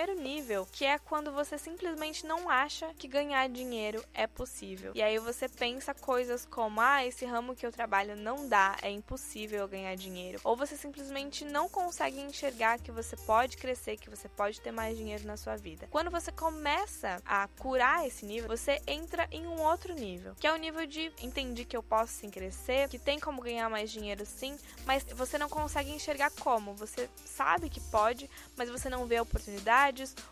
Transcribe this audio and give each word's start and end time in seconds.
primeiro 0.00 0.22
nível, 0.22 0.66
que 0.72 0.84
é 0.84 0.98
quando 0.98 1.30
você 1.32 1.58
simplesmente 1.58 2.24
não 2.26 2.48
acha 2.48 2.92
que 2.94 3.06
ganhar 3.06 3.48
dinheiro 3.48 4.02
é 4.14 4.26
possível. 4.26 4.92
E 4.94 5.02
aí 5.02 5.18
você 5.18 5.48
pensa 5.48 5.92
coisas 5.92 6.46
como: 6.46 6.80
ah, 6.80 7.04
esse 7.04 7.26
ramo 7.26 7.54
que 7.54 7.66
eu 7.66 7.72
trabalho 7.72 8.16
não 8.16 8.48
dá, 8.48 8.76
é 8.80 8.90
impossível 8.90 9.68
ganhar 9.68 9.94
dinheiro. 9.96 10.40
Ou 10.42 10.56
você 10.56 10.76
simplesmente 10.76 11.44
não 11.44 11.68
consegue 11.68 12.20
enxergar 12.20 12.78
que 12.78 12.90
você 12.90 13.14
pode 13.16 13.56
crescer, 13.58 13.98
que 13.98 14.08
você 14.08 14.28
pode 14.28 14.60
ter 14.60 14.72
mais 14.72 14.96
dinheiro 14.96 15.26
na 15.26 15.36
sua 15.36 15.56
vida. 15.56 15.86
Quando 15.90 16.10
você 16.10 16.32
começa 16.32 17.20
a 17.26 17.46
curar 17.58 18.06
esse 18.06 18.24
nível, 18.24 18.48
você 18.48 18.80
entra 18.86 19.28
em 19.30 19.46
um 19.46 19.60
outro 19.60 19.94
nível, 19.94 20.34
que 20.40 20.46
é 20.46 20.52
o 20.52 20.56
nível 20.56 20.86
de 20.86 21.12
entendi 21.20 21.64
que 21.64 21.76
eu 21.76 21.82
posso 21.82 22.12
sim 22.14 22.30
crescer, 22.30 22.88
que 22.88 22.98
tem 22.98 23.20
como 23.20 23.42
ganhar 23.42 23.68
mais 23.68 23.90
dinheiro 23.90 24.24
sim, 24.24 24.56
mas 24.86 25.04
você 25.14 25.36
não 25.36 25.48
consegue 25.48 25.90
enxergar 25.90 26.30
como. 26.40 26.74
Você 26.74 27.08
sabe 27.24 27.68
que 27.68 27.80
pode, 27.80 28.30
mas 28.56 28.70
você 28.70 28.88
não 28.88 29.06
vê 29.06 29.20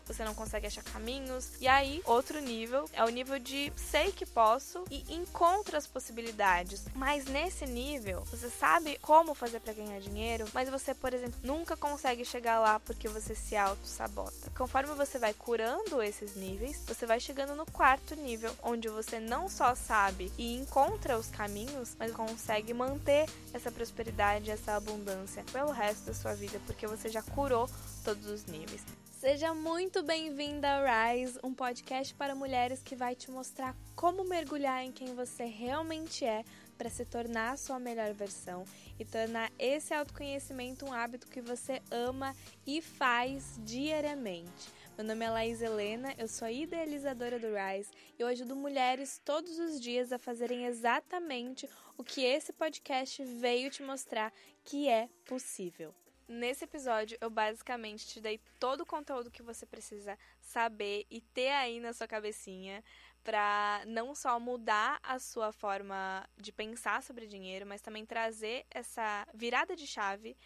você 0.05 0.23
não 0.23 0.33
consegue 0.33 0.67
achar 0.67 0.83
caminhos. 0.83 1.51
E 1.59 1.67
aí, 1.67 2.01
outro 2.05 2.39
nível 2.39 2.89
é 2.93 3.03
o 3.03 3.09
nível 3.09 3.39
de 3.39 3.71
sei 3.75 4.11
que 4.11 4.25
posso 4.25 4.83
e 4.89 5.03
encontra 5.13 5.77
as 5.77 5.87
possibilidades. 5.87 6.85
Mas 6.95 7.25
nesse 7.25 7.65
nível, 7.65 8.21
você 8.25 8.49
sabe 8.49 8.97
como 9.01 9.33
fazer 9.33 9.59
para 9.59 9.73
ganhar 9.73 9.99
dinheiro, 9.99 10.45
mas 10.53 10.69
você, 10.69 10.93
por 10.93 11.13
exemplo, 11.13 11.39
nunca 11.43 11.75
consegue 11.75 12.25
chegar 12.25 12.59
lá 12.59 12.79
porque 12.79 13.07
você 13.07 13.35
se 13.35 13.55
auto-sabota. 13.55 14.51
Conforme 14.57 14.93
você 14.93 15.17
vai 15.17 15.33
curando 15.33 16.01
esses 16.01 16.35
níveis, 16.35 16.83
você 16.85 17.05
vai 17.05 17.19
chegando 17.19 17.55
no 17.55 17.65
quarto 17.65 18.15
nível, 18.15 18.53
onde 18.63 18.87
você 18.89 19.19
não 19.19 19.49
só 19.49 19.75
sabe 19.75 20.31
e 20.37 20.55
encontra 20.55 21.17
os 21.17 21.27
caminhos, 21.27 21.95
mas 21.97 22.11
consegue 22.11 22.73
manter 22.73 23.29
essa 23.53 23.71
prosperidade, 23.71 24.51
essa 24.51 24.75
abundância 24.75 25.43
pelo 25.51 25.71
resto 25.71 26.05
da 26.05 26.13
sua 26.13 26.33
vida, 26.33 26.59
porque 26.65 26.87
você 26.87 27.09
já 27.09 27.21
curou 27.21 27.69
todos 28.03 28.25
os 28.27 28.45
níveis. 28.45 28.83
Seja 29.19 29.53
muito 29.53 30.01
bem-vinda 30.01 30.75
ao 30.75 30.85
Rise, 30.85 31.37
um 31.43 31.53
podcast 31.53 32.15
para 32.15 32.33
mulheres 32.33 32.81
que 32.81 32.95
vai 32.95 33.13
te 33.13 33.29
mostrar 33.29 33.75
como 33.93 34.23
mergulhar 34.23 34.81
em 34.81 34.93
quem 34.93 35.13
você 35.13 35.43
realmente 35.43 36.23
é 36.23 36.45
para 36.77 36.89
se 36.89 37.03
tornar 37.03 37.51
a 37.51 37.57
sua 37.57 37.79
melhor 37.79 38.13
versão 38.13 38.63
e 38.97 39.03
tornar 39.03 39.51
esse 39.59 39.93
autoconhecimento 39.93 40.85
um 40.85 40.93
hábito 40.93 41.27
que 41.27 41.41
você 41.41 41.81
ama 41.91 42.33
e 42.65 42.81
faz 42.81 43.59
diariamente. 43.65 44.71
Meu 44.97 45.05
nome 45.05 45.25
é 45.25 45.29
Laís 45.29 45.61
Helena, 45.61 46.15
eu 46.17 46.29
sou 46.29 46.45
a 46.45 46.51
idealizadora 46.53 47.37
do 47.37 47.47
Rise 47.47 47.91
e 48.17 48.21
eu 48.21 48.27
ajudo 48.27 48.55
mulheres 48.55 49.19
todos 49.25 49.59
os 49.59 49.81
dias 49.81 50.13
a 50.13 50.17
fazerem 50.17 50.65
exatamente 50.65 51.69
o 51.97 52.05
que 52.05 52.23
esse 52.23 52.53
podcast 52.53 53.21
veio 53.25 53.69
te 53.69 53.83
mostrar 53.83 54.31
que 54.63 54.87
é 54.87 55.09
possível. 55.25 55.93
Nesse 56.31 56.63
episódio, 56.63 57.17
eu 57.19 57.27
basicamente 57.27 58.05
te 58.05 58.21
dei 58.21 58.39
todo 58.59 58.81
o 58.81 58.85
conteúdo 58.85 59.31
que 59.31 59.41
você 59.41 59.65
precisa 59.65 60.15
saber 60.39 61.07
e 61.09 61.21
ter 61.21 61.49
aí 61.49 61.79
na 61.79 61.91
sua 61.91 62.07
cabecinha 62.07 62.83
para 63.23 63.81
não 63.87 64.13
só 64.13 64.39
mudar 64.39 64.99
a 65.01 65.17
sua 65.17 65.51
forma 65.51 66.29
de 66.37 66.51
pensar 66.51 67.01
sobre 67.01 67.25
dinheiro, 67.25 67.65
mas 67.65 67.81
também 67.81 68.05
trazer 68.05 68.63
essa 68.69 69.27
virada 69.33 69.75
de 69.75 69.87
chave 69.87 70.37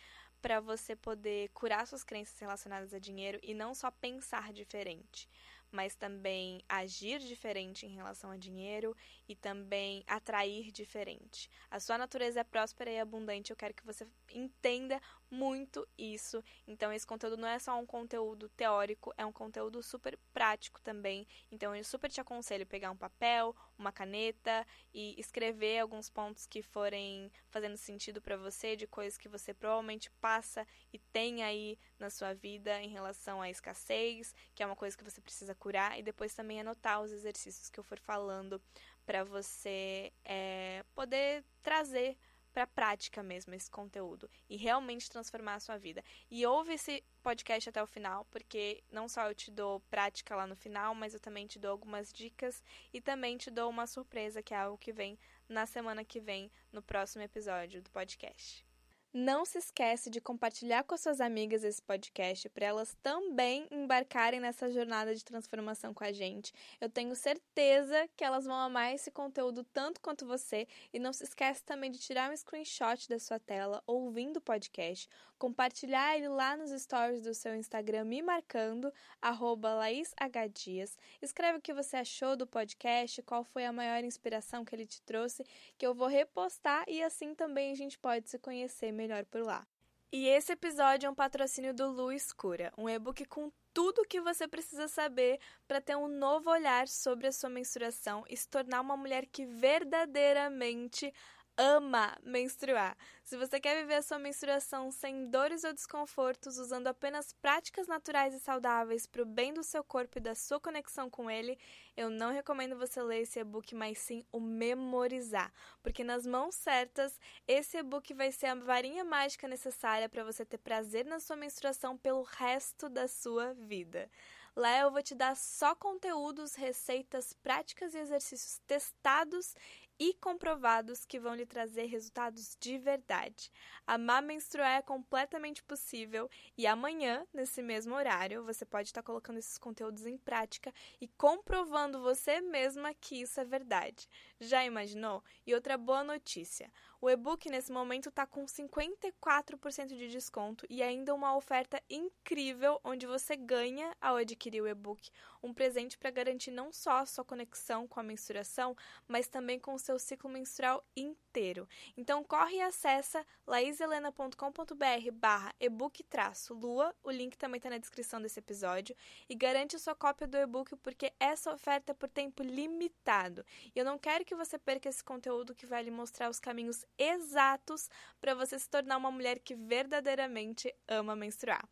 para 0.42 0.62
você 0.62 0.96
poder 0.96 1.50
curar 1.50 1.86
suas 1.86 2.02
crenças 2.02 2.40
relacionadas 2.40 2.94
a 2.94 3.00
dinheiro 3.00 3.38
e 3.44 3.54
não 3.54 3.76
só 3.76 3.92
pensar 3.92 4.54
diferente 4.54 5.28
mas 5.74 5.96
também 5.96 6.62
agir 6.70 7.20
diferente 7.20 7.86
em 7.86 7.96
relação 7.96 8.30
a 8.30 8.38
dinheiro 8.38 8.96
e 9.28 9.36
também 9.36 10.04
atrair 10.06 10.72
diferente. 10.72 11.50
A 11.70 11.80
sua 11.80 11.98
natureza 11.98 12.42
é 12.42 12.44
próspera 12.44 12.92
e 12.92 13.00
abundante, 13.00 13.50
eu 13.50 13.58
quero 13.58 13.74
que 13.74 13.84
você 13.84 14.08
entenda 14.32 15.02
muito 15.34 15.86
isso. 15.98 16.44
Então, 16.68 16.94
esse 16.94 17.06
conteúdo 17.06 17.36
não 17.36 17.48
é 17.48 17.58
só 17.58 17.78
um 17.80 17.86
conteúdo 17.86 18.48
teórico, 18.50 19.12
é 19.18 19.26
um 19.26 19.32
conteúdo 19.32 19.82
super 19.82 20.18
prático 20.32 20.80
também. 20.82 21.28
Então, 21.52 21.76
eu 21.76 21.84
super 21.84 22.10
te 22.10 22.22
aconselho 22.22 22.66
pegar 22.66 22.92
um 22.92 22.96
papel, 22.96 23.56
uma 23.78 23.92
caneta 23.92 24.66
e 24.94 25.20
escrever 25.20 25.80
alguns 25.80 26.10
pontos 26.10 26.46
que 26.46 26.62
forem 26.62 27.32
fazendo 27.50 27.76
sentido 27.76 28.22
para 28.22 28.38
você, 28.38 28.76
de 28.76 28.86
coisas 28.86 29.18
que 29.18 29.28
você 29.28 29.54
provavelmente 29.54 30.12
passa 30.22 30.66
e 30.94 31.00
tem 31.00 31.44
aí 31.44 31.78
na 31.98 32.12
sua 32.12 32.34
vida 32.34 32.80
em 32.80 32.90
relação 32.90 33.42
à 33.42 33.50
escassez, 33.50 34.36
que 34.54 34.62
é 34.62 34.66
uma 34.66 34.76
coisa 34.76 34.96
que 34.96 35.04
você 35.04 35.20
precisa 35.20 35.56
curar, 35.56 36.00
e 36.00 36.04
depois 36.04 36.36
também 36.36 36.62
anotar 36.62 37.02
os 37.02 37.12
exercícios 37.12 37.70
que 37.70 37.80
eu 37.80 37.84
for 37.84 38.00
falando 38.00 38.62
para 39.06 39.24
você 39.24 40.14
é, 40.24 40.86
poder 40.94 41.44
trazer 41.62 42.18
para 42.54 42.68
prática 42.68 43.24
mesmo 43.24 43.54
esse 43.54 43.70
conteúdo 43.70 44.30
e 44.50 44.56
realmente 44.56 45.10
transformar 45.10 45.56
a 45.56 45.60
sua 45.60 45.78
vida. 45.78 46.04
E 46.30 46.46
ouve 46.46 46.74
esse 46.74 47.04
podcast 47.22 47.70
até 47.70 47.82
o 47.82 47.88
final, 47.88 48.26
porque 48.26 48.84
não 48.92 49.08
só 49.08 49.28
eu 49.28 49.36
te 49.36 49.52
dou 49.52 49.80
prática 49.90 50.36
lá 50.36 50.46
no 50.46 50.56
final, 50.56 50.94
mas 50.94 51.14
eu 51.14 51.20
também 51.20 51.48
te 51.48 51.60
dou 51.60 51.72
algumas 51.72 52.14
dicas 52.14 52.64
e 52.94 53.02
também 53.02 53.38
te 53.38 53.50
dou 53.50 53.70
uma 53.70 53.88
surpresa 53.88 54.44
que 54.44 54.54
é 54.54 54.58
algo 54.58 54.78
que 54.78 54.94
vem 54.94 55.18
na 55.50 55.66
semana 55.66 56.06
que 56.06 56.20
vem 56.20 56.52
no 56.72 56.82
próximo 56.82 57.24
episódio 57.24 57.82
do 57.82 57.90
podcast. 57.90 58.73
Não 59.16 59.46
se 59.46 59.60
esquece 59.60 60.10
de 60.10 60.20
compartilhar 60.20 60.84
com 60.86 60.96
as 60.96 61.02
suas 61.02 61.22
amigas 61.22 61.64
esse 61.64 61.80
podcast 61.80 62.50
para 62.50 62.66
elas 62.66 62.98
também 63.04 63.68
embarcarem 63.70 64.40
nessa 64.40 64.72
jornada 64.72 65.14
de 65.14 65.24
transformação 65.24 65.94
com 65.94 66.04
a 66.04 66.12
gente. 66.12 66.52
Eu 66.82 66.90
tenho 66.90 67.16
certeza 67.16 68.10
que 68.18 68.24
elas 68.24 68.46
vão 68.46 68.56
amar 68.56 68.92
esse 68.92 69.12
conteúdo 69.12 69.64
tanto 69.66 70.02
quanto 70.02 70.26
você 70.26 70.68
e 70.92 70.98
não 70.98 71.14
se 71.14 71.26
esquece 71.26 71.64
também 71.64 71.92
de 71.92 72.00
tirar 72.00 72.32
um 72.32 72.36
screenshot 72.36 73.08
da 73.08 73.20
sua 73.20 73.40
tela 73.40 73.84
ouvindo 73.86 74.38
o 74.38 74.42
podcast, 74.42 75.08
compartilhar 75.38 76.18
ele 76.18 76.28
lá 76.28 76.58
nos 76.58 76.72
stories 76.72 77.22
do 77.22 77.36
seu 77.36 77.56
Instagram 77.56 78.06
me 78.06 78.24
marcando 78.24 78.92
@laishdias. 79.22 80.98
Escreve 81.22 81.60
o 81.60 81.62
que 81.62 81.72
você 81.72 81.98
achou 81.98 82.36
do 82.36 82.48
podcast, 82.48 83.22
qual 83.22 83.44
foi 83.44 83.64
a 83.64 83.72
maior 83.72 84.04
inspiração 84.04 84.66
que 84.66 84.74
ele 84.74 84.88
te 84.88 85.04
trouxe, 85.04 85.46
que 85.78 85.86
eu 85.86 85.94
vou 85.94 86.08
repostar 86.08 86.84
e 86.88 87.04
assim 87.04 87.36
também 87.36 87.72
a 87.72 87.76
gente 87.76 88.00
pode 88.00 88.28
se 88.28 88.40
conhecer 88.40 88.92
melhor 88.92 89.03
melhor 89.04 89.26
por 89.26 89.42
lá. 89.42 89.68
E 90.12 90.28
esse 90.28 90.54
episódio 90.54 91.08
é 91.08 91.10
um 91.10 91.16
patrocínio 91.16 91.74
do 91.74 91.90
Lu 91.90 92.12
Escura, 92.12 92.72
um 92.78 92.88
e-book 92.88 93.26
com 93.26 93.52
tudo 93.74 94.04
o 94.04 94.06
que 94.06 94.22
você 94.22 94.48
precisa 94.48 94.88
saber 94.88 95.40
para 95.68 95.82
ter 95.82 95.98
um 95.98 96.08
novo 96.08 96.50
olhar 96.50 96.88
sobre 96.88 97.28
a 97.28 97.32
sua 97.32 97.50
menstruação 97.50 98.24
e 98.30 98.38
se 98.38 98.48
tornar 98.48 98.80
uma 98.80 98.96
mulher 98.96 99.26
que 99.26 99.46
verdadeiramente 99.46 101.12
ama 101.58 102.18
menstruar. 102.24 102.98
Se 103.24 103.38
você 103.38 103.60
quer 103.60 103.80
viver 103.82 103.96
a 103.96 104.02
sua 104.02 104.20
menstruação 104.20 104.92
sem 104.92 105.30
dores 105.30 105.64
ou 105.64 105.74
desconfortos, 105.74 106.58
usando 106.58 106.88
apenas 106.88 107.32
práticas 107.34 107.88
naturais 107.88 108.34
e 108.34 108.40
saudáveis 108.40 109.06
para 109.06 109.22
o 109.22 109.26
bem 109.26 109.54
do 109.54 109.64
seu 109.64 109.84
corpo 109.84 110.18
e 110.18 110.22
da 110.22 110.36
sua 110.36 110.60
conexão 110.60 111.10
com 111.10 111.30
ele, 111.30 111.58
eu 111.96 112.10
não 112.10 112.32
recomendo 112.32 112.78
você 112.78 113.02
ler 113.02 113.22
esse 113.22 113.40
e-book, 113.40 113.76
mas 113.76 113.98
sim 114.00 114.26
o 114.32 114.40
memorizar, 114.40 115.54
porque 115.82 116.04
nas 116.04 116.26
mãos 116.26 116.56
certas, 116.56 117.20
esse 117.48 117.78
e-book 117.78 118.14
vai 118.14 118.32
ser 118.32 118.48
a 118.48 118.56
varinha 118.56 119.04
mágica 119.04 119.48
necessária 119.48 120.10
para 120.10 120.24
você 120.24 120.44
ter 120.44 120.58
prazer 120.58 121.06
na 121.06 121.20
sua 121.20 121.36
menstruação 121.36 121.98
pelo 121.98 122.24
resto 122.24 122.90
da 122.90 123.08
sua 123.08 123.54
vida. 123.54 124.10
Lá 124.56 124.80
eu 124.82 124.92
vou 124.92 125.02
te 125.02 125.16
dar 125.16 125.36
só 125.36 125.74
conteúdos, 125.74 126.54
receitas, 126.54 127.34
práticas 127.34 127.96
e 127.96 127.98
exercícios 127.98 128.60
testados 128.68 129.56
e 130.00 130.14
comprovados 130.16 131.06
que 131.06 131.20
vão 131.20 131.36
lhe 131.36 131.46
trazer 131.46 131.86
resultados 131.86 132.58
de 132.60 132.78
verdade. 132.78 133.52
Amar 133.86 134.22
menstruar 134.22 134.78
é 134.78 134.82
completamente 134.82 135.64
possível 135.64 136.30
e 136.58 136.66
amanhã, 136.66 137.26
nesse 137.34 137.62
mesmo 137.62 137.96
horário, 137.96 138.44
você 138.44 138.66
pode 138.66 138.90
estar 138.90 139.04
colocando 139.04 139.40
esses 139.40 139.58
conteúdos 139.58 140.06
em 140.06 140.18
prática 140.18 140.74
e 141.00 141.08
comprovando 141.08 142.02
você 142.02 142.42
mesma 142.42 142.94
que 142.94 143.22
isso 143.22 143.40
é 143.40 143.46
verdade. 143.46 144.08
Já 144.40 144.66
imaginou? 144.66 145.24
E 145.46 145.54
outra 145.54 145.78
boa 145.78 146.04
notícia: 146.04 146.72
o 147.04 147.10
e-book 147.10 147.50
nesse 147.50 147.70
momento 147.70 148.08
está 148.08 148.26
com 148.26 148.46
54% 148.46 149.88
de 149.88 150.08
desconto 150.08 150.66
e 150.70 150.82
ainda 150.82 151.14
uma 151.14 151.36
oferta 151.36 151.84
incrível 151.90 152.80
onde 152.82 153.06
você 153.06 153.36
ganha 153.36 153.94
ao 154.00 154.16
adquirir 154.16 154.62
o 154.62 154.68
e-book 154.70 155.12
um 155.44 155.54
presente 155.54 155.98
para 155.98 156.10
garantir 156.10 156.50
não 156.50 156.72
só 156.72 157.00
a 157.00 157.06
sua 157.06 157.26
conexão 157.26 157.86
com 157.86 158.00
a 158.00 158.04
menstruação, 158.04 158.76
mas 159.06 159.28
também 159.28 159.60
com 159.60 159.74
o 159.74 159.80
seu 159.80 160.00
ciclo 160.00 160.30
menstrual 160.30 160.82
inteiro. 160.96 161.68
Então 161.98 162.24
corre 162.24 162.56
e 162.56 162.62
acessa 162.62 163.26
laiselena.com.br 163.46 165.12
barra 165.12 165.54
ebook-lua, 165.60 166.96
o 167.04 167.12
link 167.12 167.38
também 167.38 167.58
está 167.58 167.70
na 167.70 167.78
descrição 167.78 168.22
desse 168.22 168.40
episódio, 168.40 168.96
e 169.28 169.36
garante 169.36 169.78
sua 169.78 169.94
cópia 169.94 170.26
do 170.26 170.38
e-book 170.38 170.78
porque 170.78 171.12
essa 171.20 171.54
oferta 171.54 171.92
é 171.92 171.96
por 171.96 172.08
tempo 172.08 172.42
limitado. 172.42 173.46
E 173.76 173.80
eu 173.80 173.84
não 173.84 173.98
quero 173.98 174.24
que 174.24 174.36
você 174.36 174.58
perca 174.58 174.88
esse 174.88 175.04
conteúdo 175.04 175.54
que 175.54 175.66
vai 175.66 175.84
lhe 175.84 175.92
mostrar 175.92 176.30
os 176.30 176.40
caminhos 176.40 176.86
exatos 176.98 177.90
para 178.20 178.36
você 178.36 178.58
se 178.58 178.70
tornar 178.70 178.98
uma 178.98 179.12
mulher 179.12 179.40
que 179.40 179.56
verdadeiramente 179.56 180.74
ama 180.88 181.16
menstruar. 181.16 181.68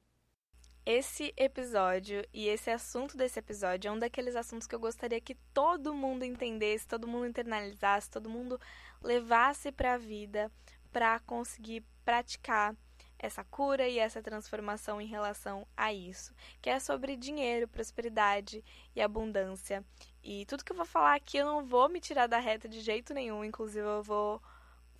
Esse 0.83 1.31
episódio 1.37 2.25
e 2.33 2.47
esse 2.47 2.71
assunto 2.71 3.15
desse 3.15 3.37
episódio 3.37 3.89
é 3.89 3.91
um 3.91 3.99
daqueles 3.99 4.35
assuntos 4.35 4.65
que 4.65 4.73
eu 4.73 4.79
gostaria 4.79 5.21
que 5.21 5.35
todo 5.53 5.93
mundo 5.93 6.25
entendesse, 6.25 6.87
todo 6.87 7.07
mundo 7.07 7.27
internalizasse, 7.27 8.09
todo 8.09 8.29
mundo 8.29 8.59
levasse 8.99 9.71
para 9.71 9.93
a 9.93 9.97
vida 9.97 10.51
para 10.91 11.19
conseguir 11.19 11.85
praticar 12.03 12.75
essa 13.19 13.43
cura 13.43 13.87
e 13.87 13.99
essa 13.99 14.23
transformação 14.23 14.99
em 14.99 15.05
relação 15.05 15.67
a 15.77 15.93
isso, 15.93 16.33
que 16.59 16.69
é 16.69 16.79
sobre 16.79 17.15
dinheiro, 17.15 17.67
prosperidade 17.67 18.65
e 18.95 19.01
abundância. 19.01 19.85
E 20.23 20.47
tudo 20.47 20.65
que 20.65 20.71
eu 20.71 20.75
vou 20.75 20.85
falar 20.85 21.13
aqui 21.13 21.37
eu 21.37 21.45
não 21.45 21.63
vou 21.63 21.87
me 21.87 21.99
tirar 21.99 22.25
da 22.25 22.39
reta 22.39 22.67
de 22.67 22.81
jeito 22.81 23.13
nenhum, 23.13 23.45
inclusive 23.45 23.85
eu 23.85 24.01
vou 24.01 24.41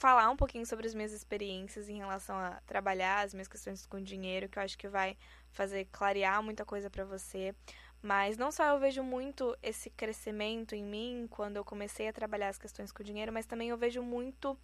falar 0.01 0.31
um 0.31 0.35
pouquinho 0.35 0.65
sobre 0.65 0.87
as 0.87 0.95
minhas 0.95 1.11
experiências 1.11 1.87
em 1.87 1.99
relação 1.99 2.35
a 2.35 2.59
trabalhar, 2.65 3.23
as 3.23 3.35
minhas 3.35 3.47
questões 3.47 3.85
com 3.85 4.01
dinheiro, 4.01 4.49
que 4.49 4.57
eu 4.57 4.63
acho 4.63 4.75
que 4.75 4.87
vai 4.87 5.15
fazer 5.51 5.87
clarear 5.91 6.41
muita 6.41 6.65
coisa 6.65 6.89
para 6.89 7.05
você. 7.05 7.53
Mas 8.01 8.35
não 8.35 8.51
só 8.51 8.63
eu 8.69 8.79
vejo 8.79 9.03
muito 9.03 9.55
esse 9.61 9.91
crescimento 9.91 10.73
em 10.73 10.83
mim 10.83 11.27
quando 11.29 11.57
eu 11.57 11.63
comecei 11.63 12.07
a 12.07 12.13
trabalhar 12.13 12.49
as 12.49 12.57
questões 12.57 12.91
com 12.91 13.03
dinheiro, 13.03 13.31
mas 13.31 13.45
também 13.45 13.69
eu 13.69 13.77
vejo 13.77 14.01
muito 14.01 14.57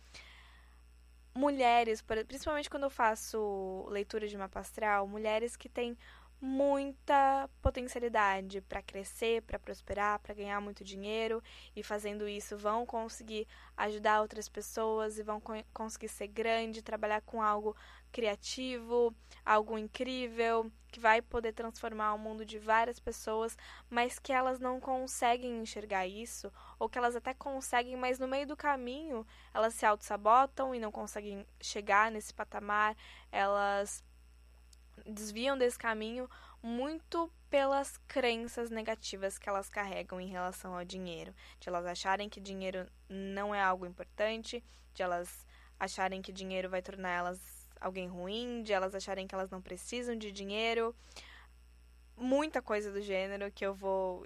mulheres, 1.36 2.04
principalmente 2.28 2.68
quando 2.68 2.86
eu 2.86 2.90
faço 2.90 3.86
leitura 3.90 4.28
de 4.28 4.36
mapa 4.36 4.60
astral, 4.60 5.08
mulheres 5.08 5.56
que 5.56 5.70
têm 5.70 5.96
muita 6.40 7.50
potencialidade 7.62 8.62
para 8.62 8.82
crescer, 8.82 9.42
para 9.42 9.58
prosperar, 9.58 10.20
para 10.20 10.36
ganhar 10.36 10.62
muito 10.62 10.84
dinheiro 10.84 11.42
e 11.76 11.82
fazendo 11.82 12.28
isso 12.28 12.58
vão 12.58 12.86
conseguir 12.86 13.48
ajudar 13.76 14.22
outras 14.22 14.48
pessoas 14.48 15.18
e 15.18 15.24
vão 15.24 15.42
co 15.42 15.54
conseguir 15.74 16.10
ser 16.10 16.28
grande, 16.28 16.84
trabalhar 16.84 17.22
com 17.22 17.42
algo 17.42 17.76
criativo, 18.12 19.14
algo 19.44 19.78
incrível, 19.78 20.72
que 20.92 21.00
vai 21.00 21.22
poder 21.22 21.54
transformar 21.54 22.14
o 22.14 22.20
mundo 22.20 22.46
de 22.46 22.58
várias 22.58 23.00
pessoas, 23.00 23.58
mas 23.90 24.20
que 24.20 24.32
elas 24.32 24.60
não 24.60 24.80
conseguem 24.80 25.62
enxergar 25.62 26.08
isso, 26.08 26.52
ou 26.80 26.88
que 26.88 26.98
elas 26.98 27.16
até 27.16 27.34
conseguem, 27.34 27.96
mas 27.96 28.20
no 28.20 28.28
meio 28.28 28.48
do 28.48 28.56
caminho 28.56 29.26
elas 29.54 29.74
se 29.74 29.86
auto-sabotam 29.86 30.74
e 30.74 30.80
não 30.80 30.92
conseguem 30.92 31.46
chegar 31.60 32.12
nesse 32.12 32.34
patamar, 32.34 32.96
elas 33.32 34.04
desviam 35.08 35.58
desse 35.58 35.78
caminho 35.78 36.30
muito 36.62 37.32
pelas 37.50 37.98
crenças 38.08 38.70
negativas 38.70 39.38
que 39.38 39.48
elas 39.48 39.70
carregam 39.70 40.20
em 40.20 40.28
relação 40.28 40.76
ao 40.76 40.84
dinheiro, 40.84 41.34
de 41.60 41.70
elas 41.70 41.86
acharem 41.86 42.28
que 42.30 42.42
dinheiro 42.42 42.88
não 43.08 43.54
é 43.54 43.62
algo 43.62 43.86
importante, 43.86 44.64
de 44.94 45.02
elas 45.02 45.46
acharem 45.80 46.22
que 46.22 46.32
dinheiro 46.32 46.70
vai 46.70 46.82
tornar 46.82 47.12
elas 47.12 47.68
alguém 47.80 48.08
ruim, 48.08 48.64
de 48.64 48.74
elas 48.74 48.96
acharem 48.96 49.28
que 49.28 49.36
elas 49.36 49.52
não 49.52 49.62
precisam 49.62 50.16
de 50.16 50.32
dinheiro, 50.32 50.96
muita 52.16 52.62
coisa 52.62 52.92
do 52.92 53.02
gênero 53.02 53.52
que 53.52 53.66
eu 53.66 53.74
vou 53.74 54.26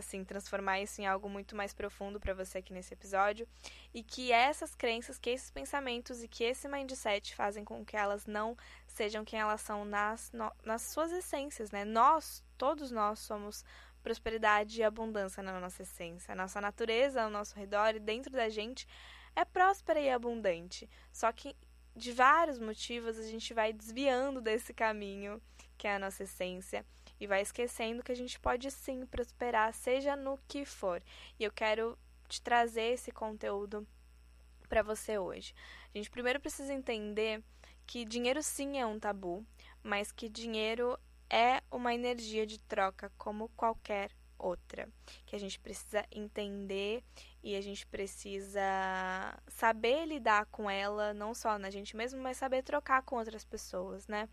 assim, 0.00 0.24
transformar 0.24 0.80
isso 0.80 1.00
em 1.00 1.06
algo 1.06 1.28
muito 1.28 1.56
mais 1.56 1.72
profundo 1.72 2.20
para 2.20 2.34
você 2.34 2.58
aqui 2.58 2.72
nesse 2.72 2.94
episódio. 2.94 3.46
E 3.92 4.02
que 4.02 4.32
essas 4.32 4.74
crenças, 4.74 5.18
que 5.18 5.30
esses 5.30 5.50
pensamentos 5.50 6.22
e 6.22 6.28
que 6.28 6.44
esse 6.44 6.68
mindset 6.68 7.34
fazem 7.34 7.64
com 7.64 7.84
que 7.84 7.96
elas 7.96 8.26
não 8.26 8.56
sejam 8.86 9.24
quem 9.24 9.40
elas 9.40 9.60
são 9.60 9.84
nas, 9.84 10.30
no, 10.32 10.52
nas 10.64 10.82
suas 10.82 11.12
essências, 11.12 11.70
né? 11.70 11.84
Nós, 11.84 12.42
todos 12.56 12.90
nós 12.90 13.18
somos 13.18 13.64
prosperidade 14.02 14.80
e 14.80 14.84
abundância 14.84 15.42
na 15.42 15.60
nossa 15.60 15.82
essência. 15.82 16.32
A 16.32 16.36
nossa 16.36 16.60
natureza 16.60 17.22
ao 17.22 17.30
nosso 17.30 17.56
redor 17.56 17.94
e 17.94 18.00
dentro 18.00 18.32
da 18.32 18.48
gente 18.48 18.86
é 19.34 19.44
próspera 19.44 20.00
e 20.00 20.10
abundante. 20.10 20.88
Só 21.12 21.30
que 21.32 21.54
de 21.94 22.12
vários 22.12 22.58
motivos 22.58 23.18
a 23.18 23.24
gente 23.24 23.52
vai 23.52 23.72
desviando 23.72 24.40
desse 24.40 24.72
caminho 24.72 25.42
que 25.76 25.86
é 25.86 25.94
a 25.94 25.98
nossa 25.98 26.24
essência 26.24 26.84
e 27.20 27.26
vai 27.26 27.42
esquecendo 27.42 28.02
que 28.02 28.12
a 28.12 28.16
gente 28.16 28.38
pode 28.38 28.70
sim 28.70 29.06
prosperar, 29.06 29.72
seja 29.74 30.16
no 30.16 30.38
que 30.46 30.64
for. 30.64 31.02
E 31.38 31.44
eu 31.44 31.52
quero 31.52 31.98
te 32.28 32.40
trazer 32.42 32.92
esse 32.92 33.10
conteúdo 33.10 33.86
para 34.68 34.82
você 34.82 35.18
hoje. 35.18 35.54
A 35.94 35.98
gente 35.98 36.10
primeiro 36.10 36.40
precisa 36.40 36.72
entender 36.72 37.42
que 37.86 38.04
dinheiro 38.04 38.42
sim 38.42 38.78
é 38.78 38.86
um 38.86 38.98
tabu, 38.98 39.44
mas 39.82 40.12
que 40.12 40.28
dinheiro 40.28 40.98
é 41.30 41.62
uma 41.70 41.94
energia 41.94 42.46
de 42.46 42.58
troca 42.58 43.10
como 43.16 43.48
qualquer 43.50 44.10
outra, 44.38 44.88
que 45.26 45.34
a 45.34 45.38
gente 45.38 45.58
precisa 45.58 46.06
entender 46.12 47.02
e 47.42 47.56
a 47.56 47.60
gente 47.60 47.86
precisa 47.86 48.62
saber 49.48 50.06
lidar 50.06 50.46
com 50.46 50.70
ela, 50.70 51.12
não 51.12 51.34
só 51.34 51.58
na 51.58 51.70
gente 51.70 51.96
mesmo, 51.96 52.20
mas 52.22 52.36
saber 52.36 52.62
trocar 52.62 53.02
com 53.02 53.16
outras 53.16 53.44
pessoas, 53.44 54.06
né? 54.06 54.28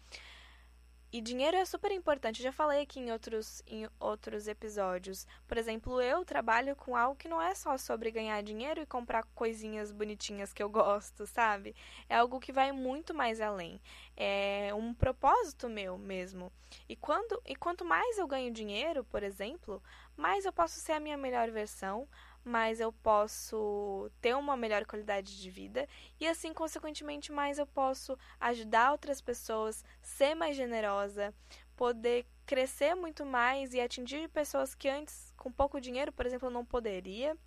E 1.16 1.22
dinheiro 1.22 1.56
é 1.56 1.64
super 1.64 1.94
importante. 1.94 2.42
Eu 2.42 2.44
já 2.44 2.52
falei 2.52 2.82
aqui 2.82 3.00
em 3.00 3.10
outros, 3.10 3.64
em 3.66 3.88
outros 4.02 4.50
episódios. 4.50 5.26
Por 5.48 5.58
exemplo, 5.58 6.02
eu 6.02 6.26
trabalho 6.26 6.76
com 6.76 6.94
algo 6.94 7.16
que 7.16 7.30
não 7.30 7.42
é 7.42 7.56
só 7.56 7.78
sobre 7.78 8.12
ganhar 8.12 8.44
dinheiro 8.44 8.82
e 8.82 8.86
comprar 8.86 9.24
coisinhas 9.34 9.94
bonitinhas 9.94 10.52
que 10.52 10.62
eu 10.62 10.68
gosto, 10.68 11.26
sabe? 11.26 11.74
É 12.10 12.18
algo 12.18 12.38
que 12.38 12.52
vai 12.52 12.74
muito 12.74 13.14
mais 13.14 13.40
além. 13.40 13.80
É 14.18 14.74
um 14.76 14.94
propósito 14.94 15.70
meu 15.70 15.98
mesmo. 15.98 16.52
E, 16.90 16.98
quando, 16.98 17.42
e 17.46 17.56
quanto 17.56 17.86
mais 17.86 18.18
eu 18.18 18.28
ganho 18.28 18.52
dinheiro, 18.52 19.06
por 19.06 19.24
exemplo, 19.24 19.82
mais 20.18 20.44
eu 20.44 20.52
posso 20.52 20.82
ser 20.82 20.92
a 20.92 21.00
minha 21.00 21.16
melhor 21.16 21.50
versão, 21.50 22.10
mais 22.48 22.80
eu 22.80 22.94
posso 22.94 24.10
ter 24.22 24.36
uma 24.36 24.56
melhor 24.56 24.86
qualidade 24.86 25.42
de 25.42 25.50
vida 25.50 25.88
e 26.20 26.28
assim 26.28 26.54
consequentemente 26.54 27.32
mais 27.32 27.58
eu 27.58 27.66
posso 27.66 28.18
ajudar 28.40 28.92
outras 28.92 29.20
pessoas, 29.20 29.84
ser 30.02 30.36
mais 30.36 30.56
generosa, 30.56 31.34
poder 31.76 32.26
crescer 32.46 32.96
muito 32.96 33.26
mais 33.26 33.74
e 33.74 33.82
atingir 33.82 34.30
pessoas 34.30 34.76
que 34.76 34.88
antes 34.88 35.34
com 35.36 35.52
pouco 35.52 35.82
dinheiro, 35.82 36.14
por 36.14 36.26
exemplo, 36.26 36.50
não 36.50 36.64
poderia. 36.64 37.38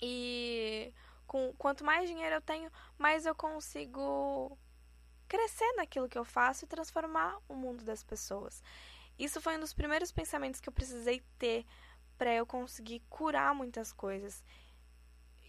E 0.00 0.92
com 1.26 1.52
quanto 1.56 1.84
mais 1.84 2.08
dinheiro 2.08 2.36
eu 2.36 2.40
tenho, 2.40 2.70
mais 2.98 3.24
eu 3.24 3.34
consigo 3.34 4.58
crescer 5.28 5.72
naquilo 5.76 6.08
que 6.08 6.18
eu 6.18 6.24
faço 6.24 6.64
e 6.64 6.68
transformar 6.68 7.38
o 7.48 7.54
mundo 7.54 7.84
das 7.84 8.04
pessoas. 8.04 8.62
Isso 9.18 9.40
foi 9.40 9.56
um 9.56 9.60
dos 9.60 9.72
primeiros 9.72 10.12
pensamentos 10.12 10.60
que 10.60 10.68
eu 10.68 10.72
precisei 10.72 11.22
ter 11.38 11.64
para 12.22 12.32
eu 12.32 12.46
conseguir 12.46 13.02
curar 13.10 13.52
muitas 13.52 13.92
coisas 13.92 14.44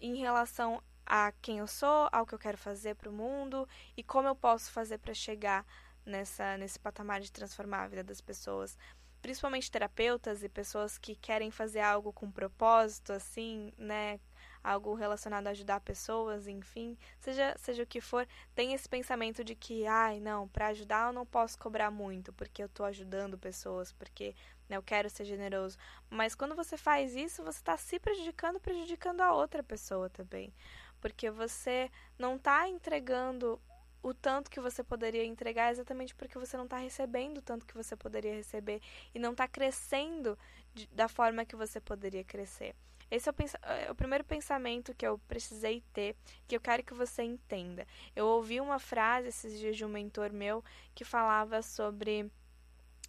em 0.02 0.16
relação 0.16 0.82
a 1.06 1.32
quem 1.34 1.60
eu 1.60 1.68
sou, 1.68 2.10
ao 2.12 2.26
que 2.26 2.34
eu 2.34 2.40
quero 2.40 2.58
fazer 2.58 2.96
para 2.96 3.12
o 3.12 3.14
mundo 3.14 3.70
e 3.96 4.02
como 4.02 4.28
eu 4.28 4.36
posso 4.36 4.72
fazer 4.72 4.98
para 4.98 5.14
chegar 5.14 5.64
nessa 6.04 6.58
nesse 6.58 6.80
patamar 6.80 7.22
de 7.22 7.32
transformar 7.32 7.84
a 7.84 7.88
vida 7.88 8.04
das 8.04 8.22
pessoas, 8.22 8.76
principalmente 9.22 9.70
terapeutas 9.70 10.42
e 10.42 10.50
pessoas 10.50 10.98
que 10.98 11.16
querem 11.16 11.52
fazer 11.52 11.82
algo 11.82 12.12
com 12.12 12.32
propósito 12.32 13.14
assim, 13.14 13.72
né, 13.78 14.20
algo 14.64 14.96
relacionado 14.96 15.46
a 15.46 15.52
ajudar 15.52 15.80
pessoas, 15.82 16.48
enfim, 16.48 16.98
seja, 17.20 17.54
seja 17.60 17.84
o 17.84 17.88
que 17.88 18.02
for, 18.02 18.28
tem 18.56 18.74
esse 18.74 18.90
pensamento 18.90 19.44
de 19.44 19.54
que, 19.54 19.86
ai, 19.86 20.20
não, 20.20 20.48
para 20.48 20.70
ajudar 20.70 21.10
eu 21.10 21.14
não 21.14 21.26
posso 21.26 21.60
cobrar 21.60 21.92
muito, 21.92 22.34
porque 22.34 22.64
eu 22.64 22.68
estou 22.68 22.86
ajudando 22.86 23.38
pessoas, 23.38 23.92
porque 23.92 24.34
né, 24.74 24.78
eu 24.78 24.84
quero 24.84 25.10
ser 25.10 25.26
generoso. 25.26 25.78
Mas 26.10 26.36
quando 26.36 26.56
você 26.56 26.76
faz 26.76 27.16
isso, 27.16 27.44
você 27.44 27.60
está 27.60 27.78
se 27.78 28.00
prejudicando, 28.00 28.60
prejudicando 28.60 29.22
a 29.22 29.34
outra 29.34 29.62
pessoa 29.62 30.10
também. 30.10 30.54
Porque 31.00 31.30
você 31.30 31.92
não 32.18 32.36
está 32.36 32.68
entregando 32.68 33.62
o 34.02 34.14
tanto 34.14 34.52
que 34.52 34.60
você 34.60 34.84
poderia 34.84 35.24
entregar 35.24 35.72
exatamente 35.72 36.14
porque 36.14 36.38
você 36.38 36.58
não 36.58 36.66
está 36.66 36.78
recebendo 36.78 37.38
o 37.38 37.42
tanto 37.42 37.66
que 37.66 37.74
você 37.74 37.96
poderia 37.96 38.34
receber 38.34 38.82
e 39.16 39.20
não 39.20 39.32
está 39.32 39.48
crescendo 39.48 40.38
de, 40.74 40.88
da 40.88 41.08
forma 41.08 41.46
que 41.46 41.56
você 41.56 41.80
poderia 41.80 42.24
crescer. 42.24 42.76
Esse 43.10 43.30
é 43.30 43.32
o, 43.32 43.36
é 43.70 43.92
o, 43.92 43.96
primeiro 43.96 44.24
pensamento 44.24 44.94
que 44.94 45.06
eu 45.06 45.20
precisei 45.28 45.84
ter, 45.94 46.16
que 46.48 46.56
eu 46.56 46.60
quero 46.60 46.84
que 46.84 46.94
você 46.94 47.22
entenda. 47.22 47.86
Eu 48.16 48.26
ouvi 48.28 48.60
uma 48.60 48.80
frase 48.80 49.28
esses 49.28 49.58
dias 49.60 49.78
de 49.78 49.86
um 49.86 49.90
mentor 49.90 50.34
meu 50.34 50.64
que 50.96 51.06
falava 51.06 51.62
sobre 51.62 52.30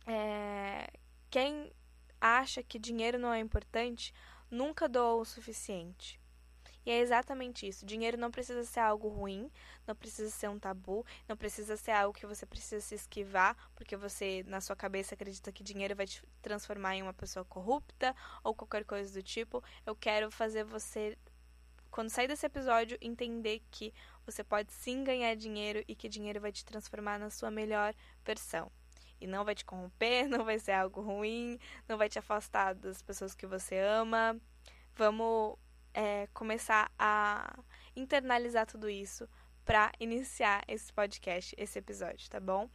é, 0.07 0.91
quem 1.35 1.73
acha 2.21 2.63
que 2.63 2.79
dinheiro 2.79 3.19
não 3.19 3.33
é 3.33 3.41
importante 3.41 4.15
nunca 4.49 4.89
doou 4.89 5.21
o 5.21 5.25
suficiente. 5.25 6.21
E 6.87 6.93
é 6.93 7.01
exatamente 7.01 7.67
isso. 7.67 7.85
Dinheiro 7.85 8.17
não 8.17 8.31
precisa 8.31 8.63
ser 8.63 8.79
algo 8.79 9.09
ruim, 9.09 9.51
não 9.85 9.97
precisa 9.97 10.31
ser 10.31 10.49
um 10.49 10.61
tabu, 10.61 11.05
não 11.27 11.37
precisa 11.37 11.77
ser 11.77 11.91
algo 11.91 12.17
que 12.17 12.25
você 12.25 12.47
precisa 12.47 12.81
se 12.81 12.95
esquivar, 12.95 13.57
porque 13.75 13.97
você, 13.97 14.45
na 14.47 14.61
sua 14.61 14.77
cabeça, 14.77 15.17
acredita 15.17 15.51
que 15.51 15.65
dinheiro 15.65 15.97
vai 15.97 16.07
te 16.07 16.23
transformar 16.41 16.95
em 16.95 17.03
uma 17.03 17.13
pessoa 17.13 17.45
corrupta 17.45 18.15
ou 18.45 18.55
qualquer 18.55 18.85
coisa 18.85 19.13
do 19.13 19.21
tipo. 19.21 19.61
Eu 19.85 19.97
quero 19.97 20.31
fazer 20.31 20.63
você, 20.63 21.19
quando 21.91 22.11
sair 22.11 22.29
desse 22.29 22.47
episódio, 22.47 22.97
entender 23.01 23.61
que 23.73 23.93
você 24.25 24.45
pode 24.45 24.73
sim 24.73 25.03
ganhar 25.03 25.35
dinheiro 25.35 25.83
e 25.89 25.97
que 25.97 26.09
dinheiro 26.09 26.41
vai 26.41 26.53
te 26.53 26.65
transformar 26.65 27.19
na 27.19 27.29
sua 27.29 27.51
melhor 27.51 27.93
versão 28.25 28.71
e 29.21 29.27
não 29.27 29.45
vai 29.45 29.55
te 29.55 29.65
corromper, 29.65 30.27
não 30.29 30.45
vai 30.45 30.59
ser 30.59 30.73
algo 30.73 31.01
ruim, 31.01 31.59
não 31.89 31.97
vai 31.97 32.09
te 32.09 32.19
afastar 32.19 32.75
das 32.75 33.03
pessoas 33.03 33.35
que 33.35 33.47
você 33.47 33.79
ama. 33.79 34.37
Vamos 34.97 35.57
é, 35.93 36.29
começar 36.33 36.91
a 36.99 37.59
internalizar 37.97 38.67
tudo 38.67 38.89
isso 38.89 39.29
para 39.65 39.91
iniciar 39.99 40.63
esse 40.69 40.93
podcast, 40.93 41.55
esse 41.57 41.79
episódio, 41.79 42.29
tá 42.29 42.39
bom? 42.39 42.69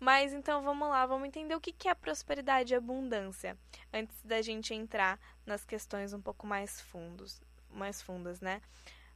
Mas 0.00 0.32
então 0.32 0.62
vamos 0.62 0.88
lá, 0.88 1.04
vamos 1.06 1.26
entender 1.26 1.54
o 1.54 1.60
que 1.60 1.88
é 1.88 1.94
prosperidade 1.94 2.72
e 2.72 2.76
abundância 2.76 3.58
antes 3.92 4.22
da 4.22 4.40
gente 4.40 4.72
entrar 4.72 5.18
nas 5.44 5.64
questões 5.64 6.12
um 6.12 6.20
pouco 6.20 6.46
mais 6.46 6.80
fundos, 6.80 7.42
mais 7.70 8.00
fundas, 8.00 8.40
né? 8.40 8.60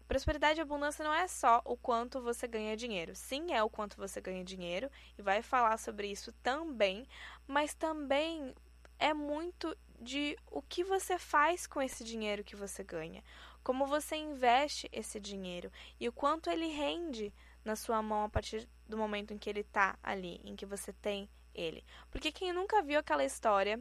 Prosperidade 0.06 0.61
e 0.61 0.62
abundância 0.62 1.04
não 1.04 1.14
é 1.14 1.26
só 1.26 1.62
o 1.64 1.76
quanto 1.76 2.21
você 2.21 2.47
ganha 2.47 2.76
dinheiro. 2.76 3.14
Sim, 3.14 3.52
é 3.52 3.62
o 3.62 3.71
quanto 3.71 3.97
você 3.97 4.21
ganha 4.21 4.44
dinheiro 4.44 4.90
e 5.18 5.23
vai 5.23 5.42
falar 5.42 5.78
sobre 5.78 6.09
isso 6.11 6.32
também, 6.42 7.06
mas 7.47 7.75
também 7.75 8.54
é 8.99 9.14
muito 9.14 9.76
de 10.00 10.37
o 10.50 10.61
que 10.61 10.85
você 10.85 11.18
faz 11.18 11.66
com 11.66 11.80
esse 11.80 12.04
dinheiro 12.04 12.44
que 12.44 12.56
você 12.56 12.82
ganha, 12.82 13.23
como 13.62 13.87
você 13.87 14.16
investe 14.16 14.88
esse 14.92 15.21
dinheiro 15.21 15.71
e 15.99 16.09
o 16.09 16.12
quanto 16.12 16.50
ele 16.50 16.66
rende 16.66 17.32
na 17.64 17.76
sua 17.76 18.02
mão 18.02 18.25
a 18.25 18.28
partir 18.28 18.68
do 18.88 18.97
momento 18.97 19.32
em 19.32 19.38
que 19.38 19.49
ele 19.49 19.61
está 19.61 19.97
ali, 20.02 20.40
em 20.44 20.56
que 20.56 20.66
você 20.66 20.92
tem 20.92 21.28
ele. 21.54 21.85
Porque 22.11 22.32
quem 22.32 22.52
nunca 22.52 22.82
viu 22.82 22.99
aquela 22.99 23.25
história 23.25 23.80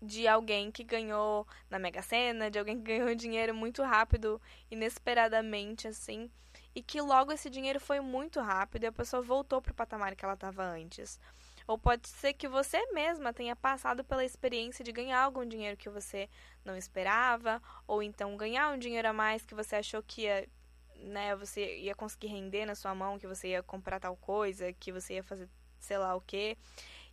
de 0.00 0.28
alguém 0.28 0.70
que 0.70 0.84
ganhou 0.84 1.46
na 1.70 1.78
Mega 1.78 2.02
Sena, 2.02 2.50
de 2.50 2.58
alguém 2.58 2.76
que 2.76 2.84
ganhou 2.84 3.14
dinheiro 3.14 3.54
muito 3.54 3.82
rápido, 3.82 4.40
inesperadamente, 4.70 5.88
assim, 5.88 6.30
e 6.74 6.82
que 6.82 7.00
logo 7.00 7.32
esse 7.32 7.48
dinheiro 7.48 7.80
foi 7.80 8.00
muito 8.00 8.40
rápido 8.40 8.84
e 8.84 8.86
a 8.86 8.92
pessoa 8.92 9.22
voltou 9.22 9.62
para 9.62 9.72
o 9.72 9.74
patamar 9.74 10.14
que 10.14 10.24
ela 10.24 10.34
estava 10.34 10.62
antes. 10.62 11.18
Ou 11.66 11.76
pode 11.76 12.08
ser 12.08 12.32
que 12.34 12.46
você 12.46 12.80
mesma 12.92 13.32
tenha 13.32 13.56
passado 13.56 14.04
pela 14.04 14.24
experiência 14.24 14.84
de 14.84 14.92
ganhar 14.92 15.20
algum 15.20 15.44
dinheiro 15.44 15.76
que 15.76 15.88
você 15.88 16.28
não 16.64 16.76
esperava, 16.76 17.60
ou 17.86 18.02
então 18.02 18.36
ganhar 18.36 18.72
um 18.72 18.78
dinheiro 18.78 19.08
a 19.08 19.12
mais 19.12 19.44
que 19.44 19.54
você 19.54 19.76
achou 19.76 20.02
que 20.02 20.22
ia, 20.22 20.48
né, 20.96 21.34
você 21.34 21.78
ia 21.78 21.94
conseguir 21.94 22.28
render 22.28 22.66
na 22.66 22.74
sua 22.74 22.94
mão, 22.94 23.18
que 23.18 23.26
você 23.26 23.48
ia 23.48 23.62
comprar 23.62 23.98
tal 23.98 24.16
coisa, 24.16 24.72
que 24.74 24.92
você 24.92 25.14
ia 25.14 25.24
fazer 25.24 25.48
sei 25.80 25.98
lá 25.98 26.14
o 26.14 26.20
quê. 26.20 26.56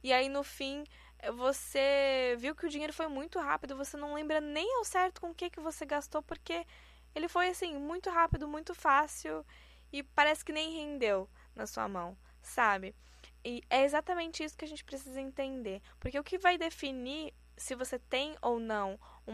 E 0.04 0.12
aí 0.12 0.28
no 0.30 0.44
fim 0.44 0.84
você 1.32 2.36
viu 2.38 2.56
que 2.56 2.66
o 2.66 2.70
dinheiro 2.70 2.94
foi 2.94 3.08
muito 3.08 3.40
rápido, 3.40 3.76
você 3.76 3.96
não 3.98 4.14
lembra 4.14 4.42
nem 4.42 4.78
ao 4.78 4.84
certo 4.84 5.22
com 5.22 5.32
o 5.32 5.36
que, 5.36 5.50
que 5.50 5.60
você 5.60 5.86
gastou, 5.86 6.22
porque 6.22 6.66
ele 7.16 7.28
foi 7.28 7.50
assim, 7.50 7.78
muito 7.78 8.10
rápido, 8.10 8.48
muito 8.48 8.74
fácil 8.74 9.46
e 9.92 10.04
parece 10.04 10.44
que 10.44 10.52
nem 10.52 10.74
rendeu 10.74 11.30
na 11.56 11.66
sua 11.66 11.88
mão, 11.88 12.18
sabe? 12.42 12.96
E 13.46 13.62
é 13.70 13.84
exatamente 13.84 14.44
isso 14.44 14.58
que 14.58 14.66
a 14.66 14.68
gente 14.68 14.84
precisa 14.84 15.22
entender, 15.22 15.82
porque 16.00 16.20
o 16.20 16.24
que 16.24 16.38
vai 16.38 16.58
definir 16.58 17.34
se 17.56 17.76
você 17.76 18.00
tem 18.00 18.36
ou 18.42 18.60
não 18.60 19.00
um 19.28 19.34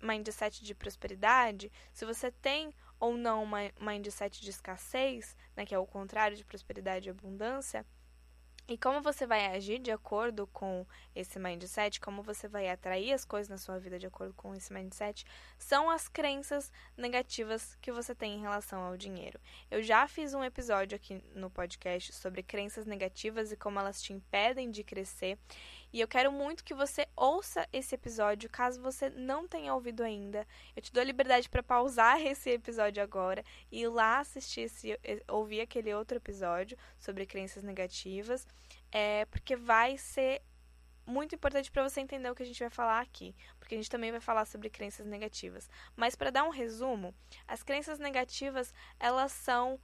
mindset 0.00 0.64
de 0.64 0.74
prosperidade, 0.74 1.70
se 1.92 2.04
você 2.04 2.30
tem 2.30 2.74
ou 2.98 3.16
não 3.16 3.42
uma 3.42 3.60
mindset 3.80 4.40
de 4.40 4.50
escassez, 4.50 5.36
né, 5.56 5.64
que 5.64 5.74
é 5.74 5.78
o 5.78 5.86
contrário 5.86 6.36
de 6.36 6.44
prosperidade 6.44 7.08
e 7.08 7.10
abundância, 7.10 7.86
e 8.70 8.78
como 8.78 9.02
você 9.02 9.26
vai 9.26 9.46
agir 9.46 9.80
de 9.80 9.90
acordo 9.90 10.46
com 10.46 10.86
esse 11.12 11.40
mindset, 11.40 11.98
como 11.98 12.22
você 12.22 12.46
vai 12.46 12.70
atrair 12.70 13.12
as 13.12 13.24
coisas 13.24 13.48
na 13.48 13.58
sua 13.58 13.80
vida 13.80 13.98
de 13.98 14.06
acordo 14.06 14.32
com 14.34 14.54
esse 14.54 14.72
mindset, 14.72 15.26
são 15.58 15.90
as 15.90 16.06
crenças 16.06 16.70
negativas 16.96 17.76
que 17.82 17.90
você 17.90 18.14
tem 18.14 18.36
em 18.36 18.40
relação 18.40 18.80
ao 18.80 18.96
dinheiro. 18.96 19.40
Eu 19.68 19.82
já 19.82 20.06
fiz 20.06 20.34
um 20.34 20.44
episódio 20.44 20.94
aqui 20.94 21.20
no 21.34 21.50
podcast 21.50 22.14
sobre 22.14 22.44
crenças 22.44 22.86
negativas 22.86 23.50
e 23.50 23.56
como 23.56 23.80
elas 23.80 24.00
te 24.00 24.12
impedem 24.12 24.70
de 24.70 24.84
crescer. 24.84 25.36
E 25.92 26.00
eu 26.00 26.08
quero 26.08 26.30
muito 26.30 26.62
que 26.64 26.74
você 26.74 27.06
ouça 27.16 27.66
esse 27.72 27.94
episódio, 27.94 28.48
caso 28.48 28.80
você 28.80 29.10
não 29.10 29.48
tenha 29.48 29.74
ouvido 29.74 30.02
ainda. 30.02 30.46
Eu 30.76 30.82
te 30.82 30.92
dou 30.92 31.02
liberdade 31.02 31.48
para 31.48 31.62
pausar 31.62 32.20
esse 32.24 32.50
episódio 32.50 33.02
agora 33.02 33.44
e 33.70 33.82
ir 33.82 33.88
lá 33.88 34.20
assistir 34.20 34.62
esse, 34.62 34.98
ouvir 35.28 35.60
aquele 35.60 35.92
outro 35.92 36.16
episódio 36.16 36.78
sobre 36.98 37.26
crenças 37.26 37.62
negativas, 37.62 38.46
é, 38.92 39.24
porque 39.26 39.56
vai 39.56 39.98
ser 39.98 40.42
muito 41.06 41.34
importante 41.34 41.70
para 41.70 41.82
você 41.82 42.00
entender 42.00 42.30
o 42.30 42.34
que 42.34 42.42
a 42.42 42.46
gente 42.46 42.60
vai 42.60 42.70
falar 42.70 43.00
aqui, 43.00 43.34
porque 43.58 43.74
a 43.74 43.78
gente 43.78 43.90
também 43.90 44.12
vai 44.12 44.20
falar 44.20 44.44
sobre 44.44 44.70
crenças 44.70 45.06
negativas. 45.06 45.68
Mas 45.96 46.14
para 46.14 46.30
dar 46.30 46.44
um 46.44 46.50
resumo, 46.50 47.14
as 47.48 47.62
crenças 47.62 47.98
negativas, 47.98 48.72
elas 48.98 49.32
são 49.32 49.80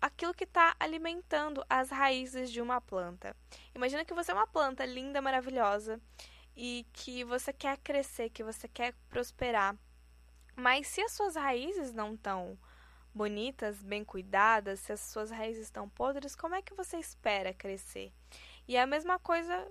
aquilo 0.00 0.34
que 0.34 0.44
está 0.44 0.74
alimentando 0.78 1.64
as 1.68 1.90
raízes 1.90 2.50
de 2.50 2.60
uma 2.60 2.80
planta. 2.80 3.36
Imagina 3.74 4.04
que 4.04 4.14
você 4.14 4.30
é 4.30 4.34
uma 4.34 4.46
planta 4.46 4.84
linda, 4.84 5.20
maravilhosa 5.20 6.00
e 6.56 6.86
que 6.92 7.24
você 7.24 7.52
quer 7.52 7.78
crescer, 7.78 8.30
que 8.30 8.42
você 8.42 8.66
quer 8.66 8.94
prosperar. 9.08 9.76
Mas 10.56 10.86
se 10.88 11.00
as 11.00 11.12
suas 11.12 11.36
raízes 11.36 11.92
não 11.92 12.14
estão 12.14 12.58
bonitas, 13.14 13.82
bem 13.82 14.04
cuidadas, 14.04 14.80
se 14.80 14.92
as 14.92 15.00
suas 15.00 15.30
raízes 15.30 15.64
estão 15.64 15.88
podres, 15.88 16.34
como 16.34 16.54
é 16.54 16.62
que 16.62 16.74
você 16.74 16.96
espera 16.96 17.52
crescer? 17.52 18.12
E 18.68 18.76
é 18.76 18.82
a 18.82 18.86
mesma 18.86 19.18
coisa, 19.18 19.66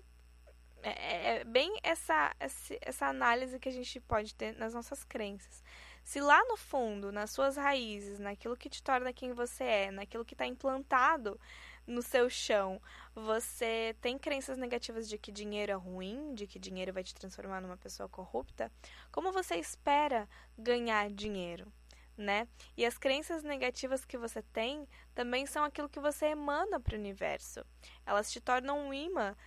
é, 0.83 0.89
é, 0.89 1.35
é 1.37 1.43
bem 1.43 1.77
essa, 1.83 2.35
essa 2.81 3.07
análise 3.07 3.59
que 3.59 3.69
a 3.69 3.71
gente 3.71 3.99
pode 4.01 4.35
ter 4.35 4.55
nas 4.57 4.73
nossas 4.73 5.03
crenças. 5.03 5.63
Se 6.03 6.19
lá 6.19 6.43
no 6.45 6.57
fundo, 6.57 7.11
nas 7.11 7.31
suas 7.31 7.55
raízes, 7.55 8.19
naquilo 8.19 8.57
que 8.57 8.69
te 8.69 8.81
torna 8.81 9.13
quem 9.13 9.33
você 9.33 9.63
é, 9.63 9.91
naquilo 9.91 10.25
que 10.25 10.33
está 10.33 10.45
implantado 10.45 11.39
no 11.85 12.01
seu 12.01 12.29
chão, 12.29 12.81
você 13.15 13.95
tem 13.99 14.17
crenças 14.17 14.57
negativas 14.57 15.09
de 15.09 15.17
que 15.17 15.31
dinheiro 15.31 15.71
é 15.71 15.75
ruim, 15.75 16.33
de 16.35 16.45
que 16.45 16.59
dinheiro 16.59 16.93
vai 16.93 17.03
te 17.03 17.15
transformar 17.15 17.61
numa 17.61 17.77
pessoa 17.77 18.07
corrupta, 18.07 18.71
como 19.11 19.31
você 19.31 19.55
espera 19.55 20.29
ganhar 20.57 21.09
dinheiro? 21.09 21.71
Né? 22.15 22.49
E 22.75 22.85
as 22.85 22.97
crenças 22.97 23.43
negativas 23.43 24.03
que 24.03 24.17
você 24.17 24.41
tem 24.41 24.85
também 25.15 25.45
são 25.45 25.63
aquilo 25.63 25.87
que 25.87 26.01
você 26.01 26.25
emana 26.27 26.77
para 26.77 26.93
o 26.93 26.99
universo. 26.99 27.65
Elas 28.05 28.29
te 28.29 28.41
tornam 28.41 28.77
um 28.77 28.93
imã 28.93 29.37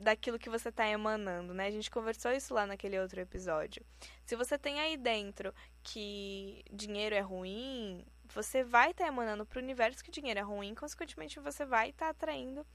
daquilo 0.00 0.38
que 0.38 0.50
você 0.50 0.68
está 0.68 0.86
emanando, 0.86 1.54
né? 1.54 1.66
A 1.66 1.70
gente 1.70 1.90
conversou 1.90 2.32
isso 2.32 2.54
lá 2.54 2.66
naquele 2.66 2.98
outro 2.98 3.20
episódio. 3.20 3.84
Se 4.24 4.36
você 4.36 4.58
tem 4.58 4.80
aí 4.80 4.96
dentro 4.96 5.54
que 5.82 6.64
dinheiro 6.70 7.14
é 7.14 7.20
ruim, 7.20 8.04
você 8.32 8.64
vai 8.64 8.90
estar 8.90 9.04
tá 9.04 9.08
emanando 9.08 9.46
para 9.46 9.58
o 9.58 9.62
universo 9.62 10.02
que 10.02 10.10
dinheiro 10.10 10.40
é 10.40 10.42
ruim, 10.42 10.74
consequentemente 10.74 11.40
você 11.40 11.64
vai 11.64 11.90
estar 11.90 12.06
tá 12.06 12.10
atraindo 12.10 12.66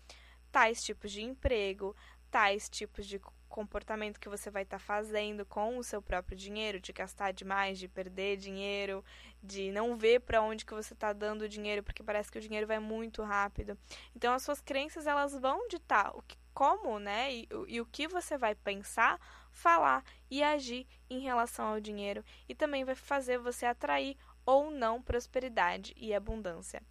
tais 0.51 0.83
tipos 0.83 1.11
de 1.11 1.21
emprego, 1.21 1.95
tais 2.31 2.69
tipos 2.69 3.05
de 3.05 3.19
comportamento 3.47 4.19
que 4.19 4.29
você 4.29 4.49
vai 4.49 4.63
estar 4.63 4.77
tá 4.77 4.83
fazendo 4.83 5.45
com 5.45 5.77
o 5.77 5.83
seu 5.83 6.01
próprio 6.01 6.37
dinheiro, 6.37 6.79
de 6.79 6.93
gastar 6.93 7.31
demais, 7.31 7.79
de 7.79 7.87
perder 7.87 8.37
dinheiro, 8.37 9.03
de 9.41 9.71
não 9.71 9.97
ver 9.97 10.21
para 10.21 10.41
onde 10.41 10.65
que 10.65 10.73
você 10.73 10.93
está 10.93 11.11
dando 11.11 11.41
o 11.41 11.49
dinheiro, 11.49 11.83
porque 11.83 12.03
parece 12.03 12.31
que 12.31 12.37
o 12.37 12.41
dinheiro 12.41 12.67
vai 12.67 12.79
muito 12.79 13.23
rápido. 13.23 13.77
Então 14.15 14.33
as 14.33 14.43
suas 14.43 14.61
crenças 14.61 15.07
elas 15.07 15.33
vão 15.33 15.67
ditar 15.67 16.15
o 16.15 16.21
que 16.21 16.37
como, 16.59 16.99
né, 16.99 17.33
e, 17.33 17.47
e, 17.69 17.79
o 17.79 17.85
que 17.85 18.05
você 18.05 18.37
vai 18.37 18.53
pensar, 18.53 19.17
falar 19.49 20.03
e 20.29 20.43
agir 20.43 20.85
em 21.09 21.19
relação 21.21 21.67
ao 21.67 21.79
dinheiro, 21.79 22.21
e 22.49 22.53
também 22.53 22.83
vai 22.83 22.95
fazer 22.95 23.37
você 23.37 23.65
atrair 23.65 24.17
ou 24.45 24.69
não 24.69 25.01
prosperidade 25.01 25.93
e 25.95 26.13
abundância. 26.13 26.83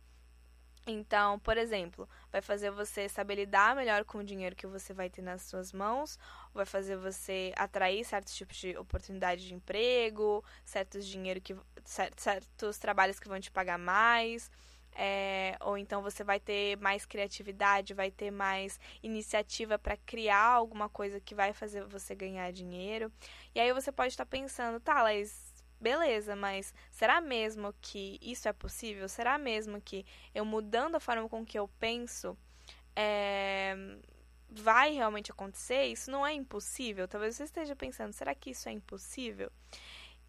Então, 0.87 1.39
por 1.41 1.59
exemplo, 1.59 2.09
vai 2.33 2.41
fazer 2.41 2.71
você 2.71 3.11
saber 3.11 3.35
lidar 3.35 3.77
melhor 3.77 4.07
com 4.07 4.17
o 4.17 4.25
dinheiro 4.25 4.57
que 4.57 4.67
você 4.67 4.95
vai 4.95 5.11
ter 5.11 5.21
nas 5.21 5.43
suas 5.43 5.71
mãos, 5.71 6.19
vai 6.55 6.65
fazer 6.65 6.97
você 6.97 7.53
atrair 7.55 8.03
certos 8.07 8.35
tipos 8.35 8.57
de 8.57 8.75
oportunidade 8.79 9.47
de 9.47 9.53
emprego, 9.53 10.43
certos 10.65 11.07
dinheiro 11.07 11.43
que 11.43 11.55
certos 11.85 12.79
trabalhos 12.79 13.21
que 13.21 13.29
vão 13.29 13.39
te 13.39 13.51
pagar 13.51 13.79
mais, 13.79 14.51
é, 15.01 15.57
ou 15.61 15.79
então 15.79 16.03
você 16.03 16.25
vai 16.25 16.41
ter 16.41 16.77
mais 16.79 17.07
criatividade, 17.07 17.95
vai 17.95 18.11
ter 18.11 18.33
mais 18.33 18.81
iniciativa 19.01 19.79
para 19.79 19.97
criar 19.97 20.43
alguma 20.43 20.89
coisa 20.89 21.21
que 21.21 21.37
vai 21.37 21.53
fazer 21.53 21.85
você 21.85 22.17
ganhar 22.17 22.51
dinheiro. 22.53 23.13
E 23.55 23.61
aí 23.61 23.73
você 23.73 23.93
pode 23.93 24.13
estar 24.13 24.27
pensando, 24.27 24.81
tá, 24.81 24.97
mas 24.97 25.55
beleza, 25.81 26.35
mas 26.35 26.75
será 26.91 27.21
mesmo 27.21 27.73
que 27.81 28.19
isso 28.21 28.49
é 28.49 28.53
possível? 28.53 29.09
Será 29.09 29.39
mesmo 29.39 29.81
que 29.81 30.05
eu 30.35 30.45
mudando 30.45 30.97
a 30.97 31.01
forma 31.01 31.29
com 31.29 31.47
que 31.47 31.57
eu 31.57 31.69
penso 31.79 32.37
é, 32.97 33.77
vai 34.51 34.95
realmente 34.95 35.31
acontecer? 35.31 35.85
Isso 35.85 36.11
não 36.11 36.27
é 36.27 36.33
impossível? 36.33 37.07
Talvez 37.07 37.37
você 37.37 37.45
esteja 37.45 37.77
pensando, 37.77 38.13
será 38.13 38.35
que 38.35 38.51
isso 38.51 38.69
é 38.69 38.73
impossível? 38.73 39.53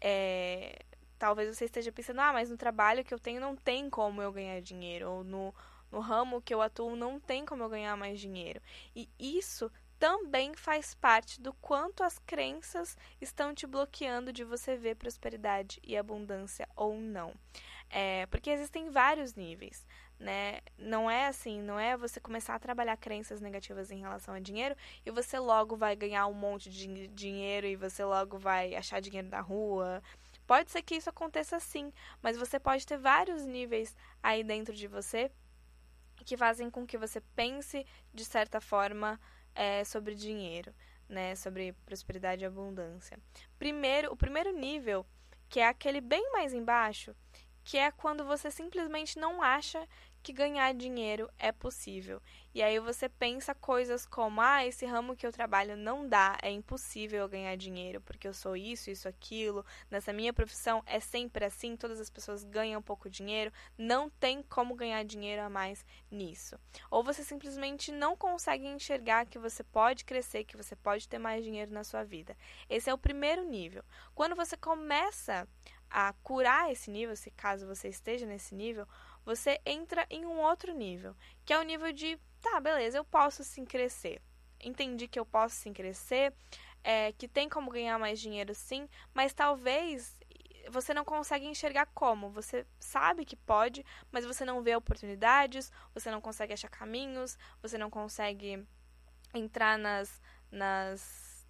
É, 0.00 0.78
talvez 1.20 1.54
você 1.54 1.66
esteja 1.66 1.92
pensando, 1.92 2.20
ah, 2.20 2.32
mas 2.32 2.48
no 2.48 2.56
trabalho 2.56 3.04
que 3.04 3.12
eu 3.12 3.18
tenho 3.18 3.40
não 3.40 3.54
tem 3.54 3.90
como 3.90 4.22
eu 4.22 4.32
ganhar 4.32 4.60
dinheiro, 4.62 5.10
ou 5.10 5.22
no, 5.22 5.54
no 5.92 6.00
ramo 6.00 6.40
que 6.40 6.52
eu 6.52 6.62
atuo 6.62 6.96
não 6.96 7.20
tem 7.20 7.44
como 7.44 7.62
eu 7.62 7.68
ganhar 7.68 7.94
mais 7.94 8.18
dinheiro. 8.18 8.60
E 8.96 9.06
isso 9.18 9.70
também 9.98 10.54
faz 10.54 10.94
parte 10.94 11.38
do 11.38 11.52
quanto 11.52 12.02
as 12.02 12.18
crenças 12.20 12.96
estão 13.20 13.54
te 13.54 13.66
bloqueando 13.66 14.32
de 14.32 14.44
você 14.44 14.76
ver 14.76 14.96
prosperidade 14.96 15.78
e 15.84 15.94
abundância 15.94 16.66
ou 16.74 16.98
não. 16.98 17.34
É, 17.90 18.24
porque 18.26 18.48
existem 18.48 18.88
vários 18.88 19.34
níveis, 19.34 19.86
né? 20.18 20.60
Não 20.78 21.10
é 21.10 21.26
assim, 21.26 21.60
não 21.60 21.78
é 21.78 21.98
você 21.98 22.18
começar 22.18 22.54
a 22.54 22.58
trabalhar 22.58 22.96
crenças 22.96 23.42
negativas 23.42 23.90
em 23.90 24.00
relação 24.00 24.32
a 24.32 24.40
dinheiro 24.40 24.74
e 25.04 25.10
você 25.10 25.38
logo 25.38 25.76
vai 25.76 25.94
ganhar 25.94 26.26
um 26.28 26.34
monte 26.34 26.70
de 26.70 27.08
dinheiro 27.08 27.66
e 27.66 27.76
você 27.76 28.02
logo 28.02 28.38
vai 28.38 28.74
achar 28.74 29.00
dinheiro 29.00 29.28
na 29.28 29.40
rua, 29.40 30.02
Pode 30.50 30.72
ser 30.72 30.82
que 30.82 30.96
isso 30.96 31.08
aconteça 31.08 31.60
sim, 31.60 31.92
mas 32.20 32.36
você 32.36 32.58
pode 32.58 32.84
ter 32.84 32.98
vários 32.98 33.46
níveis 33.46 33.96
aí 34.20 34.42
dentro 34.42 34.74
de 34.74 34.88
você 34.88 35.30
que 36.26 36.36
fazem 36.36 36.68
com 36.68 36.84
que 36.84 36.98
você 36.98 37.20
pense 37.36 37.86
de 38.12 38.24
certa 38.24 38.60
forma 38.60 39.20
é, 39.54 39.84
sobre 39.84 40.12
dinheiro, 40.12 40.74
né, 41.08 41.36
sobre 41.36 41.72
prosperidade 41.86 42.42
e 42.42 42.46
abundância. 42.48 43.16
Primeiro, 43.60 44.12
o 44.12 44.16
primeiro 44.16 44.50
nível, 44.50 45.06
que 45.48 45.60
é 45.60 45.68
aquele 45.68 46.00
bem 46.00 46.32
mais 46.32 46.52
embaixo, 46.52 47.14
que 47.62 47.78
é 47.78 47.92
quando 47.92 48.24
você 48.24 48.50
simplesmente 48.50 49.20
não 49.20 49.40
acha 49.40 49.86
que 50.22 50.32
ganhar 50.32 50.72
dinheiro 50.74 51.30
é 51.38 51.52
possível. 51.52 52.20
E 52.52 52.62
aí 52.62 52.78
você 52.80 53.08
pensa 53.08 53.54
coisas 53.54 54.04
como: 54.04 54.40
ah, 54.40 54.64
esse 54.66 54.84
ramo 54.84 55.16
que 55.16 55.26
eu 55.26 55.32
trabalho 55.32 55.76
não 55.76 56.08
dá, 56.08 56.36
é 56.42 56.50
impossível 56.50 57.20
eu 57.20 57.28
ganhar 57.28 57.56
dinheiro, 57.56 58.00
porque 58.00 58.26
eu 58.26 58.34
sou 58.34 58.56
isso, 58.56 58.90
isso, 58.90 59.08
aquilo. 59.08 59.64
Nessa 59.90 60.12
minha 60.12 60.32
profissão 60.32 60.82
é 60.84 60.98
sempre 60.98 61.44
assim, 61.44 61.76
todas 61.76 62.00
as 62.00 62.10
pessoas 62.10 62.42
ganham 62.42 62.82
pouco 62.82 63.08
dinheiro, 63.08 63.52
não 63.78 64.10
tem 64.10 64.42
como 64.42 64.74
ganhar 64.74 65.04
dinheiro 65.04 65.42
a 65.42 65.48
mais 65.48 65.84
nisso. 66.10 66.58
Ou 66.90 67.04
você 67.04 67.22
simplesmente 67.22 67.92
não 67.92 68.16
consegue 68.16 68.66
enxergar 68.66 69.26
que 69.26 69.38
você 69.38 69.62
pode 69.62 70.04
crescer, 70.04 70.44
que 70.44 70.56
você 70.56 70.74
pode 70.74 71.08
ter 71.08 71.18
mais 71.18 71.44
dinheiro 71.44 71.72
na 71.72 71.84
sua 71.84 72.02
vida. 72.02 72.36
Esse 72.68 72.90
é 72.90 72.94
o 72.94 72.98
primeiro 72.98 73.44
nível. 73.44 73.84
Quando 74.14 74.34
você 74.34 74.56
começa 74.56 75.46
a 75.90 76.12
curar 76.22 76.70
esse 76.70 76.90
nível, 76.90 77.16
se 77.16 77.30
caso 77.32 77.66
você 77.66 77.88
esteja 77.88 78.24
nesse 78.24 78.54
nível, 78.54 78.86
você 79.24 79.60
entra 79.64 80.06
em 80.10 80.24
um 80.24 80.40
outro 80.40 80.72
nível, 80.72 81.14
que 81.44 81.52
é 81.52 81.58
o 81.58 81.62
nível 81.62 81.92
de, 81.92 82.18
tá, 82.40 82.60
beleza, 82.60 82.98
eu 82.98 83.04
posso 83.04 83.44
sim 83.44 83.64
crescer. 83.64 84.20
Entendi 84.62 85.08
que 85.08 85.18
eu 85.18 85.24
posso 85.24 85.54
sim 85.54 85.72
crescer, 85.72 86.34
é, 86.82 87.12
que 87.12 87.28
tem 87.28 87.48
como 87.48 87.70
ganhar 87.70 87.98
mais 87.98 88.20
dinheiro 88.20 88.54
sim, 88.54 88.88
mas 89.14 89.32
talvez 89.32 90.16
você 90.70 90.92
não 90.94 91.04
consegue 91.04 91.46
enxergar 91.46 91.86
como. 91.86 92.30
Você 92.30 92.66
sabe 92.78 93.24
que 93.24 93.36
pode, 93.36 93.84
mas 94.10 94.24
você 94.24 94.44
não 94.44 94.62
vê 94.62 94.76
oportunidades, 94.76 95.72
você 95.94 96.10
não 96.10 96.20
consegue 96.20 96.52
achar 96.52 96.68
caminhos, 96.68 97.38
você 97.62 97.78
não 97.78 97.90
consegue 97.90 98.66
entrar 99.34 99.78
nas, 99.78 100.20
nas, 100.50 101.46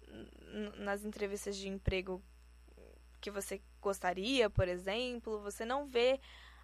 nas 0.77 1.03
entrevistas 1.03 1.55
de 1.55 1.67
emprego 1.67 2.21
que 3.19 3.29
você 3.29 3.61
gostaria, 3.79 4.49
por 4.49 4.67
exemplo, 4.67 5.39
você 5.41 5.63
não 5.63 5.85
vê 5.85 6.19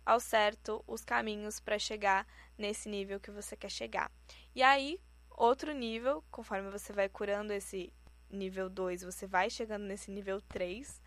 ao 0.07 0.21
certo 0.21 0.81
os 0.87 1.03
caminhos 1.03 1.59
para 1.59 1.77
chegar 1.77 2.25
nesse 2.57 2.87
nível 2.87 3.19
que 3.19 3.29
você 3.29 3.57
quer 3.57 3.69
chegar. 3.69 4.09
E 4.55 4.63
aí, 4.63 5.01
outro 5.29 5.73
nível, 5.73 6.23
conforme 6.31 6.71
você 6.71 6.93
vai 6.93 7.09
curando 7.09 7.51
esse 7.51 7.91
nível 8.29 8.69
2, 8.69 9.03
você 9.03 9.27
vai 9.27 9.49
chegando 9.49 9.83
nesse 9.83 10.09
nível 10.09 10.39
3, 10.41 11.01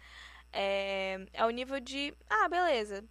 é, 0.53 1.27
é 1.33 1.47
o 1.47 1.51
nível 1.51 1.81
de, 1.81 2.15
ah, 2.29 2.47
beleza, 2.47 3.03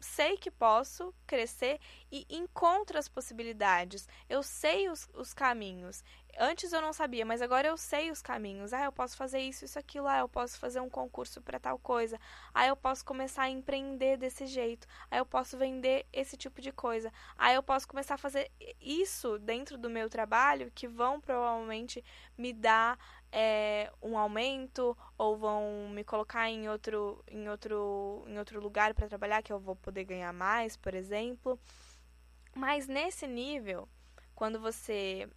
sei 0.00 0.36
que 0.36 0.50
posso 0.50 1.14
crescer 1.24 1.78
e 2.10 2.26
encontro 2.28 2.98
as 2.98 3.08
possibilidades. 3.08 4.08
Eu 4.28 4.42
sei 4.42 4.88
os, 4.88 5.08
os 5.14 5.32
caminhos. 5.32 6.02
Antes 6.38 6.72
eu 6.72 6.80
não 6.80 6.92
sabia, 6.92 7.26
mas 7.26 7.42
agora 7.42 7.68
eu 7.68 7.76
sei 7.76 8.10
os 8.10 8.22
caminhos. 8.22 8.72
Ah, 8.72 8.84
eu 8.84 8.92
posso 8.92 9.16
fazer 9.16 9.40
isso, 9.40 9.64
isso, 9.64 9.78
aquilo. 9.78 10.06
Ah, 10.06 10.18
eu 10.18 10.28
posso 10.28 10.58
fazer 10.58 10.80
um 10.80 10.88
concurso 10.88 11.42
para 11.42 11.60
tal 11.60 11.78
coisa. 11.78 12.18
Ah, 12.54 12.66
eu 12.66 12.74
posso 12.74 13.04
começar 13.04 13.42
a 13.42 13.50
empreender 13.50 14.16
desse 14.16 14.46
jeito. 14.46 14.86
Ah, 15.10 15.18
eu 15.18 15.26
posso 15.26 15.58
vender 15.58 16.06
esse 16.12 16.36
tipo 16.36 16.60
de 16.62 16.72
coisa. 16.72 17.12
Ah, 17.36 17.52
eu 17.52 17.62
posso 17.62 17.86
começar 17.86 18.14
a 18.14 18.18
fazer 18.18 18.50
isso 18.80 19.38
dentro 19.38 19.76
do 19.76 19.90
meu 19.90 20.08
trabalho 20.08 20.72
que 20.74 20.88
vão 20.88 21.20
provavelmente 21.20 22.02
me 22.36 22.52
dar 22.52 22.98
é, 23.30 23.92
um 24.02 24.16
aumento 24.16 24.96
ou 25.18 25.36
vão 25.36 25.90
me 25.90 26.02
colocar 26.02 26.48
em 26.48 26.68
outro, 26.68 27.22
em 27.28 27.48
outro, 27.48 28.24
em 28.26 28.38
outro 28.38 28.60
lugar 28.60 28.94
para 28.94 29.08
trabalhar 29.08 29.42
que 29.42 29.52
eu 29.52 29.60
vou 29.60 29.76
poder 29.76 30.04
ganhar 30.04 30.32
mais, 30.32 30.76
por 30.78 30.94
exemplo. 30.94 31.60
Mas 32.54 32.86
nesse 32.86 33.26
nível, 33.26 33.88
quando 34.34 34.58
você 34.60 35.28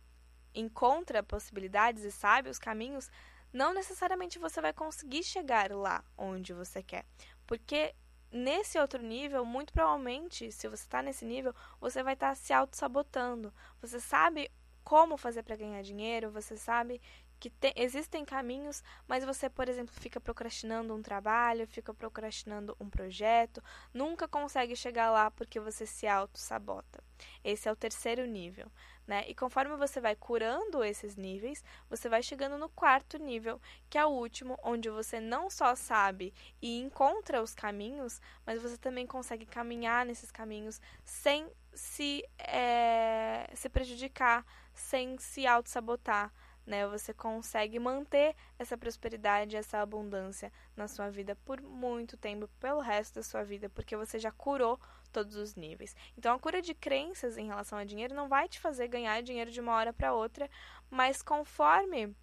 encontra 0.56 1.22
possibilidades 1.22 2.04
e 2.04 2.12
sabe 2.12 2.50
os 2.50 2.58
caminhos, 2.58 3.12
não 3.52 3.74
necessariamente 3.74 4.40
você 4.40 4.62
vai 4.62 4.74
conseguir 4.74 5.24
chegar 5.24 5.72
lá 5.72 6.04
onde 6.18 6.54
você 6.54 6.82
quer. 6.82 7.06
Porque 7.46 7.94
nesse 8.32 8.80
outro 8.80 9.02
nível, 9.02 9.46
muito 9.46 9.72
provavelmente, 9.72 10.52
se 10.52 10.68
você 10.68 10.84
está 10.84 11.02
nesse 11.02 11.26
nível, 11.26 11.54
você 11.80 12.02
vai 12.02 12.14
estar 12.14 12.30
tá 12.30 12.36
se 12.36 12.52
auto-sabotando. 12.52 13.54
Você 13.82 14.00
sabe 14.00 14.52
como 14.84 15.18
fazer 15.18 15.44
para 15.44 15.56
ganhar 15.56 15.82
dinheiro, 15.82 16.32
você 16.32 16.56
sabe 16.56 17.02
que 17.46 17.50
te, 17.52 17.72
existem 17.76 18.26
caminhos, 18.26 18.84
mas 19.08 19.24
você, 19.24 19.48
por 19.48 19.70
exemplo, 19.70 19.94
fica 19.94 20.20
procrastinando 20.20 20.96
um 20.96 21.02
trabalho, 21.02 21.68
fica 21.68 21.94
procrastinando 21.94 22.76
um 22.80 22.90
projeto, 22.90 23.64
nunca 23.94 24.28
consegue 24.28 24.76
chegar 24.76 25.12
lá 25.12 25.30
porque 25.30 25.60
você 25.60 25.86
se 25.86 26.08
auto-sabota. 26.08 27.04
Esse 27.44 27.70
é 27.70 27.72
o 27.72 27.76
terceiro 27.76 28.26
nível, 28.26 28.72
né? 29.06 29.26
E 29.28 29.36
conforme 29.36 29.76
você 29.76 30.02
vai 30.02 30.16
curando 30.16 30.84
esses 30.84 31.16
níveis, 31.16 31.64
você 31.88 32.10
vai 32.10 32.24
chegando 32.24 32.58
no 32.58 32.68
quarto 32.68 33.20
nível, 33.20 33.62
que 33.92 33.98
é 34.00 34.04
o 34.06 34.10
último, 34.10 34.58
onde 34.64 34.90
você 34.90 35.20
não 35.20 35.48
só 35.48 35.76
sabe 35.76 36.34
e 36.60 36.80
encontra 36.80 37.44
os 37.44 37.54
caminhos, 37.54 38.20
mas 38.44 38.60
você 38.60 38.76
também 38.76 39.06
consegue 39.06 39.46
caminhar 39.46 40.04
nesses 40.04 40.32
caminhos 40.32 40.82
sem 41.04 41.48
se, 41.76 42.28
é, 42.40 43.48
se 43.54 43.70
prejudicar, 43.70 44.44
sem 44.74 45.16
se 45.20 45.46
auto-sabotar 45.46 46.34
né? 46.66 46.88
Você 46.88 47.14
consegue 47.14 47.80
manter 47.80 48.36
essa 48.58 48.78
prosperidade, 48.78 49.56
essa 49.56 49.80
abundância 49.80 50.52
na 50.76 50.88
sua 50.88 51.10
vida 51.10 51.36
por 51.46 51.62
muito 51.62 52.18
tempo, 52.18 52.48
pelo 52.60 52.80
resto 52.80 53.16
da 53.16 53.24
sua 53.24 53.44
vida, 53.44 53.70
porque 53.70 53.96
você 53.96 54.18
já 54.20 54.32
curou 54.32 54.80
todos 55.12 55.36
os 55.36 55.56
níveis. 55.56 55.96
Então, 56.18 56.36
a 56.36 56.40
cura 56.40 56.62
de 56.62 56.74
crenças 56.74 57.38
em 57.38 57.48
relação 57.48 57.78
a 57.78 57.86
dinheiro 57.86 58.14
não 58.14 58.28
vai 58.28 58.50
te 58.50 58.60
fazer 58.60 58.88
ganhar 58.88 59.22
dinheiro 59.22 59.52
de 59.52 59.62
uma 59.62 59.74
hora 59.74 59.94
para 59.94 60.14
outra, 60.14 60.50
mas 60.90 61.22
conforme 61.22 62.16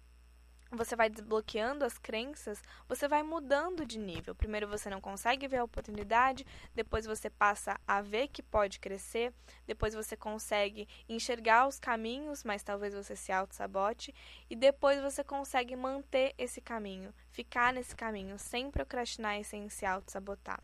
você 0.75 0.95
vai 0.95 1.09
desbloqueando 1.09 1.85
as 1.85 1.97
crenças, 1.97 2.61
você 2.87 3.07
vai 3.07 3.23
mudando 3.23 3.85
de 3.85 3.97
nível. 3.97 4.35
Primeiro 4.35 4.67
você 4.67 4.89
não 4.89 4.99
consegue 4.99 5.47
ver 5.47 5.57
a 5.57 5.63
oportunidade, 5.63 6.45
depois 6.73 7.05
você 7.05 7.29
passa 7.29 7.79
a 7.87 8.01
ver 8.01 8.27
que 8.27 8.41
pode 8.41 8.79
crescer, 8.79 9.33
depois 9.65 9.93
você 9.93 10.15
consegue 10.15 10.87
enxergar 11.07 11.67
os 11.67 11.79
caminhos, 11.79 12.43
mas 12.43 12.63
talvez 12.63 12.93
você 12.93 13.15
se 13.15 13.31
auto-sabote, 13.31 14.13
e 14.49 14.55
depois 14.55 15.01
você 15.01 15.23
consegue 15.23 15.75
manter 15.75 16.33
esse 16.37 16.61
caminho, 16.61 17.13
ficar 17.31 17.73
nesse 17.73 17.95
caminho 17.95 18.37
sem 18.37 18.69
procrastinar 18.71 19.39
e 19.39 19.43
sem 19.43 19.69
se 19.69 19.85
auto-sabotar. 19.85 20.61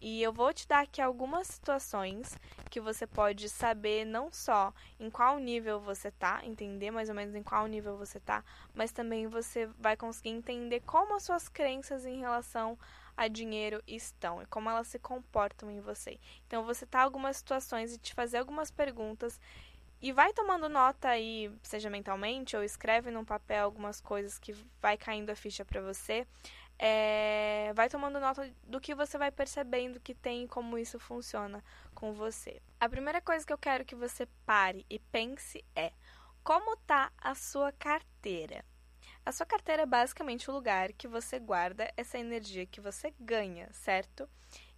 E 0.00 0.22
eu 0.22 0.32
vou 0.32 0.52
te 0.52 0.66
dar 0.66 0.80
aqui 0.80 1.02
algumas 1.02 1.46
situações 1.46 2.38
que 2.70 2.80
você 2.80 3.06
pode 3.06 3.50
saber 3.50 4.06
não 4.06 4.32
só 4.32 4.72
em 4.98 5.10
qual 5.10 5.38
nível 5.38 5.78
você 5.78 6.10
tá, 6.10 6.40
entender 6.44 6.90
mais 6.90 7.10
ou 7.10 7.14
menos 7.14 7.34
em 7.34 7.42
qual 7.42 7.66
nível 7.66 7.98
você 7.98 8.18
tá, 8.18 8.42
mas 8.74 8.92
também 8.92 9.26
você 9.26 9.66
vai 9.78 9.96
conseguir 9.96 10.30
entender 10.30 10.80
como 10.80 11.14
as 11.14 11.22
suas 11.22 11.48
crenças 11.48 12.06
em 12.06 12.18
relação 12.18 12.78
a 13.14 13.28
dinheiro 13.28 13.82
estão 13.86 14.40
e 14.40 14.46
como 14.46 14.70
elas 14.70 14.86
se 14.86 14.98
comportam 14.98 15.70
em 15.70 15.80
você. 15.80 16.18
Então, 16.46 16.64
você 16.64 16.86
tá 16.86 17.02
algumas 17.02 17.36
situações 17.36 17.94
e 17.94 17.98
te 17.98 18.14
fazer 18.14 18.38
algumas 18.38 18.70
perguntas 18.70 19.38
e 20.00 20.12
vai 20.12 20.32
tomando 20.32 20.66
nota 20.66 21.10
aí, 21.10 21.52
seja 21.62 21.90
mentalmente 21.90 22.56
ou 22.56 22.64
escreve 22.64 23.10
num 23.10 23.24
papel 23.24 23.64
algumas 23.64 24.00
coisas 24.00 24.38
que 24.38 24.54
vai 24.80 24.96
caindo 24.96 25.28
a 25.28 25.36
ficha 25.36 25.62
para 25.62 25.82
você 25.82 26.26
é, 26.82 27.72
vai 27.74 27.90
tomando 27.90 28.18
nota 28.18 28.50
do 28.66 28.80
que 28.80 28.94
você 28.94 29.18
vai 29.18 29.30
percebendo 29.30 30.00
que 30.00 30.14
tem 30.14 30.44
e 30.44 30.48
como 30.48 30.78
isso 30.78 30.98
funciona 30.98 31.62
com 31.94 32.14
você. 32.14 32.62
A 32.80 32.88
primeira 32.88 33.20
coisa 33.20 33.46
que 33.46 33.52
eu 33.52 33.58
quero 33.58 33.84
que 33.84 33.94
você 33.94 34.26
pare 34.46 34.86
e 34.88 34.98
pense 34.98 35.62
é 35.76 35.92
como 36.42 36.74
tá 36.78 37.12
a 37.18 37.34
sua 37.34 37.70
carteira. 37.70 38.64
A 39.26 39.30
sua 39.30 39.44
carteira 39.44 39.82
é 39.82 39.86
basicamente 39.86 40.50
o 40.50 40.54
lugar 40.54 40.90
que 40.94 41.06
você 41.06 41.38
guarda 41.38 41.92
essa 41.98 42.18
energia 42.18 42.64
que 42.64 42.80
você 42.80 43.12
ganha, 43.20 43.68
certo? 43.72 44.26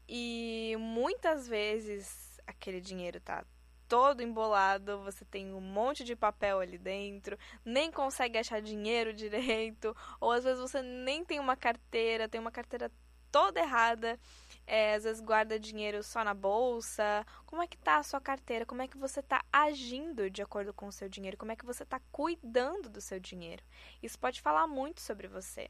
E 0.09 0.75
muitas 0.81 1.47
vezes 1.47 2.41
aquele 2.45 2.81
dinheiro 2.81 3.21
tá 3.21 3.45
todo 3.93 4.23
embolado, 4.23 5.03
você 5.03 5.23
tem 5.23 5.53
um 5.53 5.61
monte 5.61 6.03
de 6.03 6.17
papel 6.17 6.61
ali 6.61 6.79
dentro, 6.79 7.39
nem 7.63 7.93
consegue 7.93 8.39
achar 8.39 8.63
dinheiro 8.63 9.13
direito, 9.13 9.95
ou 10.19 10.31
às 10.31 10.45
vezes 10.45 10.59
você 10.59 10.81
nem 10.81 11.23
tem 11.23 11.39
uma 11.39 11.55
carteira, 11.55 12.27
tem 12.27 12.41
uma 12.41 12.51
carteira 12.51 12.91
toda 13.31 13.61
errada, 13.61 14.19
é, 14.67 14.95
às 14.95 15.05
vezes 15.05 15.21
guarda 15.21 15.61
dinheiro 15.61 16.03
só 16.03 16.25
na 16.25 16.33
bolsa. 16.33 17.27
Como 17.45 17.63
é 17.63 17.67
que 17.67 17.77
tá 17.77 17.99
a 17.99 18.03
sua 18.03 18.19
carteira? 18.19 18.65
Como 18.65 18.81
é 18.81 18.89
que 18.89 18.97
você 18.97 19.21
está 19.21 19.45
agindo 19.53 20.31
de 20.31 20.41
acordo 20.41 20.73
com 20.73 20.87
o 20.87 20.93
seu 20.93 21.07
dinheiro? 21.07 21.37
Como 21.37 21.53
é 21.53 21.57
que 21.57 21.67
você 21.67 21.83
está 21.83 22.01
cuidando 22.11 22.89
do 22.89 23.01
seu 23.01 23.21
dinheiro? 23.21 23.63
Isso 24.03 24.19
pode 24.19 24.41
falar 24.41 24.67
muito 24.67 25.03
sobre 25.03 25.29
você. 25.29 25.69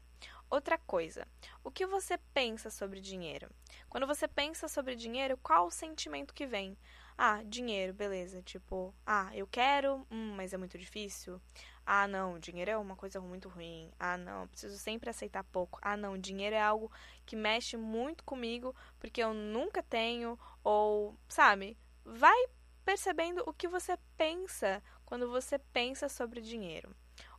Outra 0.49 0.77
coisa, 0.77 1.27
o 1.61 1.69
que 1.69 1.85
você 1.85 2.17
pensa 2.33 2.69
sobre 2.69 3.01
dinheiro? 3.01 3.49
Quando 3.89 4.07
você 4.07 4.29
pensa 4.29 4.69
sobre 4.69 4.95
dinheiro, 4.95 5.37
qual 5.43 5.67
o 5.67 5.71
sentimento 5.71 6.33
que 6.33 6.47
vem? 6.47 6.77
Ah, 7.17 7.41
dinheiro, 7.45 7.93
beleza. 7.93 8.41
Tipo, 8.41 8.93
ah, 9.05 9.29
eu 9.35 9.47
quero, 9.47 10.05
hum, 10.11 10.33
mas 10.35 10.53
é 10.53 10.57
muito 10.57 10.77
difícil. 10.77 11.41
Ah, 11.85 12.07
não, 12.07 12.39
dinheiro 12.39 12.71
é 12.71 12.77
uma 12.77 12.95
coisa 12.95 13.19
muito 13.21 13.49
ruim. 13.49 13.91
Ah, 13.99 14.17
não, 14.17 14.47
preciso 14.47 14.77
sempre 14.77 15.09
aceitar 15.09 15.43
pouco. 15.43 15.79
Ah, 15.81 15.97
não, 15.97 16.17
dinheiro 16.17 16.55
é 16.55 16.61
algo 16.61 16.91
que 17.25 17.35
mexe 17.35 17.77
muito 17.77 18.23
comigo 18.23 18.75
porque 18.99 19.21
eu 19.23 19.33
nunca 19.33 19.83
tenho. 19.83 20.39
Ou, 20.63 21.15
sabe, 21.27 21.77
vai 22.05 22.37
percebendo 22.85 23.43
o 23.45 23.53
que 23.53 23.67
você 23.67 23.97
pensa 24.17 24.81
quando 25.05 25.29
você 25.29 25.57
pensa 25.59 26.09
sobre 26.09 26.41
dinheiro. 26.41 26.95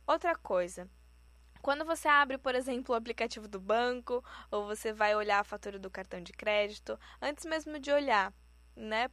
Outra 0.07 0.35
coisa, 0.35 0.89
Quando 1.61 1.83
você 1.83 2.07
abre, 2.07 2.37
por 2.37 2.53
exemplo, 2.55 2.93
o 2.93 2.97
aplicativo 2.97 3.47
do 3.47 3.59
banco, 3.59 4.23
ou 4.51 4.65
você 4.65 4.93
vai 4.93 5.15
olhar 5.15 5.39
a 5.39 5.43
fatura 5.43 5.79
do 5.79 5.89
cartão 5.89 6.21
de 6.21 6.31
crédito, 6.31 6.97
antes 7.21 7.45
mesmo 7.45 7.79
de 7.79 7.91
olhar, 7.91 8.31
né, 8.75 9.09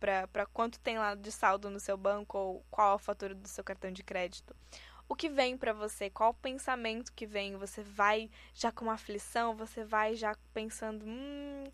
para 0.00 0.46
quanto 0.46 0.80
tem 0.80 0.98
lá 0.98 1.14
de 1.14 1.30
saldo 1.30 1.70
no 1.70 1.78
seu 1.78 1.96
banco 1.96 2.36
ou 2.36 2.66
qual 2.70 2.94
a 2.94 2.98
fatura 2.98 3.34
do 3.34 3.48
seu 3.48 3.62
cartão 3.62 3.90
de 3.92 4.02
crédito. 4.02 4.54
O 5.08 5.14
que 5.14 5.28
vem 5.28 5.56
para 5.56 5.72
você? 5.72 6.10
Qual 6.10 6.30
o 6.30 6.34
pensamento 6.34 7.12
que 7.12 7.26
vem? 7.26 7.56
Você 7.56 7.82
vai 7.82 8.30
já 8.54 8.72
com 8.72 8.86
uma 8.86 8.94
aflição? 8.94 9.54
Você 9.56 9.84
vai 9.84 10.14
já 10.16 10.34
pensando, 10.52 11.04
hum, 11.06 11.64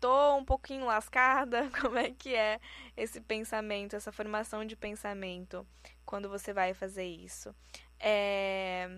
tô 0.00 0.36
um 0.36 0.44
pouquinho 0.44 0.84
lascada? 0.84 1.70
Como 1.80 1.96
é 1.96 2.10
que 2.10 2.34
é 2.34 2.60
esse 2.96 3.20
pensamento, 3.20 3.94
essa 3.94 4.12
formação 4.12 4.64
de 4.64 4.76
pensamento 4.76 5.66
quando 6.04 6.28
você 6.28 6.52
vai 6.52 6.74
fazer 6.74 7.06
isso? 7.06 7.54
É 8.00 8.88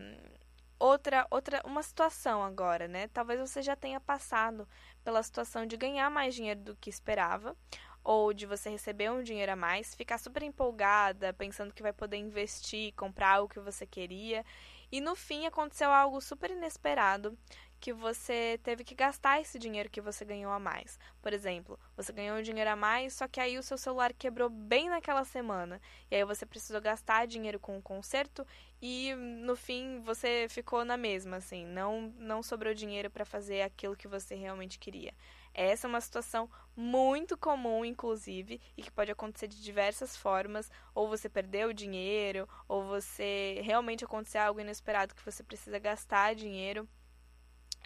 outra 0.78 1.26
outra 1.30 1.60
uma 1.64 1.82
situação 1.82 2.42
agora, 2.42 2.86
né? 2.88 3.08
Talvez 3.08 3.40
você 3.40 3.62
já 3.62 3.76
tenha 3.76 4.00
passado 4.00 4.68
pela 5.04 5.22
situação 5.22 5.66
de 5.66 5.76
ganhar 5.76 6.10
mais 6.10 6.34
dinheiro 6.34 6.60
do 6.60 6.76
que 6.76 6.90
esperava 6.90 7.56
ou 8.04 8.32
de 8.32 8.46
você 8.46 8.70
receber 8.70 9.10
um 9.10 9.22
dinheiro 9.22 9.52
a 9.52 9.56
mais, 9.56 9.94
ficar 9.94 10.18
super 10.18 10.42
empolgada, 10.42 11.32
pensando 11.34 11.74
que 11.74 11.82
vai 11.82 11.92
poder 11.92 12.16
investir, 12.16 12.94
comprar 12.94 13.36
algo 13.36 13.52
que 13.52 13.60
você 13.60 13.86
queria, 13.86 14.44
e 14.90 14.98
no 14.98 15.14
fim 15.14 15.44
aconteceu 15.44 15.90
algo 15.90 16.18
super 16.20 16.50
inesperado 16.50 17.36
que 17.80 17.92
você 17.92 18.58
teve 18.62 18.84
que 18.84 18.94
gastar 18.94 19.40
esse 19.40 19.58
dinheiro 19.58 19.90
que 19.90 20.00
você 20.00 20.24
ganhou 20.24 20.52
a 20.52 20.58
mais. 20.58 20.98
Por 21.22 21.32
exemplo, 21.32 21.78
você 21.96 22.12
ganhou 22.12 22.42
dinheiro 22.42 22.70
a 22.70 22.76
mais, 22.76 23.14
só 23.14 23.28
que 23.28 23.40
aí 23.40 23.58
o 23.58 23.62
seu 23.62 23.78
celular 23.78 24.12
quebrou 24.12 24.50
bem 24.50 24.88
naquela 24.88 25.24
semana. 25.24 25.80
E 26.10 26.16
aí 26.16 26.24
você 26.24 26.44
precisou 26.44 26.80
gastar 26.80 27.26
dinheiro 27.26 27.58
com 27.58 27.78
o 27.78 27.82
conserto 27.82 28.46
e 28.80 29.14
no 29.14 29.56
fim 29.56 30.00
você 30.00 30.46
ficou 30.48 30.84
na 30.84 30.96
mesma, 30.96 31.36
assim, 31.36 31.66
não 31.66 32.12
não 32.18 32.42
sobrou 32.42 32.74
dinheiro 32.74 33.10
para 33.10 33.24
fazer 33.24 33.62
aquilo 33.62 33.96
que 33.96 34.08
você 34.08 34.34
realmente 34.34 34.78
queria. 34.78 35.12
Essa 35.54 35.86
é 35.86 35.88
uma 35.88 36.00
situação 36.00 36.48
muito 36.76 37.36
comum, 37.36 37.84
inclusive, 37.84 38.60
e 38.76 38.82
que 38.82 38.92
pode 38.92 39.10
acontecer 39.10 39.48
de 39.48 39.60
diversas 39.62 40.16
formas. 40.16 40.70
Ou 40.94 41.08
você 41.08 41.28
perdeu 41.28 41.72
dinheiro, 41.72 42.48
ou 42.68 42.84
você 42.84 43.60
realmente 43.64 44.04
aconteceu 44.04 44.42
algo 44.42 44.60
inesperado 44.60 45.14
que 45.14 45.24
você 45.24 45.42
precisa 45.42 45.78
gastar 45.78 46.34
dinheiro. 46.34 46.88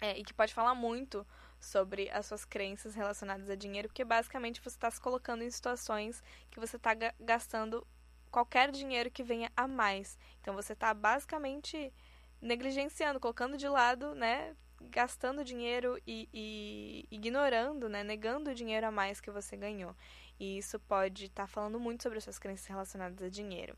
É, 0.01 0.17
e 0.17 0.23
que 0.23 0.33
pode 0.33 0.53
falar 0.53 0.75
muito 0.75 1.25
sobre 1.59 2.09
as 2.09 2.25
suas 2.25 2.43
crenças 2.43 2.93
relacionadas 2.93 3.49
a 3.49 3.55
dinheiro, 3.55 3.87
porque 3.87 4.03
basicamente 4.03 4.61
você 4.61 4.75
está 4.75 4.91
se 4.91 4.99
colocando 4.99 5.43
em 5.43 5.49
situações 5.49 6.21
que 6.51 6.59
você 6.59 6.75
está 6.75 6.91
gastando 7.19 7.85
qualquer 8.29 8.71
dinheiro 8.71 9.09
que 9.09 9.23
venha 9.23 9.51
a 9.55 9.67
mais. 9.67 10.17
Então 10.41 10.53
você 10.53 10.73
está 10.73 10.93
basicamente 10.93 11.93
negligenciando, 12.41 13.19
colocando 13.19 13.55
de 13.57 13.67
lado, 13.67 14.13
né, 14.13 14.55
gastando 14.81 15.45
dinheiro 15.45 15.97
e, 16.05 16.27
e, 16.33 17.07
ignorando, 17.09 17.87
né, 17.87 18.03
negando 18.03 18.51
o 18.51 18.55
dinheiro 18.55 18.87
a 18.87 18.91
mais 18.91 19.21
que 19.21 19.31
você 19.31 19.55
ganhou. 19.55 19.95
E 20.39 20.57
isso 20.57 20.79
pode 20.79 21.25
estar 21.25 21.43
tá 21.43 21.47
falando 21.47 21.79
muito 21.79 22.03
sobre 22.03 22.17
as 22.17 22.23
suas 22.23 22.39
crenças 22.39 22.65
relacionadas 22.65 23.21
a 23.23 23.29
dinheiro. 23.29 23.77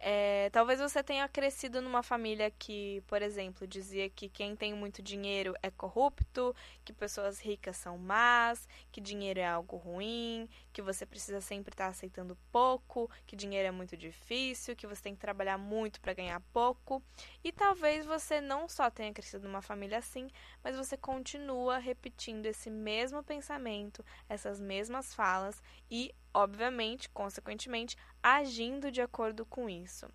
É, 0.00 0.48
talvez 0.50 0.78
você 0.80 1.02
tenha 1.02 1.28
crescido 1.28 1.82
numa 1.82 2.02
família 2.02 2.50
que, 2.50 3.02
por 3.06 3.20
exemplo, 3.20 3.66
dizia 3.66 4.08
que 4.08 4.28
quem 4.28 4.54
tem 4.54 4.72
muito 4.72 5.02
dinheiro 5.02 5.54
é 5.60 5.70
corrupto, 5.70 6.54
que 6.84 6.92
pessoas 6.92 7.40
ricas 7.40 7.76
são 7.76 7.98
más, 7.98 8.68
que 8.92 9.00
dinheiro 9.00 9.40
é 9.40 9.46
algo 9.46 9.76
ruim, 9.76 10.48
que 10.78 10.82
você 10.82 11.04
precisa 11.04 11.40
sempre 11.40 11.72
estar 11.72 11.88
aceitando 11.88 12.38
pouco, 12.52 13.10
que 13.26 13.34
dinheiro 13.34 13.66
é 13.66 13.70
muito 13.72 13.96
difícil, 13.96 14.76
que 14.76 14.86
você 14.86 15.02
tem 15.02 15.12
que 15.12 15.20
trabalhar 15.20 15.58
muito 15.58 16.00
para 16.00 16.14
ganhar 16.14 16.38
pouco. 16.52 17.02
E 17.42 17.50
talvez 17.50 18.06
você 18.06 18.40
não 18.40 18.68
só 18.68 18.88
tenha 18.88 19.12
crescido 19.12 19.48
numa 19.48 19.60
família 19.60 19.98
assim, 19.98 20.28
mas 20.62 20.76
você 20.76 20.96
continua 20.96 21.78
repetindo 21.78 22.46
esse 22.46 22.70
mesmo 22.70 23.24
pensamento, 23.24 24.04
essas 24.28 24.60
mesmas 24.60 25.12
falas 25.12 25.60
e 25.90 26.14
obviamente, 26.32 27.10
consequentemente, 27.10 27.96
agindo 28.22 28.92
de 28.92 29.00
acordo 29.00 29.44
com 29.44 29.68
isso. 29.68 30.06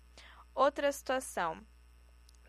Outra 0.54 0.90
situação. 0.90 1.60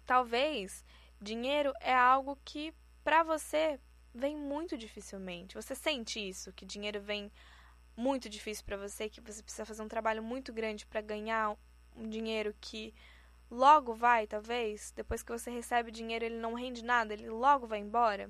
Talvez 0.06 0.86
dinheiro 1.20 1.74
é 1.82 1.94
algo 1.94 2.40
que 2.46 2.74
para 3.04 3.24
você 3.24 3.78
vem 4.14 4.38
muito 4.38 4.78
dificilmente. 4.78 5.56
Você 5.56 5.76
sente 5.76 6.18
isso, 6.18 6.54
que 6.54 6.66
dinheiro 6.66 7.02
vem 7.02 7.30
muito 7.96 8.30
difícil 8.30 8.66
para 8.66 8.78
você, 8.78 9.10
que 9.10 9.22
você 9.22 9.42
precisa 9.42 9.66
fazer 9.66 9.82
um 9.82 9.88
trabalho 9.88 10.24
muito 10.24 10.52
grande 10.52 10.86
para 10.86 11.02
ganhar 11.02 11.58
um 11.96 12.10
dinheiro 12.10 12.56
que 12.60 12.94
logo 13.50 13.94
vai, 13.94 14.28
talvez, 14.28 14.92
depois 14.96 15.24
que 15.24 15.32
você 15.32 15.50
recebe 15.50 15.92
dinheiro, 15.92 16.26
ele 16.26 16.38
não 16.38 16.54
rende 16.54 16.84
nada, 16.84 17.14
ele 17.14 17.30
logo 17.30 17.68
vai 17.68 17.80
embora. 17.80 18.30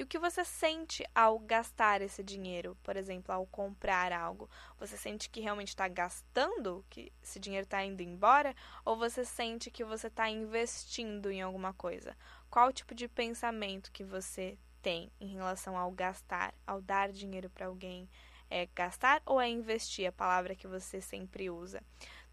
E 0.00 0.02
o 0.02 0.06
que 0.06 0.18
você 0.18 0.42
sente 0.46 1.04
ao 1.14 1.38
gastar 1.38 2.00
esse 2.00 2.22
dinheiro, 2.22 2.74
por 2.82 2.96
exemplo, 2.96 3.34
ao 3.34 3.46
comprar 3.46 4.12
algo? 4.12 4.48
Você 4.78 4.96
sente 4.96 5.28
que 5.28 5.42
realmente 5.42 5.68
está 5.68 5.86
gastando, 5.88 6.82
que 6.88 7.12
esse 7.22 7.38
dinheiro 7.38 7.64
está 7.64 7.84
indo 7.84 8.02
embora? 8.02 8.54
Ou 8.82 8.96
você 8.96 9.26
sente 9.26 9.70
que 9.70 9.84
você 9.84 10.06
está 10.06 10.30
investindo 10.30 11.30
em 11.30 11.42
alguma 11.42 11.74
coisa? 11.74 12.16
Qual 12.48 12.68
o 12.68 12.72
tipo 12.72 12.94
de 12.94 13.08
pensamento 13.08 13.92
que 13.92 14.02
você 14.02 14.56
tem 14.80 15.12
em 15.20 15.34
relação 15.34 15.76
ao 15.76 15.90
gastar, 15.90 16.54
ao 16.66 16.80
dar 16.80 17.12
dinheiro 17.12 17.50
para 17.50 17.66
alguém? 17.66 18.08
É 18.50 18.66
gastar 18.74 19.22
ou 19.24 19.40
é 19.40 19.48
investir, 19.48 20.08
a 20.08 20.12
palavra 20.12 20.56
que 20.56 20.66
você 20.66 21.00
sempre 21.00 21.48
usa? 21.48 21.82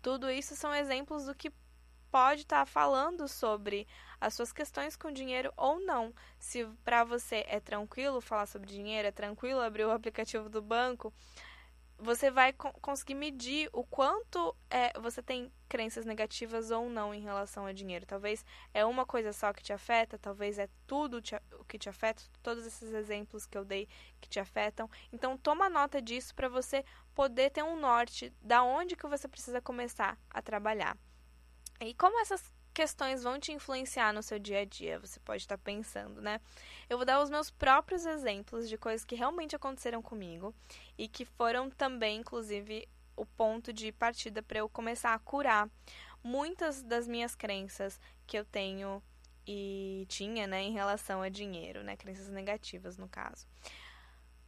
Tudo 0.02 0.30
isso 0.32 0.56
são 0.56 0.74
exemplos 0.74 1.26
do 1.26 1.36
que 1.36 1.52
pode 2.12 2.42
estar 2.42 2.60
tá 2.60 2.66
falando 2.66 3.28
sobre 3.28 3.88
as 4.20 4.34
suas 4.34 4.52
questões 4.52 4.96
com 4.96 5.12
dinheiro 5.12 5.54
ou 5.56 5.80
não. 5.80 6.14
Se 6.40 6.66
para 6.84 7.04
você 7.04 7.46
é 7.48 7.60
tranquilo 7.60 8.20
falar 8.22 8.48
sobre 8.48 8.70
dinheiro, 8.70 9.08
é 9.08 9.12
tranquilo 9.12 9.62
abrir 9.62 9.86
o 9.86 9.92
aplicativo 9.92 10.50
do 10.50 10.62
banco, 10.62 11.14
você 11.98 12.30
vai 12.30 12.54
co 12.54 12.72
conseguir 12.74 13.16
medir 13.16 13.70
o 13.74 13.84
quanto 13.84 14.56
é, 14.70 14.98
você 15.00 15.22
tem 15.22 15.52
crenças 15.68 16.06
negativas 16.06 16.70
ou 16.72 16.90
não 16.90 17.14
em 17.14 17.22
relação 17.22 17.66
a 17.66 17.74
dinheiro. 17.74 18.06
Talvez 18.06 18.46
é 18.74 18.86
uma 18.86 19.06
coisa 19.06 19.34
só 19.34 19.52
que 19.52 19.64
te 19.64 19.74
afeta, 19.74 20.18
talvez 20.18 20.60
é 20.60 20.70
tudo 20.86 21.22
o 21.60 21.66
que 21.66 21.80
te 21.80 21.90
afeta, 21.90 22.24
todos 22.44 22.66
esses 22.66 22.94
exemplos 22.94 23.46
que 23.46 23.58
eu 23.58 23.66
dei 23.66 23.88
que 24.22 24.30
te 24.30 24.40
afetam. 24.40 24.90
Então 25.12 25.38
toma 25.38 25.70
nota 25.70 26.02
disso 26.02 26.36
para 26.36 26.48
você 26.48 26.86
poder 27.16 27.50
ter 27.50 27.64
um 27.64 27.80
norte 27.80 28.32
da 28.42 28.64
onde 28.64 28.96
que 28.96 29.08
você 29.08 29.28
precisa 29.28 29.60
começar 29.60 30.18
a 30.30 30.42
trabalhar. 30.42 30.98
E 31.82 31.94
como 31.94 32.20
essas 32.20 32.54
questões 32.78 33.24
vão 33.24 33.40
te 33.40 33.52
influenciar 33.52 34.14
no 34.14 34.22
seu 34.22 34.38
dia 34.38 34.60
a 34.60 34.64
dia, 34.64 35.00
você 35.00 35.20
pode 35.22 35.42
estar 35.42 35.58
pensando, 35.58 36.22
né? 36.22 36.40
Eu 36.88 36.96
vou 36.96 37.08
dar 37.08 37.20
os 37.20 37.28
meus 37.28 37.50
próprios 37.50 38.06
exemplos 38.06 38.70
de 38.70 38.78
coisas 38.78 39.04
que 39.04 39.16
realmente 39.16 39.56
aconteceram 39.56 40.00
comigo 40.00 40.54
e 40.96 41.08
que 41.08 41.26
foram 41.26 41.72
também, 41.72 42.20
inclusive, 42.20 42.88
o 43.16 43.26
ponto 43.26 43.74
de 43.74 43.92
partida 43.92 44.44
para 44.44 44.60
eu 44.60 44.70
começar 44.70 45.16
a 45.16 45.18
curar 45.18 45.68
muitas 46.24 46.84
das 46.84 47.08
minhas 47.08 47.34
crenças 47.34 48.00
que 48.28 48.38
eu 48.38 48.46
tenho 48.46 49.02
e 49.48 50.06
tinha, 50.08 50.46
né, 50.46 50.62
em 50.62 50.72
relação 50.72 51.24
a 51.24 51.30
dinheiro, 51.30 51.82
né, 51.82 51.98
crenças 51.98 52.30
negativas 52.30 52.96
no 52.96 53.10
caso. 53.10 53.48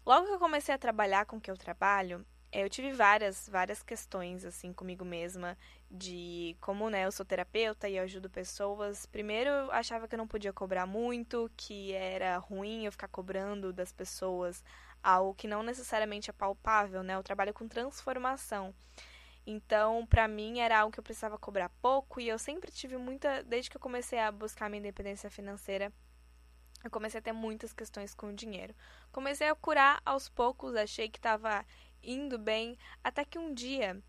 Logo 0.05 0.27
que 0.27 0.33
eu 0.33 0.39
comecei 0.39 0.75
a 0.75 0.77
trabalhar 0.77 1.25
com 1.25 1.37
o 1.37 1.41
que 1.41 1.49
eu 1.49 1.57
trabalho, 1.57 2.23
eu 2.51 2.69
tive 2.69 2.91
várias, 2.91 3.47
várias 3.47 3.83
questões, 3.83 4.43
assim, 4.43 4.73
comigo 4.73 5.05
mesma, 5.05 5.57
de 5.89 6.55
como, 6.61 6.89
né, 6.89 7.05
eu 7.05 7.11
sou 7.11 7.25
terapeuta 7.25 7.89
e 7.89 7.97
ajudo 7.97 8.29
pessoas. 8.29 9.05
Primeiro, 9.07 9.49
eu 9.49 9.71
achava 9.71 10.07
que 10.07 10.15
eu 10.15 10.17
não 10.17 10.27
podia 10.27 10.53
cobrar 10.53 10.85
muito, 10.85 11.49
que 11.57 11.93
era 11.93 12.37
ruim 12.37 12.85
eu 12.85 12.91
ficar 12.91 13.07
cobrando 13.07 13.73
das 13.73 13.91
pessoas 13.91 14.63
algo 15.01 15.33
que 15.33 15.47
não 15.47 15.63
necessariamente 15.63 16.29
é 16.29 16.33
palpável, 16.33 17.01
né? 17.01 17.15
Eu 17.15 17.23
trabalho 17.23 17.53
com 17.53 17.67
transformação. 17.67 18.73
Então, 19.45 20.05
para 20.05 20.27
mim, 20.27 20.59
era 20.59 20.79
algo 20.79 20.91
que 20.91 20.99
eu 20.99 21.03
precisava 21.03 21.37
cobrar 21.37 21.69
pouco 21.81 22.19
e 22.19 22.27
eu 22.27 22.37
sempre 22.37 22.71
tive 22.71 22.97
muita. 22.97 23.43
Desde 23.43 23.69
que 23.69 23.77
eu 23.77 23.81
comecei 23.81 24.19
a 24.19 24.31
buscar 24.31 24.69
minha 24.69 24.79
independência 24.79 25.29
financeira, 25.29 25.91
eu 26.83 26.91
comecei 26.91 27.19
a 27.19 27.21
ter 27.21 27.33
muitas 27.33 27.73
questões 27.73 28.13
com 28.13 28.27
o 28.27 28.33
dinheiro. 28.33 28.75
Comecei 29.11 29.49
a 29.49 29.55
curar 29.55 30.01
aos 30.05 30.29
poucos, 30.29 30.75
achei 30.75 31.09
que 31.09 31.17
estava 31.17 31.65
indo 32.03 32.37
bem, 32.37 32.77
até 33.03 33.25
que 33.25 33.39
um 33.39 33.53
dia, 33.53 34.01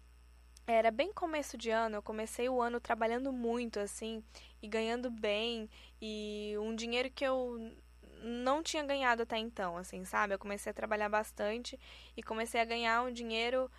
era 0.66 0.90
bem 0.90 1.12
começo 1.12 1.56
de 1.56 1.70
ano, 1.70 1.96
eu 1.96 2.02
comecei 2.02 2.48
o 2.48 2.60
ano 2.60 2.80
trabalhando 2.80 3.32
muito 3.32 3.80
assim 3.80 4.22
e 4.62 4.68
ganhando 4.68 5.10
bem 5.10 5.68
e 6.00 6.54
um 6.58 6.74
dinheiro 6.74 7.10
que 7.10 7.24
eu 7.24 7.58
não 8.22 8.62
tinha 8.62 8.84
ganhado 8.84 9.22
até 9.22 9.38
então, 9.38 9.76
assim, 9.76 10.04
sabe? 10.04 10.34
Eu 10.34 10.38
comecei 10.38 10.70
a 10.70 10.74
trabalhar 10.74 11.08
bastante 11.08 11.78
e 12.16 12.22
comecei 12.22 12.60
a 12.60 12.64
ganhar 12.64 13.02
um 13.02 13.12
dinheiro 13.12 13.70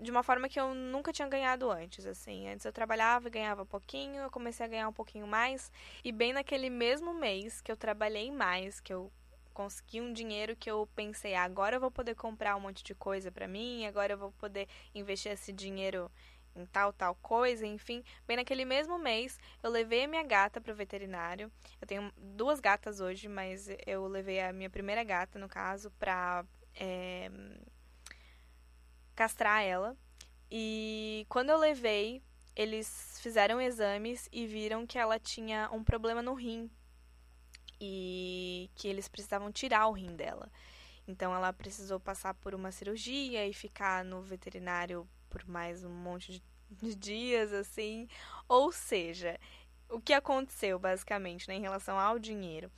de 0.00 0.10
uma 0.10 0.22
forma 0.22 0.48
que 0.48 0.58
eu 0.58 0.74
nunca 0.74 1.12
tinha 1.12 1.28
ganhado 1.28 1.70
antes, 1.70 2.06
assim. 2.06 2.48
Antes 2.48 2.64
eu 2.64 2.72
trabalhava 2.72 3.28
e 3.28 3.30
ganhava 3.30 3.64
pouquinho, 3.64 4.22
eu 4.22 4.30
comecei 4.30 4.64
a 4.66 4.68
ganhar 4.68 4.88
um 4.88 4.92
pouquinho 4.92 5.26
mais 5.26 5.70
e 6.04 6.10
bem 6.10 6.32
naquele 6.32 6.70
mesmo 6.70 7.14
mês 7.14 7.60
que 7.60 7.70
eu 7.70 7.76
trabalhei 7.76 8.30
mais, 8.30 8.80
que 8.80 8.92
eu 8.92 9.12
consegui 9.56 10.02
um 10.02 10.12
dinheiro 10.12 10.54
que 10.54 10.70
eu 10.70 10.86
pensei, 10.94 11.34
ah, 11.34 11.44
agora 11.44 11.76
eu 11.76 11.80
vou 11.80 11.90
poder 11.90 12.14
comprar 12.14 12.54
um 12.56 12.60
monte 12.60 12.84
de 12.84 12.94
coisa 12.94 13.32
para 13.32 13.48
mim, 13.48 13.86
agora 13.86 14.12
eu 14.12 14.18
vou 14.18 14.30
poder 14.32 14.68
investir 14.94 15.32
esse 15.32 15.50
dinheiro 15.50 16.12
em 16.54 16.66
tal, 16.66 16.92
tal 16.92 17.14
coisa, 17.14 17.66
enfim. 17.66 18.04
Bem 18.26 18.36
naquele 18.36 18.66
mesmo 18.66 18.98
mês, 18.98 19.38
eu 19.62 19.70
levei 19.70 20.04
a 20.04 20.08
minha 20.08 20.22
gata 20.22 20.60
para 20.60 20.74
o 20.74 20.76
veterinário. 20.76 21.50
Eu 21.80 21.86
tenho 21.86 22.12
duas 22.18 22.60
gatas 22.60 23.00
hoje, 23.00 23.28
mas 23.28 23.66
eu 23.86 24.06
levei 24.06 24.40
a 24.42 24.52
minha 24.52 24.68
primeira 24.68 25.02
gata, 25.02 25.38
no 25.38 25.48
caso, 25.48 25.90
para 25.92 26.44
é, 26.74 27.30
castrar 29.14 29.62
ela. 29.62 29.96
E 30.50 31.24
quando 31.30 31.48
eu 31.48 31.56
levei, 31.56 32.22
eles 32.54 33.18
fizeram 33.22 33.58
exames 33.58 34.28
e 34.30 34.46
viram 34.46 34.86
que 34.86 34.98
ela 34.98 35.18
tinha 35.18 35.70
um 35.72 35.82
problema 35.82 36.20
no 36.20 36.34
rim 36.34 36.70
e 37.80 38.70
que 38.74 38.88
eles 38.88 39.08
precisavam 39.08 39.52
tirar 39.52 39.86
o 39.88 39.92
rim 39.92 40.14
dela. 40.14 40.50
Então 41.06 41.34
ela 41.34 41.52
precisou 41.52 42.00
passar 42.00 42.34
por 42.34 42.54
uma 42.54 42.72
cirurgia 42.72 43.46
e 43.46 43.52
ficar 43.52 44.04
no 44.04 44.22
veterinário 44.22 45.08
por 45.28 45.46
mais 45.46 45.84
um 45.84 45.90
monte 45.90 46.42
de, 46.70 46.94
dias, 46.94 47.52
assim. 47.52 48.08
Ou 48.48 48.72
seja, 48.72 49.38
o 49.88 50.00
que 50.00 50.12
aconteceu 50.12 50.78
basicamente 50.78 51.48
né, 51.48 51.54
em 51.54 51.60
relação 51.60 51.98
ao 51.98 52.18
dinheiro? 52.18 52.70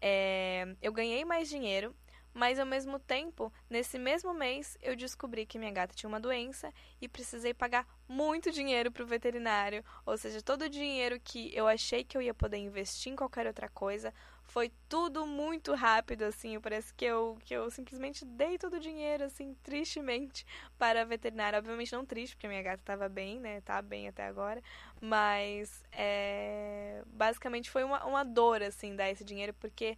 É, 0.00 0.76
eu 0.80 0.92
ganhei 0.92 1.24
mais 1.24 1.48
dinheiro, 1.48 1.94
mas 2.34 2.58
ao 2.58 2.66
mesmo 2.66 2.98
tempo, 2.98 3.52
nesse 3.68 3.98
mesmo 3.98 4.32
mês, 4.32 4.78
eu 4.80 4.96
descobri 4.96 5.44
que 5.44 5.58
minha 5.58 5.70
gata 5.70 5.94
tinha 5.94 6.08
uma 6.08 6.20
doença 6.20 6.72
e 7.00 7.08
precisei 7.08 7.52
pagar 7.52 7.86
muito 8.08 8.50
dinheiro 8.50 8.90
para 8.90 9.02
o 9.02 9.06
veterinário. 9.06 9.84
Ou 10.06 10.16
seja, 10.16 10.40
todo 10.40 10.62
o 10.62 10.68
dinheiro 10.68 11.20
que 11.20 11.54
eu 11.54 11.66
achei 11.68 12.04
que 12.04 12.16
eu 12.16 12.22
ia 12.22 12.32
poder 12.32 12.56
investir 12.56 13.12
em 13.12 13.16
qualquer 13.16 13.46
outra 13.46 13.68
coisa 13.68 14.14
foi 14.52 14.70
tudo 14.86 15.26
muito 15.26 15.74
rápido, 15.74 16.24
assim. 16.24 16.60
Parece 16.60 16.92
que 16.92 17.06
eu, 17.06 17.38
que 17.42 17.54
eu 17.54 17.70
simplesmente 17.70 18.22
dei 18.22 18.58
todo 18.58 18.74
o 18.74 18.78
dinheiro, 18.78 19.24
assim, 19.24 19.56
tristemente, 19.62 20.44
para 20.76 21.00
a 21.00 21.04
veterinária. 21.06 21.58
Obviamente 21.58 21.90
não 21.94 22.04
triste, 22.04 22.36
porque 22.36 22.46
minha 22.46 22.62
gata 22.62 22.82
estava 22.82 23.08
bem, 23.08 23.40
né? 23.40 23.62
Tá 23.62 23.80
bem 23.80 24.08
até 24.08 24.26
agora. 24.26 24.62
Mas, 25.00 25.82
é... 25.90 27.02
basicamente 27.06 27.70
foi 27.70 27.82
uma, 27.82 28.04
uma 28.04 28.22
dor, 28.22 28.62
assim, 28.62 28.94
dar 28.94 29.08
esse 29.10 29.24
dinheiro, 29.24 29.54
porque 29.54 29.96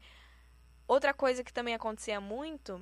outra 0.87 1.13
coisa 1.13 1.43
que 1.43 1.53
também 1.53 1.75
acontecia 1.75 2.21
muito 2.21 2.81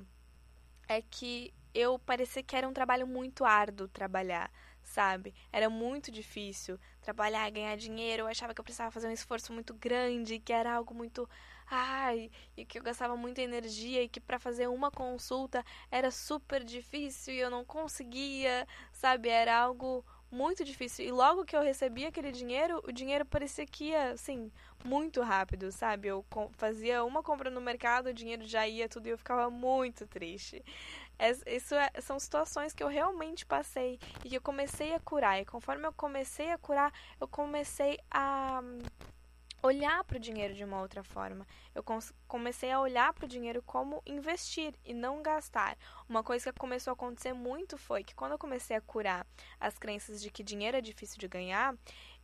é 0.87 1.01
que 1.01 1.51
eu 1.73 1.97
parecia 1.97 2.43
que 2.43 2.55
era 2.55 2.67
um 2.67 2.73
trabalho 2.73 3.07
muito 3.07 3.43
árduo 3.43 3.87
trabalhar 3.87 4.51
sabe? 4.83 5.33
Era 5.51 5.69
muito 5.69 6.11
difícil 6.11 6.77
trabalhar, 7.01 7.49
ganhar 7.49 7.75
dinheiro. 7.77 8.23
Eu 8.23 8.27
achava 8.27 8.53
que 8.53 8.59
eu 8.59 8.63
precisava 8.63 8.91
fazer 8.91 9.07
um 9.07 9.11
esforço 9.11 9.53
muito 9.53 9.73
grande, 9.73 10.39
que 10.39 10.53
era 10.53 10.73
algo 10.73 10.93
muito 10.93 11.27
ai, 11.69 12.29
e 12.55 12.65
que 12.65 12.79
eu 12.79 12.83
gastava 12.83 13.15
muita 13.15 13.41
energia 13.41 14.03
e 14.03 14.09
que 14.09 14.19
para 14.19 14.39
fazer 14.39 14.67
uma 14.67 14.91
consulta 14.91 15.63
era 15.91 16.11
super 16.11 16.63
difícil 16.63 17.33
e 17.33 17.39
eu 17.39 17.49
não 17.49 17.65
conseguia, 17.65 18.67
sabe? 18.91 19.29
Era 19.29 19.57
algo 19.57 20.05
muito 20.33 20.65
difícil. 20.65 21.05
E 21.05 21.11
logo 21.11 21.45
que 21.45 21.55
eu 21.55 21.61
recebia 21.61 22.09
aquele 22.09 22.31
dinheiro, 22.31 22.81
o 22.87 22.91
dinheiro 22.91 23.25
parecia 23.25 23.65
que 23.65 23.85
ia, 23.89 24.11
assim, 24.11 24.51
muito 24.83 25.21
rápido, 25.21 25.71
sabe? 25.71 26.07
Eu 26.07 26.25
fazia 26.53 27.03
uma 27.03 27.21
compra 27.21 27.49
no 27.49 27.61
mercado, 27.61 28.07
o 28.07 28.13
dinheiro 28.13 28.43
já 28.45 28.67
ia 28.67 28.89
tudo 28.89 29.07
e 29.07 29.11
eu 29.11 29.17
ficava 29.17 29.49
muito 29.49 30.07
triste. 30.07 30.63
Isso 31.45 31.75
é, 31.75 31.89
são 32.01 32.19
situações 32.19 32.73
que 32.73 32.83
eu 32.83 32.87
realmente 32.87 33.45
passei 33.45 33.99
e 34.25 34.29
que 34.29 34.35
eu 34.35 34.41
comecei 34.41 34.93
a 34.93 34.99
curar. 34.99 35.39
E 35.39 35.45
conforme 35.45 35.85
eu 35.85 35.93
comecei 35.93 36.51
a 36.51 36.57
curar, 36.57 36.91
eu 37.21 37.27
comecei 37.27 37.99
a 38.09 38.61
olhar 39.63 40.03
para 40.03 40.17
o 40.17 40.19
dinheiro 40.19 40.53
de 40.53 40.63
uma 40.63 40.81
outra 40.81 41.01
forma. 41.03 41.47
Eu 41.73 41.83
comecei 42.27 42.69
a 42.69 42.81
olhar 42.81 43.13
para 43.13 43.25
o 43.25 43.27
dinheiro 43.27 43.63
como 43.63 44.03
investir 44.05 44.75
e 44.83 44.93
não 44.93 45.23
gastar. 45.23 45.77
Uma 46.07 46.21
coisa 46.21 46.51
que 46.51 46.59
começou 46.59 46.91
a 46.91 46.93
acontecer 46.93 47.31
muito 47.31 47.77
foi 47.77 48.03
que 48.03 48.13
quando 48.13 48.33
eu 48.33 48.37
comecei 48.37 48.75
a 48.75 48.81
curar 48.81 49.25
as 49.57 49.79
crenças 49.79 50.21
de 50.21 50.29
que 50.29 50.43
dinheiro 50.43 50.75
é 50.75 50.81
difícil 50.81 51.17
de 51.17 51.29
ganhar, 51.29 51.75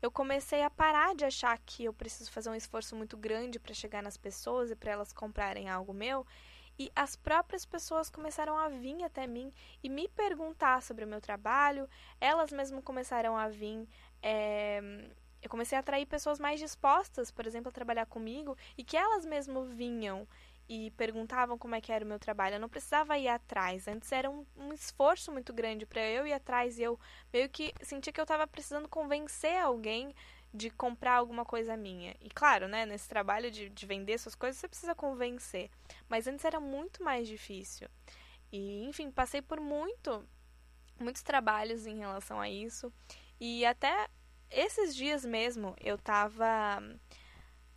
eu 0.02 0.12
comecei 0.12 0.62
a 0.64 0.70
parar 0.70 1.16
de 1.16 1.24
achar 1.24 1.58
que 1.60 1.86
eu 1.86 1.94
preciso 1.94 2.30
fazer 2.30 2.50
um 2.50 2.56
esforço 2.56 2.94
muito 2.94 3.16
grande 3.16 3.58
para 3.58 3.74
chegar 3.74 4.04
nas 4.04 4.18
pessoas 4.18 4.70
e 4.70 4.76
para 4.76 4.92
elas 4.92 5.14
comprarem 5.14 5.70
algo 5.70 5.94
meu. 5.94 6.28
E 6.78 6.92
as 6.96 7.16
próprias 7.16 7.66
pessoas 7.66 8.10
começaram 8.10 8.58
a 8.58 8.70
vir 8.70 9.04
até 9.04 9.28
mim 9.28 9.54
e 9.84 9.90
me 9.90 10.08
perguntar 10.10 10.82
sobre 10.82 11.04
o 11.04 11.08
meu 11.08 11.20
trabalho. 11.22 11.90
Elas 12.20 12.52
mesmo 12.52 12.82
começaram 12.82 13.38
a 13.38 13.50
vir 13.50 13.86
é, 14.24 15.10
eu 15.42 15.50
comecei 15.50 15.78
a 15.78 15.82
atrair 15.82 16.06
pessoas 16.06 16.40
mais 16.40 16.60
dispostas, 16.60 17.32
por 17.32 17.46
exemplo, 17.46 17.70
a 17.70 17.74
trabalhar 17.74 18.06
comigo 18.06 18.58
e 18.78 18.84
que 18.84 18.98
elas 18.98 19.26
mesmo 19.26 19.64
vinham 19.66 20.28
e 20.68 20.92
perguntavam 20.92 21.58
como 21.58 21.74
é 21.74 21.82
que 21.82 21.92
era 21.92 22.06
o 22.06 22.08
meu 22.08 22.20
trabalho. 22.20 22.56
Eu 22.56 22.60
não 22.60 22.70
precisava 22.70 23.18
ir 23.18 23.28
atrás. 23.28 23.88
Antes 23.88 24.12
era 24.12 24.30
um, 24.30 24.46
um 24.56 24.72
esforço 24.72 25.32
muito 25.32 25.52
grande 25.52 25.86
para 25.86 26.02
eu 26.02 26.28
ir 26.28 26.34
atrás 26.34 26.78
e 26.78 26.84
eu 26.84 27.00
meio 27.34 27.50
que 27.50 27.74
sentia 27.82 28.14
que 28.14 28.20
eu 28.20 28.24
estava 28.24 28.46
precisando 28.46 28.88
convencer 28.88 29.58
alguém 29.58 30.14
de 30.54 30.70
comprar 30.70 31.16
alguma 31.16 31.44
coisa 31.44 31.76
minha. 31.76 32.16
E 32.22 32.30
claro, 32.30 32.68
né, 32.68 32.86
nesse 32.86 33.08
trabalho 33.08 33.50
de, 33.50 33.70
de 33.70 33.86
vender 33.86 34.18
suas 34.20 34.36
coisas, 34.36 34.60
você 34.60 34.68
precisa 34.68 34.94
convencer. 34.94 35.72
Mas 36.08 36.28
antes 36.28 36.46
era 36.46 36.60
muito 36.60 37.04
mais 37.04 37.28
difícil. 37.28 37.88
E, 38.52 38.84
enfim, 38.86 39.12
passei 39.12 39.42
por 39.42 39.60
muito, 39.60 40.24
muitos 41.00 41.24
trabalhos 41.24 41.88
em 41.88 41.98
relação 41.98 42.40
a 42.40 42.50
isso. 42.50 42.92
E 43.40 43.66
até 43.66 44.08
esses 44.52 44.96
dias 44.96 45.26
mesmo 45.26 45.76
eu 45.80 45.98
tava 45.98 46.82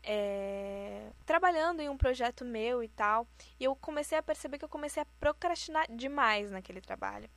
é, 0.02 1.12
trabalhando 1.24 1.80
em 1.80 1.88
um 1.88 1.96
projeto 1.96 2.44
meu 2.44 2.82
e 2.82 2.88
tal, 2.88 3.26
e 3.58 3.64
eu 3.64 3.76
comecei 3.76 4.18
a 4.18 4.22
perceber 4.22 4.58
que 4.58 4.64
eu 4.64 4.68
comecei 4.68 5.02
a 5.02 5.06
procrastinar 5.20 5.86
demais 5.90 6.50
naquele 6.50 6.80
trabalho. 6.80 7.30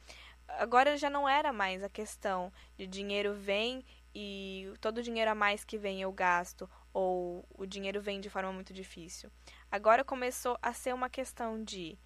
Agora 0.48 0.96
já 0.98 1.10
não 1.10 1.28
era 1.28 1.52
mais 1.52 1.84
a 1.84 1.90
questão 1.90 2.52
de 2.78 2.86
dinheiro 2.86 3.34
vem 3.34 3.84
e 4.14 4.72
todo 4.80 5.00
o 5.00 5.04
dinheiro 5.04 5.32
a 5.32 5.36
mais 5.36 5.64
que 5.64 5.78
vem 5.78 6.02
eu 6.02 6.12
gasto, 6.12 6.70
ou 6.94 7.46
o 7.50 7.66
dinheiro 7.66 8.02
vem 8.02 8.22
de 8.22 8.30
forma 8.30 8.54
muito 8.54 8.74
difícil. 8.74 9.30
Agora 9.70 10.04
começou 10.04 10.58
a 10.62 10.72
ser 10.72 10.94
uma 10.94 11.10
questão 11.10 11.64
de 11.64 11.98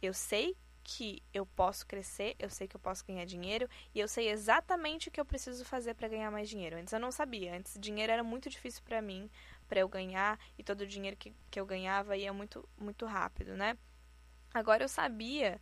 eu 0.00 0.14
sei 0.14 0.56
que 0.90 1.22
eu 1.34 1.44
posso 1.44 1.86
crescer, 1.86 2.34
eu 2.38 2.48
sei 2.48 2.66
que 2.66 2.74
eu 2.74 2.80
posso 2.80 3.04
ganhar 3.04 3.26
dinheiro 3.26 3.68
e 3.94 4.00
eu 4.00 4.08
sei 4.08 4.30
exatamente 4.30 5.08
o 5.08 5.10
que 5.10 5.20
eu 5.20 5.24
preciso 5.24 5.62
fazer 5.62 5.92
para 5.92 6.08
ganhar 6.08 6.30
mais 6.30 6.48
dinheiro. 6.48 6.78
Antes 6.78 6.94
eu 6.94 6.98
não 6.98 7.12
sabia, 7.12 7.54
antes 7.54 7.76
dinheiro 7.78 8.10
era 8.10 8.24
muito 8.24 8.48
difícil 8.48 8.82
para 8.82 9.02
mim, 9.02 9.30
para 9.68 9.80
eu 9.80 9.88
ganhar 9.88 10.40
e 10.56 10.64
todo 10.64 10.80
o 10.80 10.86
dinheiro 10.86 11.14
que, 11.14 11.34
que 11.50 11.60
eu 11.60 11.66
ganhava 11.66 12.16
ia 12.16 12.32
muito 12.32 12.66
muito 12.78 13.04
rápido, 13.04 13.54
né? 13.54 13.76
Agora 14.54 14.82
eu 14.82 14.88
sabia 14.88 15.60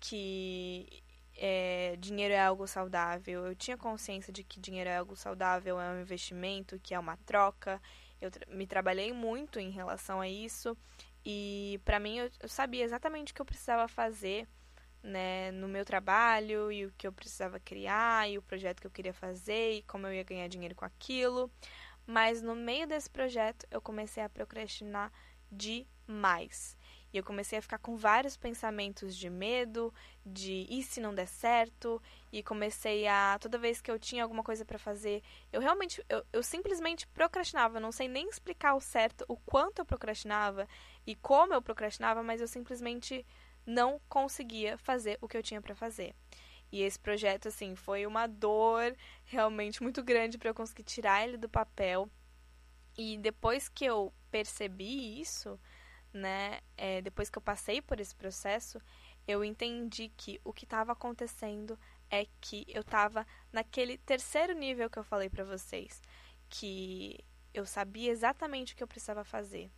que 0.00 1.04
é, 1.36 1.94
dinheiro 2.00 2.34
é 2.34 2.40
algo 2.40 2.66
saudável. 2.66 3.46
Eu 3.46 3.54
tinha 3.54 3.76
consciência 3.76 4.32
de 4.32 4.42
que 4.42 4.58
dinheiro 4.58 4.90
é 4.90 4.96
algo 4.96 5.14
saudável, 5.14 5.80
é 5.80 5.88
um 5.90 6.00
investimento, 6.00 6.80
que 6.80 6.94
é 6.94 6.98
uma 6.98 7.16
troca. 7.18 7.80
Eu 8.20 8.28
tra 8.28 8.44
me 8.48 8.66
trabalhei 8.66 9.12
muito 9.12 9.60
em 9.60 9.70
relação 9.70 10.20
a 10.20 10.28
isso 10.28 10.76
e 11.24 11.80
para 11.84 12.00
mim 12.00 12.18
eu, 12.18 12.30
eu 12.40 12.48
sabia 12.48 12.82
exatamente 12.82 13.30
o 13.30 13.34
que 13.36 13.40
eu 13.40 13.46
precisava 13.46 13.86
fazer 13.86 14.48
né, 15.04 15.52
no 15.52 15.68
meu 15.68 15.84
trabalho 15.84 16.72
e 16.72 16.86
o 16.86 16.92
que 16.96 17.06
eu 17.06 17.12
precisava 17.12 17.60
criar 17.60 18.28
e 18.28 18.38
o 18.38 18.42
projeto 18.42 18.80
que 18.80 18.86
eu 18.86 18.90
queria 18.90 19.12
fazer 19.12 19.72
e 19.74 19.82
como 19.82 20.06
eu 20.06 20.14
ia 20.14 20.24
ganhar 20.24 20.48
dinheiro 20.48 20.74
com 20.74 20.84
aquilo. 20.84 21.50
Mas 22.06 22.42
no 22.42 22.54
meio 22.54 22.86
desse 22.86 23.10
projeto 23.10 23.66
eu 23.70 23.80
comecei 23.80 24.22
a 24.22 24.28
procrastinar 24.28 25.12
demais. 25.52 26.76
E 27.12 27.16
eu 27.16 27.22
comecei 27.22 27.58
a 27.58 27.62
ficar 27.62 27.78
com 27.78 27.96
vários 27.96 28.36
pensamentos 28.36 29.14
de 29.16 29.30
medo, 29.30 29.94
de 30.26 30.66
e 30.68 30.82
se 30.82 31.00
não 31.00 31.14
der 31.14 31.28
certo, 31.28 32.02
e 32.32 32.42
comecei 32.42 33.06
a 33.06 33.38
toda 33.40 33.56
vez 33.56 33.80
que 33.80 33.88
eu 33.88 33.98
tinha 34.00 34.24
alguma 34.24 34.42
coisa 34.42 34.64
para 34.64 34.80
fazer, 34.80 35.22
eu 35.52 35.60
realmente 35.60 36.04
eu, 36.08 36.26
eu 36.32 36.42
simplesmente 36.42 37.06
procrastinava, 37.06 37.76
eu 37.76 37.82
não 37.82 37.92
sei 37.92 38.08
nem 38.08 38.28
explicar 38.28 38.74
o 38.74 38.80
certo 38.80 39.24
o 39.28 39.36
quanto 39.36 39.78
eu 39.78 39.84
procrastinava 39.84 40.66
e 41.06 41.14
como 41.14 41.54
eu 41.54 41.62
procrastinava, 41.62 42.20
mas 42.20 42.40
eu 42.40 42.48
simplesmente 42.48 43.24
não 43.66 44.00
conseguia 44.08 44.76
fazer 44.78 45.18
o 45.20 45.28
que 45.28 45.36
eu 45.36 45.42
tinha 45.42 45.60
para 45.60 45.74
fazer. 45.74 46.14
E 46.70 46.82
esse 46.82 46.98
projeto, 46.98 47.48
assim, 47.48 47.76
foi 47.76 48.06
uma 48.06 48.26
dor 48.26 48.96
realmente 49.24 49.82
muito 49.82 50.02
grande 50.02 50.38
para 50.38 50.50
eu 50.50 50.54
conseguir 50.54 50.82
tirar 50.82 51.22
ele 51.22 51.36
do 51.36 51.48
papel. 51.48 52.10
E 52.96 53.16
depois 53.18 53.68
que 53.68 53.84
eu 53.84 54.12
percebi 54.30 55.20
isso, 55.20 55.58
né, 56.12 56.60
é, 56.76 57.00
depois 57.00 57.30
que 57.30 57.38
eu 57.38 57.42
passei 57.42 57.80
por 57.80 58.00
esse 58.00 58.14
processo, 58.14 58.80
eu 59.26 59.44
entendi 59.44 60.10
que 60.16 60.40
o 60.44 60.52
que 60.52 60.64
estava 60.64 60.92
acontecendo 60.92 61.78
é 62.10 62.26
que 62.40 62.64
eu 62.68 62.82
estava 62.82 63.26
naquele 63.52 63.96
terceiro 63.98 64.52
nível 64.52 64.90
que 64.90 64.98
eu 64.98 65.04
falei 65.04 65.28
para 65.28 65.44
vocês, 65.44 66.02
que 66.48 67.24
eu 67.52 67.64
sabia 67.64 68.10
exatamente 68.10 68.74
o 68.74 68.76
que 68.76 68.82
eu 68.82 68.88
precisava 68.88 69.24
fazer, 69.24 69.70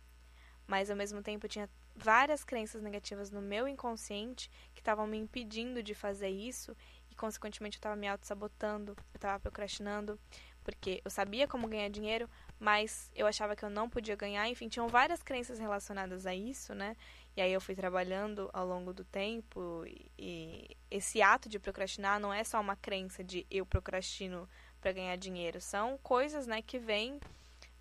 mas 0.65 0.89
ao 0.89 0.97
mesmo 0.97 1.21
tempo 1.21 1.45
eu 1.45 1.49
tinha 1.49 1.69
várias 1.97 2.43
crenças 2.43 2.81
negativas 2.81 3.31
no 3.31 3.41
meu 3.41 3.67
inconsciente 3.67 4.49
que 4.73 4.79
estavam 4.79 5.07
me 5.07 5.17
impedindo 5.17 5.81
de 5.81 5.95
fazer 5.95 6.29
isso 6.29 6.77
e, 7.09 7.15
consequentemente, 7.15 7.77
eu 7.77 7.79
estava 7.79 7.95
me 7.95 8.07
auto-sabotando, 8.07 8.95
eu 9.13 9.17
estava 9.17 9.39
procrastinando, 9.39 10.19
porque 10.63 11.01
eu 11.03 11.09
sabia 11.09 11.47
como 11.47 11.67
ganhar 11.67 11.89
dinheiro, 11.89 12.29
mas 12.59 13.11
eu 13.15 13.25
achava 13.25 13.55
que 13.55 13.63
eu 13.63 13.69
não 13.69 13.89
podia 13.89 14.15
ganhar. 14.15 14.47
Enfim, 14.47 14.67
tinham 14.67 14.87
várias 14.87 15.23
crenças 15.23 15.57
relacionadas 15.59 16.25
a 16.25 16.35
isso, 16.35 16.75
né? 16.75 16.95
E 17.35 17.41
aí 17.41 17.51
eu 17.53 17.61
fui 17.61 17.73
trabalhando 17.75 18.49
ao 18.53 18.67
longo 18.67 18.93
do 18.93 19.03
tempo 19.03 19.83
e, 20.17 20.75
esse 20.91 21.21
ato 21.21 21.47
de 21.47 21.59
procrastinar 21.59 22.19
não 22.19 22.33
é 22.33 22.43
só 22.43 22.59
uma 22.59 22.75
crença 22.75 23.23
de 23.23 23.45
eu 23.49 23.65
procrastino 23.65 24.47
para 24.81 24.91
ganhar 24.91 25.15
dinheiro. 25.15 25.61
São 25.61 25.97
coisas, 25.99 26.45
né, 26.45 26.61
que 26.61 26.77
vêm 26.79 27.19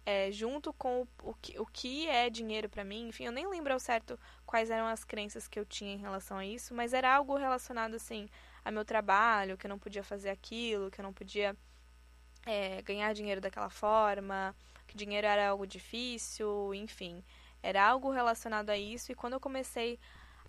é, 0.06 0.30
junto 0.30 0.72
com 0.72 1.02
o, 1.02 1.08
o, 1.30 1.34
que, 1.34 1.58
o 1.58 1.66
que 1.66 2.06
é 2.08 2.30
dinheiro 2.30 2.68
para 2.68 2.84
mim. 2.84 3.08
Enfim, 3.08 3.24
eu 3.24 3.32
nem 3.32 3.48
lembro 3.48 3.72
ao 3.72 3.80
certo 3.80 4.18
quais 4.46 4.70
eram 4.70 4.86
as 4.86 5.02
crenças 5.02 5.48
que 5.48 5.58
eu 5.58 5.66
tinha 5.66 5.92
em 5.92 5.98
relação 5.98 6.38
a 6.38 6.46
isso, 6.46 6.72
mas 6.72 6.92
era 6.94 7.12
algo 7.12 7.36
relacionado, 7.36 7.94
assim, 7.96 8.28
a 8.64 8.70
meu 8.70 8.84
trabalho, 8.84 9.58
que 9.58 9.66
eu 9.66 9.68
não 9.68 9.80
podia 9.80 10.04
fazer 10.04 10.30
aquilo, 10.30 10.92
que 10.92 11.00
eu 11.00 11.02
não 11.02 11.12
podia 11.12 11.56
é, 12.46 12.80
ganhar 12.82 13.12
dinheiro 13.12 13.40
daquela 13.40 13.68
forma, 13.68 14.54
que 14.86 14.96
dinheiro 14.96 15.26
era 15.26 15.48
algo 15.48 15.66
difícil, 15.66 16.72
enfim. 16.72 17.24
Era 17.60 17.84
algo 17.84 18.10
relacionado 18.12 18.70
a 18.70 18.78
isso, 18.78 19.10
e 19.10 19.14
quando 19.14 19.32
eu 19.32 19.40
comecei 19.40 19.98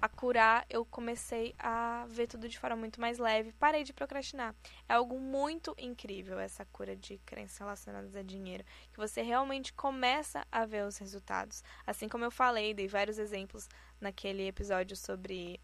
a 0.02 0.08
curar, 0.08 0.66
eu 0.70 0.86
comecei 0.86 1.56
a 1.58 2.06
ver 2.08 2.28
tudo 2.28 2.48
de 2.48 2.58
forma 2.58 2.76
muito 2.76 3.00
mais 3.02 3.18
leve. 3.18 3.52
Parei 3.54 3.84
de 3.84 3.94
procrastinar. 3.94 4.56
É 4.88 4.94
algo 4.94 5.20
muito 5.20 5.74
incrível 5.78 6.40
essa 6.40 6.66
cura 6.66 6.96
de 6.96 7.18
crenças 7.26 7.58
relacionadas 7.58 8.16
a 8.16 8.22
dinheiro, 8.22 8.64
que 8.92 8.98
você 8.98 9.22
realmente 9.22 9.74
começa 9.74 10.46
a 10.52 10.66
ver 10.66 10.86
os 10.86 10.98
resultados. 10.98 11.64
Assim 11.86 12.08
como 12.08 12.24
eu 12.24 12.32
falei, 12.32 12.74
dei 12.74 12.88
vários 12.88 13.18
exemplos 13.18 13.68
naquele 14.00 14.48
episódio 14.48 14.96
sobre 14.96 15.60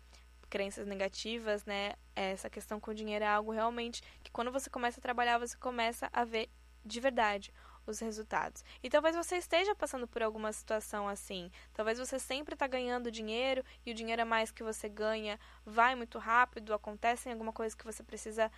crenças 0.49 0.85
negativas, 0.85 1.65
né? 1.65 1.93
Essa 2.15 2.49
questão 2.49 2.79
com 2.79 2.91
o 2.91 2.93
dinheiro 2.93 3.25
é 3.25 3.27
algo 3.27 3.51
realmente 3.51 4.03
que 4.23 4.31
quando 4.31 4.51
você 4.51 4.69
começa 4.69 4.99
a 4.99 5.01
trabalhar, 5.01 5.39
você 5.39 5.57
começa 5.57 6.09
a 6.13 6.23
ver 6.23 6.49
de 6.85 6.99
verdade 6.99 7.51
os 7.85 7.99
resultados. 7.99 8.63
E 8.81 8.89
talvez 8.89 9.15
você 9.15 9.37
esteja 9.37 9.75
passando 9.75 10.07
por 10.07 10.23
alguma 10.23 10.51
situação 10.51 11.07
assim. 11.07 11.51
Talvez 11.73 11.99
você 11.99 12.19
sempre 12.19 12.55
está 12.55 12.67
ganhando 12.67 13.11
dinheiro 13.11 13.63
e 13.85 13.91
o 13.91 13.93
dinheiro 13.93 14.21
a 14.21 14.25
mais 14.25 14.51
que 14.51 14.63
você 14.63 14.87
ganha 14.87 15.39
vai 15.65 15.95
muito 15.95 16.17
rápido, 16.17 16.73
acontece 16.73 17.29
alguma 17.29 17.53
coisa 17.53 17.75
que 17.75 17.85
você 17.85 18.03
precisa 18.03 18.51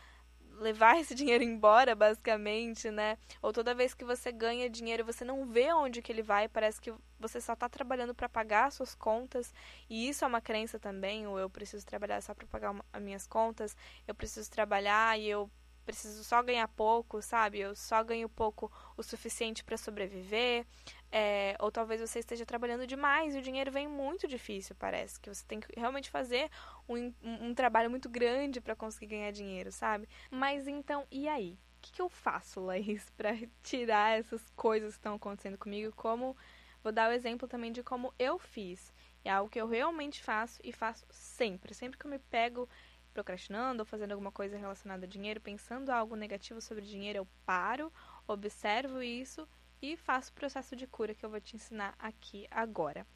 levar 0.59 0.97
esse 0.99 1.13
dinheiro 1.15 1.43
embora, 1.43 1.95
basicamente, 1.95 2.89
né? 2.89 3.17
Ou 3.41 3.51
toda 3.51 3.75
vez 3.75 3.93
que 3.93 4.05
você 4.05 4.31
ganha 4.31 4.69
dinheiro, 4.69 5.05
você 5.05 5.23
não 5.23 5.45
vê 5.45 5.71
onde 5.73 6.01
que 6.01 6.11
ele 6.11 6.23
vai, 6.23 6.47
parece 6.47 6.79
que 6.79 6.93
você 7.19 7.39
só 7.41 7.53
está 7.53 7.67
trabalhando 7.67 8.13
para 8.13 8.29
pagar 8.29 8.71
suas 8.71 8.95
contas, 8.95 9.53
e 9.89 10.07
isso 10.07 10.23
é 10.23 10.27
uma 10.27 10.41
crença 10.41 10.79
também, 10.79 11.27
ou 11.27 11.39
eu 11.39 11.49
preciso 11.49 11.85
trabalhar 11.85 12.21
só 12.21 12.33
para 12.33 12.47
pagar 12.47 12.75
as 12.91 13.01
minhas 13.01 13.27
contas, 13.27 13.75
eu 14.07 14.15
preciso 14.15 14.49
trabalhar 14.49 15.19
e 15.19 15.27
eu 15.27 15.49
preciso 15.85 16.23
só 16.23 16.41
ganhar 16.41 16.67
pouco, 16.67 17.21
sabe? 17.21 17.59
Eu 17.59 17.75
só 17.75 18.03
ganho 18.03 18.27
pouco 18.27 18.71
o 18.97 19.03
suficiente 19.03 19.63
para 19.63 19.77
sobreviver. 19.77 20.65
É, 21.11 21.55
ou 21.59 21.71
talvez 21.71 22.01
você 22.01 22.19
esteja 22.19 22.45
trabalhando 22.45 22.85
demais 22.85 23.35
e 23.35 23.39
o 23.39 23.41
dinheiro 23.41 23.71
vem 23.71 23.87
muito 23.87 24.27
difícil, 24.27 24.75
parece. 24.75 25.19
Que 25.19 25.33
você 25.33 25.45
tem 25.47 25.59
que 25.59 25.67
realmente 25.79 26.09
fazer 26.09 26.49
um, 26.89 27.13
um, 27.21 27.53
trabalho 27.53 27.89
muito 27.89 28.09
grande 28.09 28.59
para 28.59 28.75
conseguir 28.75 29.07
ganhar 29.07 29.31
dinheiro, 29.31 29.71
sabe? 29.71 30.09
Mas 30.29 30.67
então, 30.67 31.05
e 31.09 31.27
aí? 31.27 31.57
O 31.77 31.81
que, 31.81 31.93
que 31.93 32.01
eu 32.01 32.09
faço, 32.09 32.59
Laís, 32.59 33.09
para 33.15 33.31
tirar 33.63 34.17
essas 34.17 34.49
coisas 34.55 34.93
que 34.93 34.99
estão 34.99 35.15
acontecendo 35.15 35.57
comigo? 35.57 35.93
Como. 35.95 36.35
Vou 36.83 36.91
dar 36.91 37.09
o 37.09 37.13
exemplo 37.13 37.47
também 37.47 37.71
de 37.71 37.81
como 37.81 38.13
eu 38.19 38.37
fiz. 38.37 38.93
É 39.23 39.31
algo 39.31 39.49
que 39.49 39.59
eu 39.59 39.65
realmente 39.65 40.21
faço 40.21 40.61
e 40.63 40.71
faço 40.71 41.03
sempre. 41.09 41.73
Sempre 41.73 41.97
que 41.97 42.05
eu 42.05 42.11
me 42.11 42.19
pego 42.19 42.69
procrastinando 43.15 43.81
ou 43.81 43.85
fazendo 43.85 44.11
alguma 44.11 44.31
coisa 44.31 44.57
relacionada 44.57 45.05
a 45.05 45.09
dinheiro, 45.09 45.39
pensando 45.39 45.89
algo 45.89 46.17
negativo 46.17 46.59
sobre 46.59 46.83
dinheiro, 46.83 47.19
eu 47.19 47.27
paro, 47.45 47.91
observo 48.27 49.01
isso 49.01 49.47
e 49.81 49.95
faço 49.95 50.31
o 50.31 50.33
processo 50.33 50.75
de 50.75 50.85
cura 50.85 51.15
que 51.15 51.25
eu 51.25 51.29
vou 51.29 51.39
te 51.39 51.55
ensinar 51.55 51.95
aqui 51.97 52.45
agora. 52.51 53.07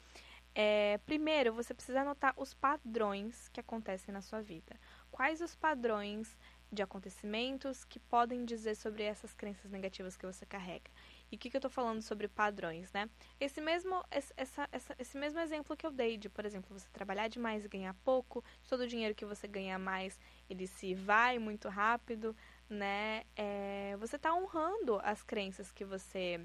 É, 0.54 0.98
primeiro, 1.04 1.52
você 1.52 1.74
precisa 1.74 2.00
anotar 2.00 2.32
os 2.36 2.54
padrões 2.54 3.48
que 3.50 3.60
acontecem 3.60 4.12
na 4.12 4.22
sua 4.22 4.40
vida. 4.40 4.74
Quais 5.10 5.42
os 5.42 5.54
padrões 5.54 6.34
de 6.72 6.82
acontecimentos 6.82 7.84
que 7.84 8.00
podem 8.00 8.44
dizer 8.44 8.76
sobre 8.76 9.02
essas 9.02 9.34
crenças 9.34 9.70
negativas 9.70 10.16
que 10.16 10.24
você 10.24 10.46
carrega? 10.46 10.90
E 11.30 11.36
o 11.36 11.38
que, 11.38 11.48
que 11.48 11.56
eu 11.56 11.60
estou 11.60 11.70
falando 11.70 12.02
sobre 12.02 12.26
padrões, 12.28 12.92
né? 12.92 13.08
Esse 13.38 13.60
mesmo, 13.60 14.04
essa, 14.10 14.68
essa, 14.72 14.96
esse 14.98 15.16
mesmo 15.16 15.38
exemplo 15.40 15.76
que 15.76 15.86
eu 15.86 15.90
dei 15.90 16.16
de, 16.16 16.28
por 16.28 16.44
exemplo, 16.44 16.76
você 16.76 16.88
trabalhar 16.92 17.28
demais 17.28 17.64
e 17.64 17.68
ganhar 17.68 17.94
pouco, 18.04 18.42
todo 18.68 18.80
o 18.80 18.86
dinheiro 18.86 19.14
que 19.14 19.24
você 19.24 19.46
ganha 19.46 19.78
mais, 19.78 20.18
ele 20.48 20.66
se 20.66 20.94
vai 20.94 21.38
muito 21.38 21.68
rápido, 21.68 22.34
né? 22.68 23.24
É, 23.36 23.96
você 23.98 24.16
está 24.16 24.34
honrando 24.34 25.00
as 25.02 25.22
crenças 25.22 25.70
que 25.70 25.84
você 25.84 26.40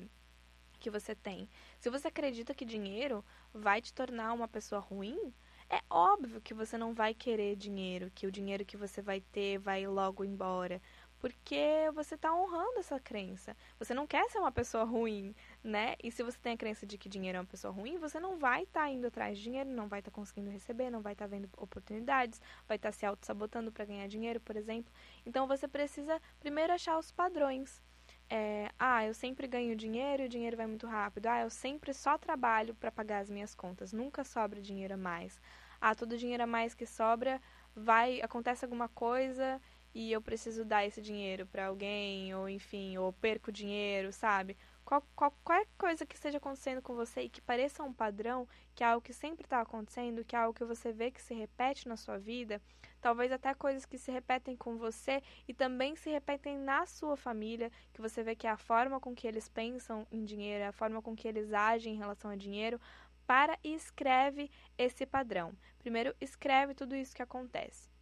que 0.80 0.90
você 0.90 1.16
tem. 1.16 1.50
Se 1.80 1.90
você 1.90 2.10
acredita 2.10 2.54
que 2.54 2.66
dinheiro 2.66 3.26
vai 3.52 3.82
te 3.82 3.94
tornar 3.94 4.34
uma 4.34 4.48
pessoa 4.48 4.80
ruim, 4.80 5.34
é 5.70 5.82
óbvio 5.90 6.42
que 6.42 6.54
você 6.54 6.78
não 6.78 6.94
vai 6.94 7.14
querer 7.14 7.56
dinheiro, 7.56 8.12
que 8.14 8.28
o 8.28 8.32
dinheiro 8.32 8.64
que 8.64 8.78
você 8.78 9.02
vai 9.02 9.20
ter 9.20 9.58
vai 9.58 9.88
logo 9.88 10.24
embora 10.24 10.80
porque 11.26 11.90
você 11.96 12.14
está 12.14 12.32
honrando 12.36 12.78
essa 12.78 13.00
crença. 13.00 13.58
Você 13.80 13.96
não 13.96 14.06
quer 14.06 14.30
ser 14.30 14.38
uma 14.38 14.52
pessoa 14.52 14.84
ruim, 14.84 15.34
né? 15.64 15.96
E 16.04 16.12
se 16.12 16.22
você 16.22 16.38
tem 16.38 16.54
a 16.54 16.58
crença 16.58 16.86
de 16.86 17.00
que 17.00 17.10
dinheiro 17.10 17.40
é 17.40 17.42
uma 17.42 17.48
pessoa 17.48 17.74
ruim, 17.74 17.98
você 17.98 18.20
não 18.20 18.38
vai 18.38 18.62
estar 18.62 18.82
tá 18.82 18.90
indo 18.92 19.08
atrás 19.08 19.36
de 19.36 19.44
dinheiro, 19.46 19.68
não 19.68 19.88
vai 19.88 20.02
estar 20.02 20.12
tá 20.12 20.16
conseguindo 20.16 20.52
receber, 20.52 20.92
não 20.92 21.02
vai 21.02 21.14
estar 21.14 21.26
tá 21.26 21.30
vendo 21.30 21.50
oportunidades, 21.58 22.40
vai 22.68 22.78
estar 22.78 22.90
tá 22.90 22.92
se 22.92 23.08
auto-sabotando 23.08 23.72
para 23.72 23.86
ganhar 23.86 24.08
dinheiro, 24.08 24.40
por 24.40 24.56
exemplo. 24.56 24.94
Então 25.26 25.48
você 25.48 25.68
precisa 25.68 26.22
primeiro 26.40 26.72
achar 26.72 26.96
os 26.96 27.12
padrões. 27.12 27.82
É, 28.30 28.70
ah, 28.78 29.04
eu 29.04 29.16
sempre 29.16 29.48
ganho 29.48 29.76
dinheiro 29.76 30.22
e 30.22 30.26
o 30.28 30.30
dinheiro 30.30 30.56
vai 30.56 30.68
muito 30.68 30.86
rápido. 30.86 31.26
Ah, 31.26 31.42
eu 31.42 31.50
sempre 31.50 31.92
só 31.92 32.20
trabalho 32.20 32.76
para 32.76 32.92
pagar 32.92 33.22
as 33.22 33.32
minhas 33.32 33.56
contas, 33.56 33.92
nunca 33.92 34.24
sobra 34.24 34.62
dinheiro 34.62 34.94
a 34.94 34.98
mais. 34.98 35.42
Ah, 35.82 35.96
todo 35.96 36.20
dinheiro 36.20 36.44
a 36.44 36.48
mais 36.48 36.76
que 36.76 36.86
sobra 36.86 37.42
vai 37.76 38.22
acontece 38.22 38.64
alguma 38.64 38.88
coisa 38.88 39.60
e 39.96 40.12
eu 40.12 40.22
preciso 40.22 40.66
dar 40.66 40.86
esse 40.86 41.02
dinheiro 41.02 41.46
para 41.46 41.68
alguém, 41.68 42.36
ou 42.36 42.50
enfim, 42.50 42.98
ou 42.98 43.14
perco 43.14 43.50
dinheiro, 43.50 44.12
sabe? 44.12 44.58
Qual, 44.84 45.02
qualquer 45.16 45.66
coisa 45.78 46.06
que 46.06 46.16
esteja 46.16 46.38
acontecendo 46.38 46.82
com 46.82 46.94
você 46.94 47.22
e 47.22 47.30
que 47.30 47.42
pareça 47.42 47.82
um 47.82 47.94
padrão, 47.94 48.46
que 48.76 48.84
é 48.84 48.88
algo 48.88 49.02
que 49.02 49.14
sempre 49.14 49.46
está 49.46 49.62
acontecendo, 49.62 50.26
que 50.26 50.36
é 50.36 50.40
algo 50.40 50.54
que 50.54 50.66
você 50.66 50.92
vê 50.92 51.10
que 51.10 51.22
se 51.22 51.34
repete 51.34 51.88
na 51.88 51.96
sua 51.96 52.20
vida, 52.20 52.62
talvez 53.00 53.32
até 53.32 53.54
coisas 53.54 53.86
que 53.86 53.98
se 53.98 54.12
repetem 54.12 54.58
com 54.58 54.78
você 54.78 55.24
e 55.48 55.54
também 55.54 55.96
se 55.96 56.10
repetem 56.10 56.58
na 56.58 56.86
sua 56.86 57.16
família, 57.16 57.72
que 57.94 58.02
você 58.02 58.22
vê 58.22 58.36
que 58.36 58.48
é 58.48 58.50
a 58.50 58.58
forma 58.58 59.00
com 59.00 59.16
que 59.16 59.26
eles 59.26 59.48
pensam 59.48 60.06
em 60.12 60.26
dinheiro, 60.26 60.66
é 60.66 60.68
a 60.68 60.74
forma 60.74 61.02
com 61.02 61.16
que 61.16 61.28
eles 61.28 61.54
agem 61.54 61.96
em 61.96 61.98
relação 61.98 62.30
a 62.30 62.36
dinheiro, 62.36 62.82
para 63.26 63.58
e 63.64 63.74
escreve 63.74 64.52
esse 64.78 65.06
padrão. 65.06 65.56
Primeiro, 65.80 66.14
escreve 66.20 66.76
tudo 66.76 66.96
isso 66.96 67.16
que 67.16 67.24
acontece. 67.24 67.95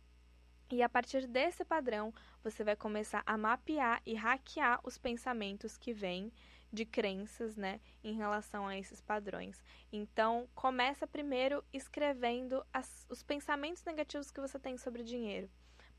E 0.70 0.82
a 0.82 0.90
partir 0.90 1.28
desse 1.28 1.64
padrão, 1.64 2.14
você 2.44 2.64
vai 2.64 2.76
começar 2.76 3.22
a 3.26 3.38
mapear 3.38 4.02
e 4.06 4.16
hackear 4.16 4.80
os 4.84 4.98
pensamentos 4.98 5.78
que 5.78 5.94
vêm 5.94 6.32
de 6.72 6.86
crenças, 6.86 7.56
né, 7.56 7.80
em 8.04 8.14
relação 8.16 8.68
a 8.68 8.76
esses 8.76 9.00
padrões. 9.00 9.64
Então, 9.92 10.50
começa 10.56 11.06
primeiro 11.06 11.64
escrevendo 11.72 12.66
as, 12.74 13.06
os 13.08 13.22
pensamentos 13.22 13.84
negativos 13.84 14.32
que 14.32 14.42
você 14.42 14.58
tem 14.58 14.76
sobre 14.76 15.04
dinheiro. 15.04 15.48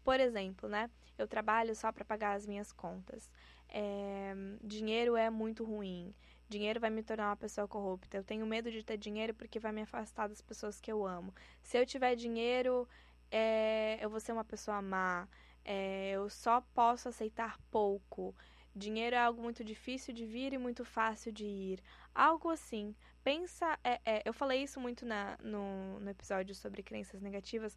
Por 0.03 0.18
exemplo, 0.18 0.68
né, 0.68 0.90
eu 1.16 1.29
trabalho 1.29 1.77
só 1.77 1.92
para 1.92 2.05
pagar 2.05 2.35
as 2.35 2.44
minhas 2.44 2.72
contas. 2.72 3.31
É, 3.68 4.35
dinheiro 4.62 5.16
é 5.16 5.31
muito 5.31 5.64
ruim. 5.64 6.12
Dinheiro 6.48 6.81
vai 6.81 6.90
me 6.90 7.03
tornar 7.03 7.31
uma 7.31 7.37
pessoa 7.37 7.66
corrupta. 7.66 8.16
Eu 8.16 8.24
tenho 8.24 8.44
medo 8.44 8.70
de 8.70 8.85
ter 8.85 8.98
dinheiro 8.98 9.33
porque 9.33 9.59
vai 9.59 9.72
me 9.72 9.83
afastar 9.83 10.29
das 10.29 10.42
pessoas 10.42 10.81
que 10.81 10.90
eu 10.90 11.07
amo. 11.07 11.33
Se 11.62 11.79
eu 11.79 11.87
tiver 11.87 12.16
dinheiro, 12.16 12.87
é, 13.37 13.99
eu 14.01 14.09
vou 14.09 14.20
ser 14.20 14.31
uma 14.31 14.44
pessoa 14.44 14.81
má, 14.81 15.27
é, 15.64 16.12
eu 16.12 16.31
só 16.31 16.61
posso 16.73 17.09
aceitar 17.09 17.59
pouco. 17.68 18.33
Dinheiro 18.77 19.16
é 19.16 19.18
algo 19.18 19.42
muito 19.42 19.64
difícil 19.64 20.14
de 20.14 20.25
vir 20.25 20.53
e 20.53 20.59
muito 20.59 20.85
fácil 20.85 21.33
de 21.33 21.44
ir. 21.44 21.83
Algo 22.14 22.49
assim. 22.49 22.94
Pensa. 23.25 23.77
É, 23.83 24.01
é, 24.05 24.23
eu 24.25 24.33
falei 24.33 24.62
isso 24.62 24.79
muito 24.79 25.05
na, 25.05 25.37
no, 25.42 25.99
no 25.99 26.11
episódio 26.11 26.55
sobre 26.55 26.81
crenças 26.85 27.20
negativas. 27.20 27.77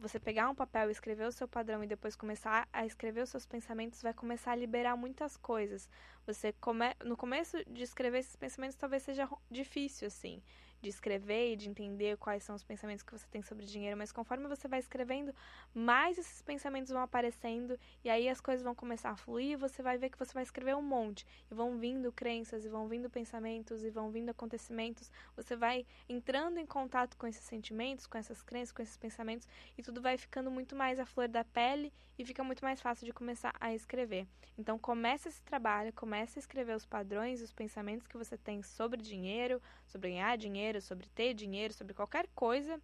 Você 0.00 0.18
pegar 0.18 0.50
um 0.50 0.54
papel 0.54 0.90
escrever 0.90 1.28
o 1.28 1.32
seu 1.32 1.46
padrão 1.46 1.84
e 1.84 1.86
depois 1.86 2.16
começar 2.16 2.68
a 2.72 2.84
escrever 2.84 3.22
os 3.22 3.30
seus 3.30 3.46
pensamentos 3.46 4.02
vai 4.02 4.12
começar 4.12 4.50
a 4.50 4.56
liberar 4.56 4.96
muitas 4.96 5.36
coisas. 5.36 5.88
Você 6.26 6.52
come, 6.54 6.92
no 7.04 7.16
começo 7.16 7.56
de 7.70 7.84
escrever 7.84 8.18
esses 8.18 8.34
pensamentos 8.34 8.76
talvez 8.76 9.04
seja 9.04 9.28
difícil 9.48 10.08
assim 10.08 10.42
de 10.82 10.88
escrever 10.88 11.52
e 11.52 11.56
de 11.56 11.68
entender 11.68 12.16
quais 12.18 12.42
são 12.42 12.56
os 12.56 12.64
pensamentos 12.64 13.04
que 13.04 13.12
você 13.12 13.26
tem 13.30 13.40
sobre 13.40 13.64
dinheiro, 13.64 13.96
mas 13.96 14.10
conforme 14.10 14.48
você 14.48 14.66
vai 14.66 14.80
escrevendo, 14.80 15.32
mais 15.72 16.18
esses 16.18 16.42
pensamentos 16.42 16.90
vão 16.90 17.00
aparecendo 17.00 17.78
e 18.04 18.10
aí 18.10 18.28
as 18.28 18.40
coisas 18.40 18.64
vão 18.64 18.74
começar 18.74 19.10
a 19.10 19.16
fluir, 19.16 19.56
você 19.56 19.82
vai 19.82 19.96
ver 19.96 20.10
que 20.10 20.18
você 20.18 20.34
vai 20.34 20.42
escrever 20.42 20.74
um 20.74 20.82
monte 20.82 21.24
e 21.50 21.54
vão 21.54 21.78
vindo 21.78 22.10
crenças 22.12 22.64
e 22.64 22.68
vão 22.68 22.88
vindo 22.88 23.08
pensamentos 23.08 23.84
e 23.84 23.90
vão 23.90 24.10
vindo 24.10 24.30
acontecimentos, 24.30 25.10
você 25.36 25.54
vai 25.54 25.86
entrando 26.08 26.58
em 26.58 26.66
contato 26.66 27.16
com 27.16 27.26
esses 27.26 27.44
sentimentos, 27.44 28.06
com 28.06 28.18
essas 28.18 28.42
crenças, 28.42 28.72
com 28.72 28.82
esses 28.82 28.96
pensamentos 28.96 29.46
e 29.78 29.82
tudo 29.82 30.02
vai 30.02 30.18
ficando 30.18 30.50
muito 30.50 30.74
mais 30.74 30.98
à 30.98 31.06
flor 31.06 31.28
da 31.28 31.44
pele 31.44 31.92
e 32.18 32.24
fica 32.24 32.44
muito 32.44 32.62
mais 32.62 32.80
fácil 32.80 33.06
de 33.06 33.12
começar 33.12 33.54
a 33.60 33.74
escrever. 33.74 34.26
Então 34.58 34.78
comece 34.78 35.28
esse 35.28 35.42
trabalho, 35.42 35.92
comece 35.92 36.38
a 36.38 36.40
escrever 36.40 36.76
os 36.76 36.84
padrões, 36.84 37.40
os 37.40 37.52
pensamentos 37.52 38.06
que 38.06 38.16
você 38.16 38.36
tem 38.36 38.62
sobre 38.62 39.00
dinheiro, 39.00 39.62
sobre 39.86 40.10
ganhar 40.10 40.36
dinheiro, 40.36 40.71
dinheiro, 40.72 40.80
sobre 40.80 41.06
ter 41.08 41.34
dinheiro, 41.34 41.74
sobre 41.74 41.94
qualquer 41.94 42.26
coisa 42.34 42.80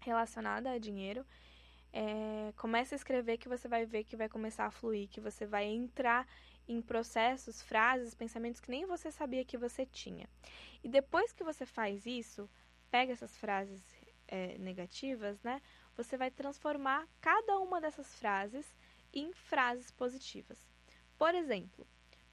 relacionada 0.00 0.70
a 0.70 0.78
dinheiro, 0.78 1.24
é, 1.92 2.52
comece 2.56 2.94
a 2.94 2.96
escrever 2.96 3.38
que 3.38 3.48
você 3.48 3.66
vai 3.66 3.86
ver 3.86 4.04
que 4.04 4.16
vai 4.16 4.28
começar 4.28 4.66
a 4.66 4.70
fluir, 4.70 5.08
que 5.08 5.20
você 5.20 5.46
vai 5.46 5.64
entrar 5.64 6.26
em 6.68 6.82
processos, 6.82 7.62
frases, 7.62 8.14
pensamentos 8.14 8.60
que 8.60 8.70
nem 8.70 8.84
você 8.84 9.10
sabia 9.10 9.44
que 9.44 9.56
você 9.56 9.86
tinha. 9.86 10.28
E 10.82 10.88
depois 10.88 11.32
que 11.32 11.44
você 11.44 11.64
faz 11.64 12.04
isso, 12.04 12.48
pega 12.90 13.12
essas 13.12 13.36
frases 13.38 13.82
é, 14.28 14.58
negativas, 14.58 15.40
né? 15.42 15.62
Você 15.96 16.16
vai 16.16 16.30
transformar 16.30 17.06
cada 17.20 17.58
uma 17.58 17.80
dessas 17.80 18.14
frases 18.18 18.66
em 19.12 19.32
frases 19.32 19.90
positivas. 19.90 20.58
Por 21.16 21.34
exemplo, 21.34 21.86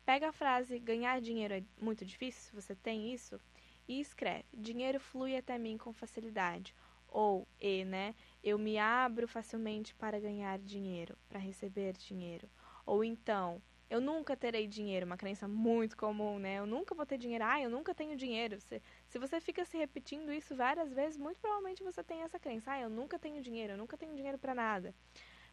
pega 0.06 0.30
a 0.30 0.34
frase 0.34 0.80
ganhar 0.80 1.22
dinheiro 1.22 1.54
é 1.54 1.64
muito 1.80 2.04
difícil, 2.04 2.42
se 2.42 2.56
você 2.56 2.76
tem 2.76 3.14
isso, 3.14 3.40
e 3.88 4.00
escreve: 4.00 4.46
dinheiro 4.54 5.00
flui 5.00 5.36
até 5.36 5.58
mim 5.58 5.78
com 5.78 5.94
facilidade. 5.94 6.76
Ou, 7.08 7.48
e, 7.62 7.86
né? 7.86 8.16
Eu 8.44 8.58
me 8.58 8.78
abro 8.80 9.28
facilmente 9.28 9.94
para 9.94 10.20
ganhar 10.20 10.58
dinheiro, 10.58 11.16
para 11.30 11.40
receber 11.40 11.94
dinheiro. 11.94 12.50
Ou 12.86 13.04
então, 13.04 13.62
eu 13.90 14.02
nunca 14.02 14.36
terei 14.36 14.66
dinheiro, 14.68 15.06
uma 15.06 15.16
crença 15.16 15.48
muito 15.48 15.96
comum, 15.96 16.40
né? 16.40 16.56
Eu 16.58 16.66
nunca 16.66 16.96
vou 16.96 17.06
ter 17.06 17.20
dinheiro. 17.20 17.46
Ah, 17.46 17.62
eu 17.62 17.70
nunca 17.70 17.94
tenho 17.94 18.16
dinheiro. 18.16 18.60
Se, 18.60 18.82
se 19.08 19.20
você 19.20 19.40
fica 19.40 19.64
se 19.64 19.78
repetindo 19.78 20.34
isso 20.34 20.56
várias 20.56 20.92
vezes, 20.92 21.16
muito 21.16 21.40
provavelmente 21.40 21.84
você 21.84 22.04
tem 22.04 22.24
essa 22.24 22.40
crença. 22.40 22.72
Ah, 22.72 22.82
eu 22.82 22.90
nunca 22.90 23.20
tenho 23.20 23.40
dinheiro, 23.44 23.74
eu 23.74 23.78
nunca 23.78 23.96
tenho 23.96 24.16
dinheiro 24.16 24.40
para 24.40 24.56
nada. 24.56 24.96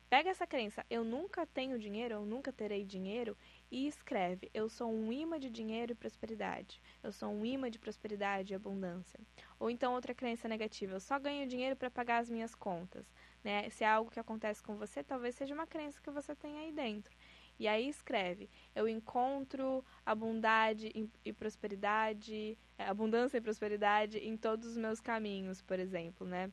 Pega 0.08 0.30
essa 0.30 0.46
crença, 0.46 0.84
eu 0.90 1.04
nunca 1.04 1.46
tenho 1.46 1.78
dinheiro, 1.78 2.14
eu 2.14 2.24
nunca 2.24 2.52
terei 2.52 2.84
dinheiro, 2.84 3.36
e 3.70 3.86
escreve: 3.86 4.50
Eu 4.52 4.68
sou 4.68 4.92
um 4.92 5.12
imã 5.12 5.38
de 5.38 5.48
dinheiro 5.48 5.92
e 5.92 5.94
prosperidade. 5.94 6.82
Eu 7.02 7.12
sou 7.12 7.30
um 7.30 7.44
imã 7.44 7.70
de 7.70 7.78
prosperidade 7.78 8.52
e 8.52 8.56
abundância. 8.56 9.20
Ou 9.58 9.70
então 9.70 9.94
outra 9.94 10.14
crença 10.14 10.48
negativa: 10.48 10.94
Eu 10.94 11.00
só 11.00 11.18
ganho 11.18 11.46
dinheiro 11.46 11.76
para 11.76 11.90
pagar 11.90 12.18
as 12.18 12.30
minhas 12.30 12.54
contas. 12.54 13.06
Né? 13.44 13.70
Se 13.70 13.84
é 13.84 13.88
algo 13.88 14.10
que 14.10 14.20
acontece 14.20 14.62
com 14.62 14.76
você, 14.76 15.02
talvez 15.02 15.34
seja 15.34 15.54
uma 15.54 15.66
crença 15.66 16.00
que 16.00 16.10
você 16.10 16.34
tem 16.34 16.58
aí 16.58 16.72
dentro. 16.72 17.14
E 17.58 17.68
aí 17.68 17.88
escreve: 17.88 18.48
Eu 18.74 18.88
encontro 18.88 19.84
abundade 20.04 20.90
e 21.24 21.32
prosperidade, 21.32 22.58
é, 22.78 22.84
abundância 22.84 23.38
e 23.38 23.40
prosperidade 23.40 24.18
em 24.18 24.36
todos 24.36 24.66
os 24.66 24.76
meus 24.76 25.00
caminhos, 25.00 25.62
por 25.62 25.78
exemplo, 25.78 26.26
né? 26.26 26.50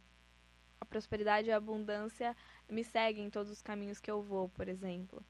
A 0.80 0.86
prosperidade 0.86 1.50
e 1.50 1.52
a 1.52 1.58
abundância 1.58 2.36
me 2.70 2.84
seguem 2.84 3.26
em 3.26 3.30
todos 3.30 3.52
os 3.52 3.62
caminhos 3.62 4.00
que 4.00 4.12
eu 4.12 4.22
vou, 4.22 4.48
por 4.50 4.68
exemplo. 4.68 5.26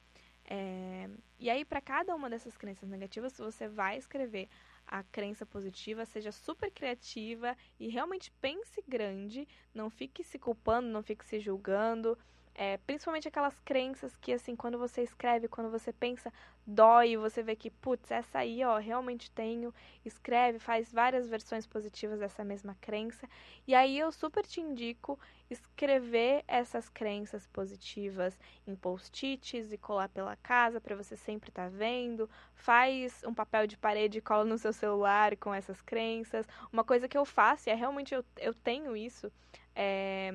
É, 0.50 1.10
e 1.38 1.50
aí, 1.50 1.62
para 1.62 1.80
cada 1.80 2.14
uma 2.14 2.30
dessas 2.30 2.56
crenças 2.56 2.88
negativas, 2.88 3.36
você 3.36 3.68
vai 3.68 3.98
escrever 3.98 4.48
a 4.86 5.02
crença 5.02 5.44
positiva, 5.44 6.06
seja 6.06 6.32
super 6.32 6.70
criativa 6.70 7.54
e 7.78 7.88
realmente 7.88 8.32
pense 8.40 8.82
grande, 8.88 9.46
não 9.74 9.90
fique 9.90 10.24
se 10.24 10.38
culpando, 10.38 10.88
não 10.88 11.02
fique 11.02 11.24
se 11.26 11.38
julgando. 11.38 12.16
É, 12.60 12.76
principalmente 12.78 13.28
aquelas 13.28 13.56
crenças 13.60 14.16
que, 14.16 14.32
assim, 14.32 14.56
quando 14.56 14.76
você 14.76 15.00
escreve, 15.00 15.46
quando 15.46 15.70
você 15.70 15.92
pensa, 15.92 16.32
dói, 16.66 17.16
você 17.16 17.40
vê 17.40 17.54
que, 17.54 17.70
putz, 17.70 18.10
essa 18.10 18.40
aí, 18.40 18.64
ó, 18.64 18.78
realmente 18.78 19.30
tenho. 19.30 19.72
Escreve, 20.04 20.58
faz 20.58 20.92
várias 20.92 21.28
versões 21.28 21.68
positivas 21.68 22.18
dessa 22.18 22.42
mesma 22.42 22.76
crença. 22.80 23.28
E 23.64 23.76
aí 23.76 23.96
eu 23.96 24.10
super 24.10 24.44
te 24.44 24.60
indico 24.60 25.16
escrever 25.48 26.42
essas 26.48 26.88
crenças 26.88 27.46
positivas 27.46 28.36
em 28.66 28.74
post-its 28.74 29.72
e 29.72 29.78
colar 29.78 30.08
pela 30.08 30.34
casa 30.34 30.80
para 30.80 30.96
você 30.96 31.16
sempre 31.16 31.50
estar 31.50 31.70
tá 31.70 31.76
vendo. 31.76 32.28
Faz 32.56 33.22
um 33.24 33.32
papel 33.32 33.68
de 33.68 33.76
parede 33.76 34.18
e 34.18 34.20
cola 34.20 34.44
no 34.44 34.58
seu 34.58 34.72
celular 34.72 35.36
com 35.36 35.54
essas 35.54 35.80
crenças. 35.80 36.44
Uma 36.72 36.82
coisa 36.82 37.06
que 37.06 37.16
eu 37.16 37.24
faço, 37.24 37.68
e 37.68 37.70
é 37.70 37.74
realmente 37.76 38.12
eu, 38.12 38.24
eu 38.36 38.52
tenho 38.52 38.96
isso, 38.96 39.30
é 39.76 40.32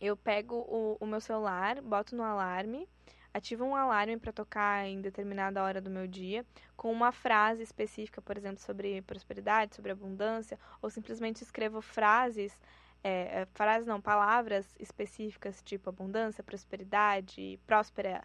eu 0.00 0.16
pego 0.16 0.56
o, 0.56 0.96
o 1.00 1.06
meu 1.06 1.20
celular, 1.20 1.80
boto 1.80 2.14
no 2.14 2.22
alarme, 2.22 2.88
ativo 3.32 3.64
um 3.64 3.76
alarme 3.76 4.16
para 4.16 4.32
tocar 4.32 4.86
em 4.86 5.00
determinada 5.00 5.62
hora 5.62 5.80
do 5.80 5.90
meu 5.90 6.06
dia, 6.06 6.44
com 6.76 6.90
uma 6.90 7.12
frase 7.12 7.62
específica, 7.62 8.20
por 8.22 8.36
exemplo, 8.36 8.60
sobre 8.60 9.02
prosperidade, 9.02 9.76
sobre 9.76 9.92
abundância, 9.92 10.58
ou 10.80 10.88
simplesmente 10.90 11.42
escrevo 11.42 11.80
frases, 11.80 12.58
é, 13.04 13.42
é 13.42 13.46
frases 13.52 13.86
não, 13.86 14.00
palavras 14.00 14.74
específicas, 14.78 15.62
tipo 15.62 15.88
abundância, 15.90 16.42
prosperidade, 16.42 17.60
próspera, 17.66 18.22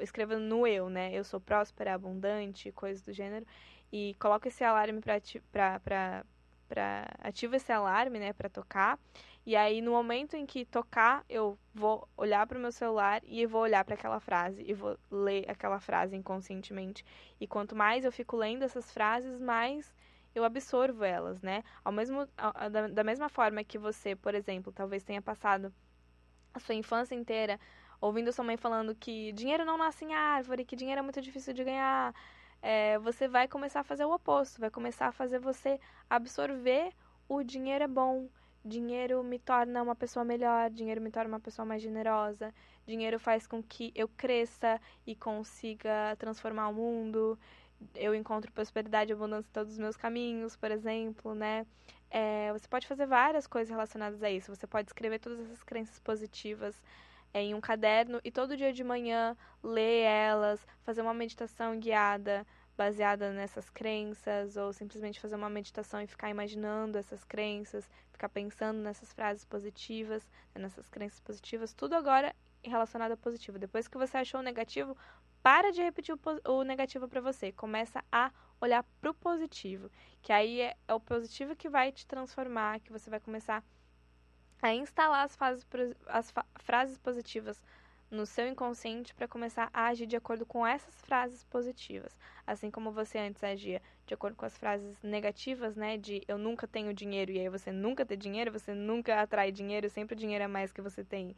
escrevo 0.00 0.38
no 0.38 0.66
eu, 0.66 0.90
né? 0.90 1.10
Eu 1.12 1.24
sou 1.24 1.40
próspera, 1.40 1.94
abundante, 1.94 2.70
coisas 2.72 3.02
do 3.02 3.12
gênero, 3.12 3.46
e 3.92 4.14
coloco 4.20 4.46
esse 4.46 4.62
alarme 4.62 5.00
para 5.00 6.24
ativo 7.22 7.56
esse 7.56 7.72
alarme, 7.72 8.18
né, 8.18 8.32
para 8.32 8.48
tocar. 8.48 8.98
E 9.50 9.56
aí 9.56 9.82
no 9.82 9.90
momento 9.90 10.36
em 10.36 10.46
que 10.46 10.64
tocar, 10.64 11.24
eu 11.28 11.58
vou 11.74 12.08
olhar 12.16 12.46
para 12.46 12.56
o 12.56 12.60
meu 12.60 12.70
celular 12.70 13.20
e 13.24 13.44
vou 13.46 13.62
olhar 13.62 13.84
para 13.84 13.96
aquela 13.96 14.20
frase 14.20 14.62
e 14.64 14.72
vou 14.72 14.96
ler 15.10 15.44
aquela 15.50 15.80
frase 15.80 16.14
inconscientemente. 16.14 17.04
E 17.40 17.48
quanto 17.48 17.74
mais 17.74 18.04
eu 18.04 18.12
fico 18.12 18.36
lendo 18.36 18.62
essas 18.62 18.92
frases, 18.92 19.40
mais 19.40 19.92
eu 20.36 20.44
absorvo 20.44 21.02
elas, 21.02 21.42
né? 21.42 21.64
Ao 21.84 21.90
mesmo 21.90 22.28
da, 22.70 22.86
da 22.86 23.02
mesma 23.02 23.28
forma 23.28 23.64
que 23.64 23.76
você, 23.76 24.14
por 24.14 24.36
exemplo, 24.36 24.72
talvez 24.72 25.02
tenha 25.02 25.20
passado 25.20 25.74
a 26.54 26.60
sua 26.60 26.76
infância 26.76 27.16
inteira 27.16 27.58
ouvindo 28.00 28.32
sua 28.32 28.44
mãe 28.44 28.56
falando 28.56 28.94
que 28.94 29.32
dinheiro 29.32 29.64
não 29.64 29.76
nasce 29.76 30.04
em 30.04 30.14
árvore, 30.14 30.64
que 30.64 30.76
dinheiro 30.76 31.00
é 31.00 31.02
muito 31.02 31.20
difícil 31.20 31.52
de 31.52 31.64
ganhar, 31.64 32.14
é, 32.62 33.00
você 33.00 33.26
vai 33.26 33.48
começar 33.48 33.80
a 33.80 33.84
fazer 33.84 34.04
o 34.04 34.14
oposto, 34.14 34.60
vai 34.60 34.70
começar 34.70 35.08
a 35.08 35.12
fazer 35.12 35.40
você 35.40 35.80
absorver 36.08 36.92
o 37.28 37.42
dinheiro 37.42 37.84
é 37.84 37.88
bom, 37.88 38.28
dinheiro 38.64 39.22
me 39.22 39.38
torna 39.38 39.82
uma 39.82 39.94
pessoa 39.94 40.24
melhor, 40.24 40.70
dinheiro 40.70 41.00
me 41.00 41.10
torna 41.10 41.28
uma 41.28 41.40
pessoa 41.40 41.64
mais 41.64 41.82
generosa, 41.82 42.52
dinheiro 42.86 43.18
faz 43.18 43.46
com 43.46 43.62
que 43.62 43.92
eu 43.94 44.08
cresça 44.08 44.80
e 45.06 45.14
consiga 45.14 46.16
transformar 46.18 46.68
o 46.68 46.74
mundo, 46.74 47.38
eu 47.94 48.14
encontro 48.14 48.52
prosperidade 48.52 49.10
e 49.10 49.14
abundância 49.14 49.48
em 49.48 49.52
todos 49.52 49.72
os 49.72 49.78
meus 49.78 49.96
caminhos, 49.96 50.56
por 50.56 50.70
exemplo, 50.70 51.34
né? 51.34 51.66
É, 52.10 52.52
você 52.52 52.66
pode 52.68 52.86
fazer 52.86 53.06
várias 53.06 53.46
coisas 53.46 53.70
relacionadas 53.70 54.22
a 54.22 54.30
isso. 54.30 54.54
Você 54.54 54.66
pode 54.66 54.88
escrever 54.88 55.20
todas 55.20 55.40
essas 55.40 55.62
crenças 55.62 55.98
positivas 56.00 56.82
é, 57.32 57.40
em 57.40 57.54
um 57.54 57.60
caderno 57.60 58.20
e 58.24 58.30
todo 58.30 58.56
dia 58.56 58.72
de 58.72 58.82
manhã 58.82 59.36
ler 59.62 60.02
elas, 60.02 60.66
fazer 60.82 61.02
uma 61.02 61.14
meditação 61.14 61.78
guiada 61.78 62.46
baseada 62.80 63.30
nessas 63.30 63.68
crenças, 63.68 64.56
ou 64.56 64.72
simplesmente 64.72 65.20
fazer 65.20 65.36
uma 65.36 65.50
meditação 65.50 66.00
e 66.00 66.06
ficar 66.06 66.30
imaginando 66.30 66.96
essas 66.96 67.22
crenças, 67.24 67.86
ficar 68.10 68.30
pensando 68.30 68.78
nessas 68.78 69.12
frases 69.12 69.44
positivas, 69.44 70.26
nessas 70.54 70.88
crenças 70.88 71.20
positivas, 71.20 71.74
tudo 71.74 71.94
agora 71.94 72.34
relacionado 72.64 73.12
a 73.12 73.18
positivo. 73.18 73.58
Depois 73.58 73.86
que 73.86 73.98
você 73.98 74.16
achou 74.16 74.40
o 74.40 74.42
negativo, 74.42 74.96
para 75.42 75.70
de 75.70 75.82
repetir 75.82 76.14
o, 76.48 76.64
negativo 76.64 77.06
para 77.06 77.20
você, 77.20 77.52
começa 77.52 78.02
a 78.10 78.32
olhar 78.58 78.82
para 78.98 79.10
o 79.10 79.14
positivo, 79.14 79.90
que 80.22 80.32
aí 80.32 80.62
é, 80.62 80.74
é 80.88 80.94
o 80.94 81.00
positivo 81.00 81.54
que 81.54 81.68
vai 81.68 81.92
te 81.92 82.06
transformar, 82.06 82.80
que 82.80 82.90
você 82.90 83.10
vai 83.10 83.20
começar 83.20 83.58
a 83.58 83.62
a 84.62 84.74
instalar 84.74 85.24
as, 85.24 85.34
fases, 85.36 85.66
as 86.06 86.32
frases 86.56 86.98
positivas 86.98 87.62
no 88.10 88.26
seu 88.26 88.48
inconsciente 88.48 89.14
para 89.14 89.28
começar 89.28 89.70
a 89.72 89.86
agir 89.86 90.06
de 90.06 90.16
acordo 90.16 90.44
com 90.44 90.66
essas 90.66 90.94
frases 91.02 91.44
positivas. 91.44 92.18
Assim 92.46 92.70
como 92.70 92.90
você 92.90 93.18
antes 93.18 93.42
agia 93.44 93.80
de 94.06 94.14
acordo 94.14 94.36
com 94.36 94.44
as 94.44 94.56
frases 94.58 95.00
negativas, 95.02 95.76
né? 95.76 95.96
De 95.96 96.22
eu 96.26 96.36
nunca 96.36 96.66
tenho 96.66 96.92
dinheiro 96.92 97.30
e 97.30 97.38
aí 97.38 97.48
você 97.48 97.70
nunca 97.70 98.04
tem 98.04 98.18
dinheiro, 98.18 98.50
você 98.50 98.74
nunca 98.74 99.20
atrai 99.20 99.52
dinheiro, 99.52 99.88
sempre 99.88 100.14
o 100.14 100.18
dinheiro 100.18 100.44
é 100.44 100.48
mais 100.48 100.72
que 100.72 100.82
você 100.82 101.04
tem, 101.04 101.36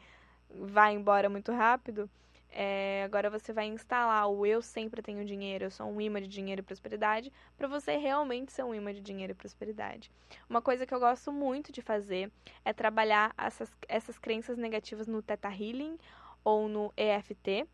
vai 0.48 0.94
embora 0.94 1.28
muito 1.28 1.52
rápido. 1.52 2.08
É, 2.54 3.02
agora 3.04 3.30
você 3.30 3.50
vai 3.50 3.64
instalar 3.64 4.28
o 4.28 4.44
eu 4.44 4.60
sempre 4.60 5.00
tenho 5.00 5.24
dinheiro, 5.24 5.64
eu 5.64 5.70
sou 5.70 5.86
um 5.86 5.98
imã 5.98 6.20
de 6.20 6.28
dinheiro 6.28 6.60
e 6.60 6.62
prosperidade, 6.62 7.32
para 7.56 7.66
você 7.66 7.96
realmente 7.96 8.52
ser 8.52 8.62
um 8.62 8.74
imã 8.74 8.92
de 8.92 9.00
dinheiro 9.00 9.32
e 9.32 9.34
prosperidade. 9.34 10.10
Uma 10.50 10.60
coisa 10.60 10.84
que 10.84 10.92
eu 10.92 11.00
gosto 11.00 11.32
muito 11.32 11.72
de 11.72 11.80
fazer 11.80 12.30
é 12.62 12.74
trabalhar 12.74 13.34
essas, 13.38 13.72
essas 13.88 14.18
crenças 14.18 14.58
negativas 14.58 15.06
no 15.06 15.22
Theta 15.22 15.48
Healing 15.48 15.96
ou 16.44 16.68
no 16.68 16.92
EFT. 16.96 17.66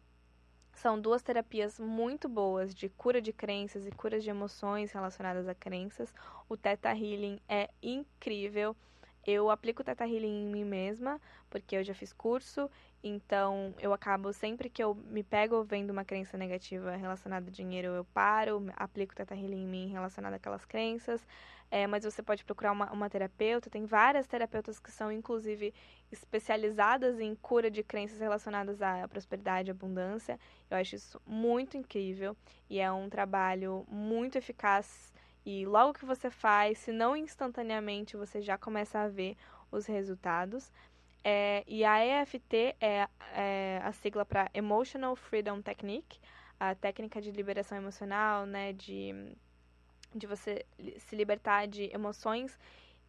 São 0.75 1.01
duas 1.01 1.23
terapias 1.23 1.79
muito 1.81 2.29
boas 2.29 2.73
de 2.75 2.89
cura 2.89 3.21
de 3.21 3.33
crenças 3.33 3.87
e 3.87 3.91
cura 3.91 4.21
de 4.21 4.31
emoções 4.31 4.93
relacionadas 4.93 5.49
a 5.49 5.55
crenças. 5.55 6.15
O 6.49 6.57
Theta 6.57 6.91
Healing 6.91 7.41
é 7.49 7.69
incrível. 7.83 8.77
Eu 9.27 9.51
aplico 9.51 9.83
o 9.83 9.85
Teta 9.85 10.07
Healing 10.07 10.45
em 10.45 10.47
mim 10.47 10.65
mesma, 10.65 11.21
porque 11.51 11.77
eu 11.77 11.85
já 11.85 11.93
fiz 11.93 12.13
curso, 12.13 12.71
então 13.03 13.75
eu 13.79 13.93
acabo 13.93 14.33
sempre 14.33 14.71
que 14.71 14.83
eu 14.83 14.95
me 14.95 15.23
pego 15.23 15.63
vendo 15.65 15.91
uma 15.91 16.05
crença 16.05 16.39
negativa 16.39 16.97
relacionada 16.97 17.49
a 17.49 17.53
dinheiro, 17.53 17.89
eu 17.89 18.05
paro, 18.07 18.65
aplico 18.77 19.13
o 19.13 19.17
Teta 19.17 19.35
Healing 19.35 19.65
em 19.65 19.67
mim 19.67 19.89
relacionado 19.89 20.35
àquelas 20.35 20.65
crenças. 20.65 21.27
É, 21.71 21.87
mas 21.87 22.05
você 22.05 22.23
pode 22.23 22.45
procurar 22.45 22.73
uma, 22.73 22.91
uma 22.91 23.11
terapeuta, 23.11 23.69
tem 23.69 23.85
várias 23.85 24.27
terapeutas 24.27 24.81
que 24.81 24.91
são, 24.91 25.13
inclusive, 25.13 25.75
especializadas 26.11 27.21
em 27.21 27.35
cura 27.35 27.71
de 27.71 27.83
crenças 27.83 28.19
relacionadas 28.19 28.81
à 28.81 29.07
prosperidade 29.07 29.69
e 29.69 29.73
abundância. 29.73 30.41
Eu 30.71 30.79
acho 30.79 30.97
isso 30.97 31.21
muito 31.27 31.77
incrível 31.77 32.35
e 32.71 32.79
é 32.79 32.91
um 32.91 33.11
trabalho 33.11 33.85
muito 33.89 34.39
eficaz 34.39 35.13
e 35.51 35.65
logo 35.65 35.95
que 35.95 36.05
você 36.05 36.29
faz, 36.29 36.77
se 36.77 36.93
não 36.93 37.17
instantaneamente, 37.17 38.19
você 38.19 38.39
já 38.41 38.59
começa 38.59 38.99
a 38.99 39.09
ver 39.09 39.35
os 39.71 39.87
resultados. 39.87 40.71
É, 41.25 41.65
e 41.67 41.85
a 41.85 42.05
EFT 42.05 42.77
é, 42.79 43.09
é 43.33 43.81
a 43.83 43.91
sigla 43.93 44.27
para 44.27 44.51
Emotional 44.53 45.17
Freedom 45.17 45.63
Technique. 45.63 46.21
a 46.61 46.75
técnica 46.75 47.19
de 47.21 47.31
liberação 47.31 47.79
emocional, 47.79 48.45
né, 48.45 48.75
de, 48.75 49.15
de 50.15 50.27
você 50.27 50.65
se 50.99 51.15
libertar 51.15 51.67
de 51.67 51.91
emoções 51.93 52.59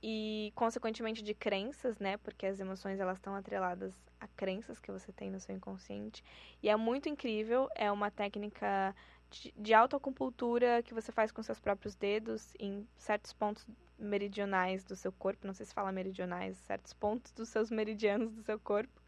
e 0.01 0.51
consequentemente 0.55 1.21
de 1.21 1.33
crenças, 1.33 1.99
né? 1.99 2.17
Porque 2.17 2.45
as 2.45 2.59
emoções 2.59 2.99
elas 2.99 3.17
estão 3.17 3.35
atreladas 3.35 3.93
a 4.19 4.27
crenças 4.27 4.79
que 4.79 4.91
você 4.91 5.11
tem 5.11 5.29
no 5.29 5.39
seu 5.39 5.55
inconsciente. 5.55 6.23
E 6.61 6.69
é 6.69 6.75
muito 6.75 7.09
incrível, 7.09 7.67
é 7.75 7.91
uma 7.91 8.09
técnica 8.09 8.95
de, 9.29 9.53
de 9.57 9.73
autoacupuntura 9.73 10.81
que 10.83 10.93
você 10.93 11.11
faz 11.11 11.31
com 11.31 11.43
seus 11.43 11.59
próprios 11.59 11.95
dedos 11.95 12.53
em 12.59 12.87
certos 12.97 13.33
pontos 13.33 13.65
meridionais 13.97 14.83
do 14.83 14.95
seu 14.95 15.11
corpo, 15.11 15.45
não 15.45 15.53
sei 15.53 15.65
se 15.65 15.73
fala 15.73 15.91
meridionais, 15.91 16.57
certos 16.57 16.93
pontos 16.93 17.31
dos 17.33 17.49
seus 17.49 17.69
meridianos 17.69 18.31
do 18.31 18.41
seu 18.41 18.57
corpo. 18.59 19.01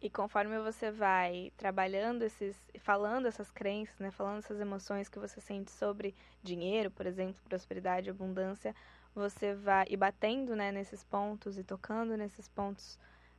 E 0.00 0.10
conforme 0.10 0.58
você 0.58 0.90
vai 0.90 1.50
trabalhando 1.56 2.22
esses, 2.22 2.56
falando 2.80 3.26
essas 3.26 3.50
crenças, 3.50 3.98
né, 3.98 4.10
falando 4.10 4.38
essas 4.38 4.60
emoções 4.60 5.08
que 5.08 5.18
você 5.18 5.40
sente 5.40 5.70
sobre 5.70 6.14
dinheiro, 6.42 6.90
por 6.90 7.06
exemplo, 7.06 7.40
prosperidade, 7.48 8.10
abundância, 8.10 8.74
você 9.14 9.54
vai 9.54 9.86
e 9.88 9.96
batendo, 9.96 10.54
né, 10.54 10.70
nesses 10.70 11.02
pontos 11.02 11.56
e 11.56 11.64
tocando 11.64 12.16
nesses 12.16 12.46
pontos 12.48 12.98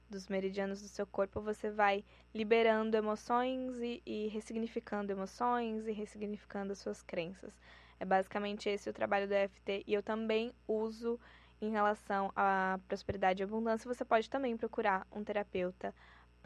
dos 0.09 0.27
meridianos 0.27 0.81
do 0.81 0.87
seu 0.87 1.05
corpo, 1.05 1.41
você 1.41 1.69
vai 1.69 2.03
liberando 2.33 2.95
emoções 2.95 3.77
e, 3.79 4.01
e 4.05 4.27
ressignificando 4.29 5.11
emoções 5.11 5.85
e 5.85 5.91
ressignificando 5.91 6.71
as 6.71 6.79
suas 6.79 7.03
crenças. 7.03 7.53
É 7.99 8.05
basicamente 8.05 8.69
esse 8.69 8.89
o 8.89 8.93
trabalho 8.93 9.27
do 9.27 9.33
EFT 9.33 9.83
e 9.85 9.93
eu 9.93 10.01
também 10.01 10.53
uso 10.67 11.19
em 11.61 11.71
relação 11.71 12.31
à 12.35 12.79
prosperidade 12.87 13.41
e 13.41 13.43
abundância. 13.43 13.91
Você 13.93 14.05
pode 14.05 14.29
também 14.29 14.55
procurar 14.55 15.05
um 15.11 15.23
terapeuta 15.23 15.93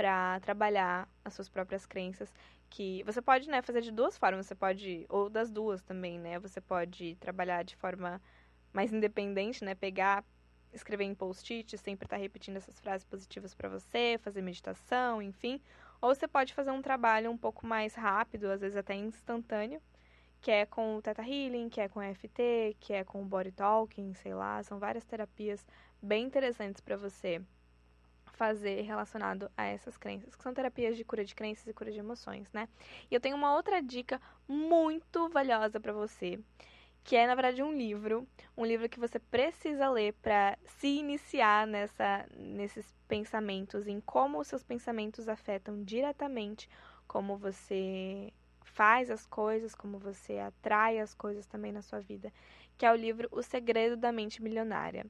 para 0.02 0.40
trabalhar 0.40 1.08
as 1.24 1.36
suas 1.36 1.48
próprias 1.48 1.86
crenças, 1.86 2.34
que 2.72 3.04
você 3.04 3.22
pode, 3.22 3.48
né, 3.48 3.62
fazer 3.62 3.82
de 3.82 3.92
duas 3.92 4.18
formas, 4.18 4.48
você 4.48 4.56
pode 4.56 5.06
ou 5.08 5.30
das 5.30 5.52
duas 5.52 5.84
também, 5.84 6.18
né? 6.18 6.40
Você 6.40 6.60
pode 6.60 7.16
trabalhar 7.18 7.64
de 7.64 7.76
forma 7.76 8.20
mais 8.74 8.92
independente, 8.92 9.64
né? 9.64 9.76
Pegar, 9.76 10.26
escrever 10.74 11.04
em 11.04 11.14
post-it, 11.14 11.78
sempre 11.78 12.08
estar 12.08 12.16
tá 12.16 12.20
repetindo 12.20 12.58
essas 12.58 12.80
frases 12.80 13.06
positivas 13.06 13.54
para 13.54 13.70
você, 13.70 14.20
fazer 14.24 14.42
meditação, 14.42 15.22
enfim. 15.22 15.62
Ou 16.02 16.16
você 16.16 16.28
pode 16.28 16.52
fazer 16.56 16.72
um 16.72 16.82
trabalho 16.82 17.30
um 17.30 17.38
pouco 17.38 17.68
mais 17.68 17.94
rápido, 17.94 18.50
às 18.50 18.62
vezes 18.62 18.78
até 18.78 18.96
instantâneo, 18.96 19.80
que 20.42 20.50
é 20.50 20.66
com 20.66 20.96
o 20.98 21.02
Theta 21.04 21.22
Healing, 21.22 21.70
que 21.70 21.80
é 21.80 21.88
com 21.88 22.00
o 22.00 22.16
FT, 22.16 22.76
que 22.80 22.92
é 22.92 23.04
com 23.04 23.22
o 23.22 23.26
Body 23.26 23.52
Talking, 23.52 24.16
sei 24.16 24.34
lá, 24.34 24.64
são 24.64 24.80
várias 24.80 25.06
terapias 25.06 25.64
bem 26.02 26.26
interessantes 26.26 26.82
para 26.82 26.98
você 26.98 27.40
fazer 28.34 28.82
relacionado 28.82 29.50
a 29.56 29.66
essas 29.66 29.98
crenças, 29.98 30.36
que 30.36 30.44
são 30.44 30.54
terapias 30.54 30.98
de 30.98 31.04
cura 31.04 31.24
de 31.24 31.36
crenças 31.36 31.68
e 31.68 31.74
cura 31.74 31.92
de 31.92 32.00
emoções, 32.00 32.52
né? 32.52 32.68
E 33.10 33.16
eu 33.16 33.22
tenho 33.22 33.36
uma 33.36 33.54
outra 33.56 33.82
dica 33.82 34.22
muito 34.48 35.30
valiosa 35.30 35.80
para 35.80 35.94
você, 35.94 36.40
que 37.04 37.16
é 37.16 37.26
na 37.28 37.36
verdade 37.36 37.62
um 37.64 37.72
livro, 37.72 38.28
um 38.56 38.66
livro 38.66 38.90
que 38.90 39.00
você 39.00 39.20
precisa 39.20 39.90
ler 39.90 40.14
para 40.22 40.58
se 40.66 40.88
iniciar 40.88 41.66
nessa 41.68 42.26
nesses 42.36 42.94
pensamentos, 43.08 43.88
em 43.88 44.00
como 44.02 44.40
os 44.40 44.48
seus 44.48 44.64
pensamentos 44.64 45.28
afetam 45.28 45.84
diretamente 45.84 46.70
como 47.08 47.38
você 47.38 48.32
faz 48.64 49.12
as 49.12 49.26
coisas, 49.26 49.76
como 49.76 50.00
você 50.00 50.40
atrai 50.40 51.00
as 51.00 51.14
coisas 51.14 51.46
também 51.46 51.72
na 51.72 51.82
sua 51.82 52.00
vida, 52.00 52.32
que 52.78 52.86
é 52.86 52.92
o 52.92 52.96
livro 52.96 53.28
O 53.32 53.44
Segredo 53.44 53.98
da 53.98 54.12
Mente 54.12 54.42
Milionária. 54.42 55.06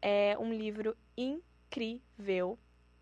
É 0.00 0.36
um 0.38 0.52
livro 0.52 0.96
incrível 1.16 1.53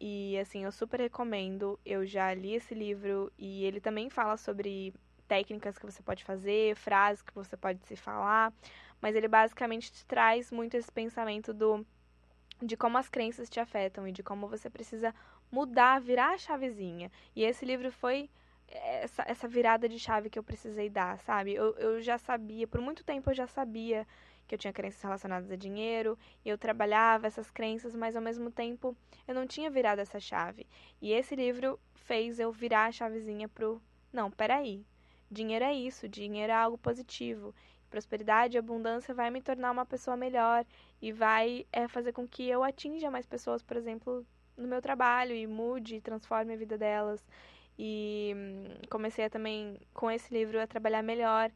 e 0.00 0.38
assim, 0.38 0.64
eu 0.64 0.72
super 0.72 0.98
recomendo. 0.98 1.78
Eu 1.84 2.06
já 2.06 2.32
li 2.34 2.54
esse 2.54 2.74
livro 2.74 3.32
e 3.38 3.64
ele 3.64 3.80
também 3.80 4.10
fala 4.10 4.36
sobre 4.36 4.94
técnicas 5.28 5.78
que 5.78 5.86
você 5.86 6.02
pode 6.02 6.24
fazer, 6.24 6.74
frases 6.74 7.22
que 7.22 7.34
você 7.34 7.56
pode 7.56 7.84
se 7.86 7.96
falar, 7.96 8.52
mas 9.00 9.14
ele 9.14 9.28
basicamente 9.28 9.92
te 9.92 10.04
traz 10.06 10.50
muito 10.50 10.76
esse 10.76 10.90
pensamento 10.90 11.52
do 11.54 11.86
de 12.62 12.76
como 12.76 12.96
as 12.96 13.08
crenças 13.08 13.50
te 13.50 13.60
afetam 13.60 14.06
e 14.08 14.12
de 14.12 14.22
como 14.22 14.48
você 14.48 14.70
precisa 14.70 15.14
mudar, 15.50 16.00
virar 16.00 16.34
a 16.34 16.38
chavezinha. 16.38 17.10
E 17.36 17.44
esse 17.44 17.64
livro 17.64 17.90
foi 17.92 18.30
essa, 18.72 19.24
essa 19.26 19.48
virada 19.48 19.88
de 19.88 19.98
chave 19.98 20.30
que 20.30 20.38
eu 20.38 20.42
precisei 20.42 20.88
dar, 20.88 21.18
sabe? 21.20 21.54
Eu, 21.54 21.74
eu 21.76 22.00
já 22.00 22.18
sabia, 22.18 22.66
por 22.66 22.80
muito 22.80 23.04
tempo 23.04 23.30
eu 23.30 23.34
já 23.34 23.46
sabia 23.46 24.06
que 24.46 24.54
eu 24.54 24.58
tinha 24.58 24.72
crenças 24.72 25.00
relacionadas 25.00 25.50
a 25.50 25.56
dinheiro, 25.56 26.18
e 26.44 26.48
eu 26.48 26.58
trabalhava 26.58 27.26
essas 27.26 27.50
crenças, 27.50 27.94
mas 27.94 28.16
ao 28.16 28.22
mesmo 28.22 28.50
tempo 28.50 28.96
eu 29.26 29.34
não 29.34 29.46
tinha 29.46 29.70
virado 29.70 30.00
essa 30.00 30.18
chave. 30.20 30.66
E 31.00 31.12
esse 31.12 31.34
livro 31.34 31.78
fez 31.94 32.38
eu 32.38 32.52
virar 32.52 32.86
a 32.86 32.92
chavezinha 32.92 33.48
pro 33.48 33.80
não, 34.12 34.30
peraí, 34.30 34.84
Dinheiro 35.32 35.64
é 35.64 35.72
isso, 35.72 36.06
dinheiro 36.06 36.52
é 36.52 36.54
algo 36.54 36.76
positivo. 36.76 37.54
Prosperidade 37.88 38.54
e 38.54 38.58
abundância 38.58 39.14
vai 39.14 39.30
me 39.30 39.40
tornar 39.40 39.70
uma 39.70 39.86
pessoa 39.86 40.14
melhor 40.14 40.62
e 41.00 41.10
vai 41.10 41.66
é, 41.72 41.88
fazer 41.88 42.12
com 42.12 42.28
que 42.28 42.46
eu 42.46 42.62
atinja 42.62 43.10
mais 43.10 43.24
pessoas, 43.24 43.62
por 43.62 43.78
exemplo, 43.78 44.26
no 44.58 44.68
meu 44.68 44.82
trabalho 44.82 45.34
e 45.34 45.46
mude 45.46 45.96
e 45.96 46.00
transforme 46.02 46.52
a 46.52 46.56
vida 46.56 46.76
delas. 46.76 47.26
E 47.78 48.32
hum, 48.36 48.64
comecei 48.90 49.24
a, 49.24 49.30
também, 49.30 49.78
com 49.92 50.10
esse 50.10 50.32
livro, 50.32 50.60
a 50.60 50.66
trabalhar 50.66 51.02
melhor 51.02 51.50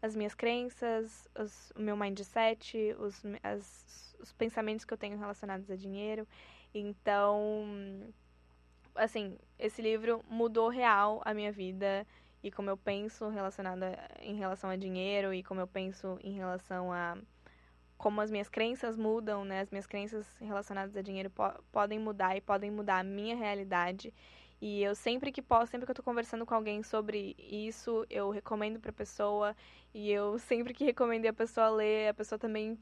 as 0.00 0.16
minhas 0.16 0.34
crenças, 0.34 1.28
os, 1.38 1.72
o 1.76 1.80
meu 1.80 1.96
mindset, 1.96 2.94
os, 2.98 3.22
as, 3.42 4.16
os 4.20 4.32
pensamentos 4.32 4.84
que 4.84 4.92
eu 4.92 4.98
tenho 4.98 5.18
relacionados 5.18 5.70
a 5.70 5.76
dinheiro. 5.76 6.26
Então, 6.74 8.12
assim, 8.94 9.38
esse 9.58 9.80
livro 9.80 10.24
mudou 10.28 10.68
real 10.68 11.22
a 11.24 11.32
minha 11.32 11.52
vida 11.52 12.06
e 12.42 12.50
como 12.50 12.68
eu 12.68 12.76
penso 12.76 13.28
relacionada 13.28 13.96
em 14.20 14.34
relação 14.34 14.68
a 14.70 14.76
dinheiro 14.76 15.32
e 15.32 15.42
como 15.42 15.60
eu 15.60 15.66
penso 15.66 16.18
em 16.22 16.32
relação 16.32 16.92
a 16.92 17.16
como 17.96 18.20
as 18.20 18.32
minhas 18.32 18.48
crenças 18.48 18.96
mudam, 18.96 19.44
né? 19.44 19.60
As 19.60 19.70
minhas 19.70 19.86
crenças 19.86 20.26
relacionadas 20.40 20.96
a 20.96 21.02
dinheiro 21.02 21.30
po 21.30 21.44
podem 21.70 22.00
mudar 22.00 22.36
e 22.36 22.40
podem 22.40 22.68
mudar 22.68 22.98
a 22.98 23.04
minha 23.04 23.36
realidade. 23.36 24.12
E 24.62 24.80
eu 24.80 24.94
sempre 24.94 25.32
que 25.32 25.42
posso, 25.42 25.72
sempre 25.72 25.86
que 25.86 25.90
eu 25.90 25.96
tô 25.96 26.04
conversando 26.04 26.46
com 26.46 26.54
alguém 26.54 26.84
sobre 26.84 27.34
isso, 27.36 28.06
eu 28.08 28.30
recomendo 28.30 28.78
pra 28.78 28.92
pessoa. 28.92 29.56
E 29.92 30.08
eu 30.08 30.38
sempre 30.48 30.72
que 30.72 30.84
recomendei 30.84 31.28
a 31.28 31.32
pessoa 31.32 31.68
ler, 31.68 32.10
a 32.10 32.14
pessoa 32.14 32.38
também 32.38 32.78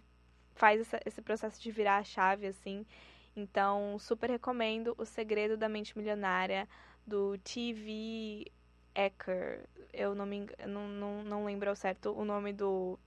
faz 0.54 0.82
essa, 0.82 1.00
esse 1.06 1.22
processo 1.22 1.58
de 1.58 1.70
virar 1.70 1.96
a 1.96 2.04
chave, 2.04 2.46
assim. 2.46 2.84
Então, 3.34 3.98
super 3.98 4.28
recomendo 4.28 4.94
O 4.98 5.06
Segredo 5.06 5.56
da 5.56 5.70
Mente 5.70 5.96
Milionária, 5.96 6.68
do 7.06 7.38
TV 7.38 8.44
Ecker. 8.94 9.64
Eu 9.90 10.14
não, 10.14 10.26
me, 10.26 10.46
não, 10.66 10.86
não, 10.86 11.24
não 11.24 11.44
lembro 11.46 11.70
ao 11.70 11.76
certo 11.76 12.12
o 12.12 12.26
nome 12.26 12.52
do, 12.52 12.98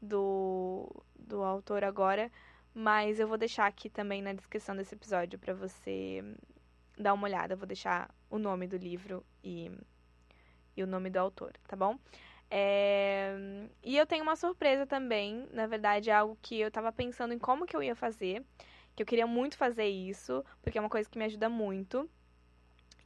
do, 0.00 0.88
do 1.18 1.42
autor 1.42 1.82
agora, 1.82 2.30
mas 2.72 3.18
eu 3.18 3.26
vou 3.26 3.36
deixar 3.36 3.66
aqui 3.66 3.90
também 3.90 4.22
na 4.22 4.32
descrição 4.32 4.76
desse 4.76 4.94
episódio 4.94 5.36
para 5.36 5.52
você 5.52 6.22
dar 6.98 7.14
uma 7.14 7.26
olhada. 7.26 7.56
Vou 7.56 7.66
deixar 7.66 8.12
o 8.28 8.38
nome 8.38 8.66
do 8.66 8.76
livro 8.76 9.24
e, 9.42 9.70
e 10.76 10.82
o 10.82 10.86
nome 10.86 11.10
do 11.10 11.18
autor, 11.18 11.52
tá 11.66 11.76
bom? 11.76 11.98
É... 12.50 13.66
E 13.82 13.96
eu 13.96 14.06
tenho 14.06 14.22
uma 14.22 14.36
surpresa 14.36 14.86
também, 14.86 15.48
na 15.52 15.66
verdade, 15.66 16.10
é 16.10 16.14
algo 16.14 16.36
que 16.42 16.58
eu 16.60 16.70
tava 16.70 16.92
pensando 16.92 17.32
em 17.32 17.38
como 17.38 17.66
que 17.66 17.76
eu 17.76 17.82
ia 17.82 17.94
fazer, 17.94 18.44
que 18.94 19.02
eu 19.02 19.06
queria 19.06 19.26
muito 19.26 19.56
fazer 19.56 19.86
isso, 19.86 20.44
porque 20.62 20.78
é 20.78 20.80
uma 20.80 20.90
coisa 20.90 21.08
que 21.08 21.18
me 21.18 21.24
ajuda 21.24 21.48
muito 21.48 22.10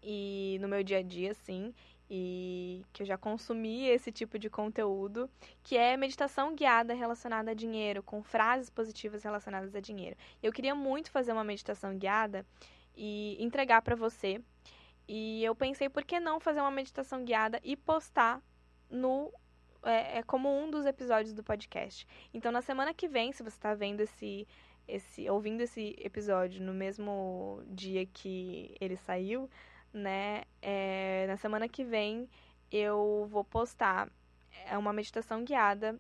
e 0.03 0.59
no 0.61 0.69
meu 0.69 0.83
dia 0.83 0.99
a 0.99 1.03
dia, 1.03 1.31
assim 1.31 1.75
e 2.09 2.85
que 2.93 3.03
eu 3.03 3.07
já 3.07 3.17
consumi 3.17 3.87
esse 3.87 4.13
tipo 4.13 4.39
de 4.39 4.51
conteúdo, 4.51 5.29
que 5.63 5.77
é 5.77 5.97
meditação 5.97 6.55
guiada 6.55 6.93
relacionada 6.95 7.51
a 7.51 7.55
dinheiro, 7.55 8.03
com 8.03 8.23
frases 8.23 8.69
positivas 8.69 9.23
relacionadas 9.23 9.75
a 9.75 9.81
dinheiro. 9.81 10.17
Eu 10.43 10.53
queria 10.53 10.75
muito 10.75 11.11
fazer 11.11 11.33
uma 11.33 11.45
meditação 11.45 11.97
guiada 11.97 12.45
e 12.97 13.37
entregar 13.41 13.83
para 13.83 13.97
você. 13.97 14.41
E 15.07 15.45
eu 15.45 15.55
pensei, 15.55 15.89
por 15.89 16.05
que 16.05 16.19
não 16.19 16.41
fazer 16.41 16.61
uma 16.61 16.71
meditação 16.71 17.25
guiada 17.25 17.61
e 17.63 17.77
postar 17.77 18.41
no 18.91 19.33
é, 19.83 20.19
é 20.19 20.23
como 20.23 20.49
um 20.49 20.71
dos 20.71 20.87
episódios 20.87 21.35
do 21.35 21.43
podcast. 21.43 22.07
Então, 22.33 22.51
na 22.51 22.63
semana 22.63 22.95
que 22.95 23.07
vem, 23.07 23.33
se 23.33 23.43
você 23.43 23.57
está 23.57 23.75
vendo 23.75 24.01
esse, 24.01 24.49
esse, 24.89 25.29
ouvindo 25.29 25.61
esse 25.61 25.95
episódio 25.99 26.63
no 26.63 26.73
mesmo 26.73 27.63
dia 27.69 28.07
que 28.07 28.75
ele 28.81 28.97
saiu, 28.97 29.49
né? 29.93 30.43
É, 30.61 31.27
na 31.29 31.37
semana 31.37 31.69
que 31.69 31.85
vem 31.85 32.29
eu 32.71 33.27
vou 33.31 33.45
postar 33.45 34.11
é, 34.67 34.77
uma 34.77 34.93
meditação 34.93 35.45
guiada 35.45 35.99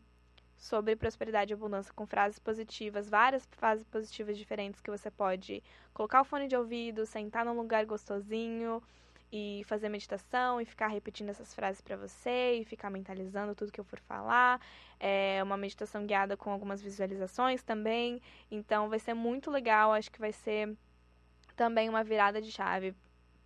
sobre 0.56 0.96
prosperidade 0.96 1.52
e 1.52 1.54
abundância 1.54 1.92
com 1.94 2.06
frases 2.06 2.38
positivas, 2.38 3.08
várias 3.08 3.46
frases 3.52 3.84
positivas 3.84 4.38
diferentes 4.38 4.80
que 4.80 4.90
você 4.90 5.10
pode 5.10 5.62
colocar 5.92 6.20
o 6.20 6.24
fone 6.24 6.48
de 6.48 6.56
ouvido, 6.56 7.06
sentar 7.06 7.44
num 7.44 7.56
lugar 7.56 7.84
gostosinho 7.84 8.82
e 9.32 9.62
fazer 9.66 9.88
meditação 9.88 10.60
e 10.60 10.64
ficar 10.64 10.86
repetindo 10.86 11.30
essas 11.30 11.52
frases 11.52 11.80
para 11.80 11.96
você 11.96 12.54
e 12.60 12.64
ficar 12.64 12.88
mentalizando 12.88 13.54
tudo 13.54 13.72
que 13.72 13.80
eu 13.80 13.84
for 13.84 13.98
falar. 14.00 14.60
É 15.00 15.42
uma 15.42 15.56
meditação 15.56 16.06
guiada 16.06 16.36
com 16.36 16.50
algumas 16.50 16.80
visualizações 16.80 17.62
também. 17.62 18.22
Então 18.50 18.88
vai 18.88 18.98
ser 18.98 19.14
muito 19.14 19.50
legal, 19.50 19.92
acho 19.92 20.10
que 20.10 20.20
vai 20.20 20.32
ser 20.32 20.76
também 21.56 21.88
uma 21.88 22.04
virada 22.04 22.40
de 22.40 22.50
chave 22.50 22.94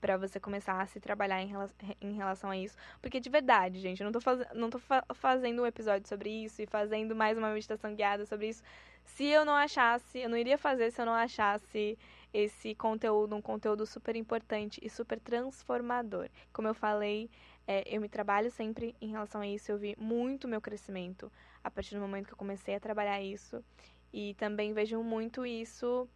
para 0.00 0.16
você 0.16 0.38
começar 0.40 0.80
a 0.80 0.86
se 0.86 1.00
trabalhar 1.00 1.42
em, 1.42 1.46
rela 1.46 1.70
em 2.00 2.12
relação 2.12 2.50
a 2.50 2.56
isso. 2.56 2.76
Porque 3.00 3.20
de 3.20 3.28
verdade, 3.28 3.80
gente, 3.80 4.00
eu 4.00 4.04
não 4.04 4.12
tô, 4.12 4.20
faz 4.20 4.40
não 4.54 4.70
tô 4.70 4.78
fa 4.78 5.04
fazendo 5.14 5.62
um 5.62 5.66
episódio 5.66 6.08
sobre 6.08 6.30
isso 6.30 6.62
e 6.62 6.66
fazendo 6.66 7.14
mais 7.14 7.36
uma 7.36 7.52
meditação 7.52 7.94
guiada 7.94 8.24
sobre 8.26 8.48
isso. 8.48 8.62
Se 9.04 9.24
eu 9.24 9.44
não 9.44 9.54
achasse, 9.54 10.18
eu 10.18 10.28
não 10.28 10.36
iria 10.36 10.58
fazer 10.58 10.90
se 10.90 11.00
eu 11.00 11.06
não 11.06 11.14
achasse 11.14 11.98
esse 12.32 12.74
conteúdo 12.74 13.34
um 13.34 13.42
conteúdo 13.42 13.86
super 13.86 14.14
importante 14.16 14.80
e 14.82 14.90
super 14.90 15.18
transformador. 15.18 16.28
Como 16.52 16.68
eu 16.68 16.74
falei, 16.74 17.30
é, 17.66 17.82
eu 17.86 18.00
me 18.00 18.08
trabalho 18.08 18.50
sempre 18.50 18.94
em 19.00 19.08
relação 19.08 19.40
a 19.40 19.46
isso. 19.46 19.72
Eu 19.72 19.78
vi 19.78 19.96
muito 19.98 20.46
meu 20.46 20.60
crescimento 20.60 21.32
a 21.64 21.70
partir 21.70 21.94
do 21.94 22.00
momento 22.00 22.26
que 22.26 22.32
eu 22.32 22.38
comecei 22.38 22.74
a 22.74 22.80
trabalhar 22.80 23.20
isso. 23.22 23.64
E 24.12 24.34
também 24.34 24.72
vejo 24.72 25.02
muito 25.02 25.44
isso 25.44 26.08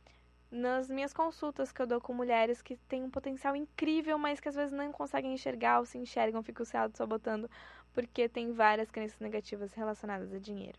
nas 0.53 0.91
minhas 0.91 1.15
consultas 1.15 1.73
que 1.73 1.81
eu 1.81 1.87
dou 1.87 1.99
com 1.99 2.13
mulheres 2.13 2.61
que 2.61 2.77
têm 2.77 3.03
um 3.03 3.11
potencial 3.11 3.57
incrível, 3.57 4.19
mas 4.19 4.39
que 4.39 4.51
às 4.51 4.55
vezes 4.55 4.71
não 4.71 4.93
conseguem 4.93 5.33
enxergar 5.33 5.79
ou 5.79 5.87
se 5.87 5.97
enxergam, 5.97 6.43
ficam 6.43 6.65
se 6.65 6.77
auto-sabotando 6.77 7.49
porque 7.95 8.29
tem 8.29 8.53
várias 8.53 8.91
crenças 8.91 9.19
negativas 9.19 9.73
relacionadas 9.73 10.33
a 10.33 10.39
dinheiro. 10.39 10.79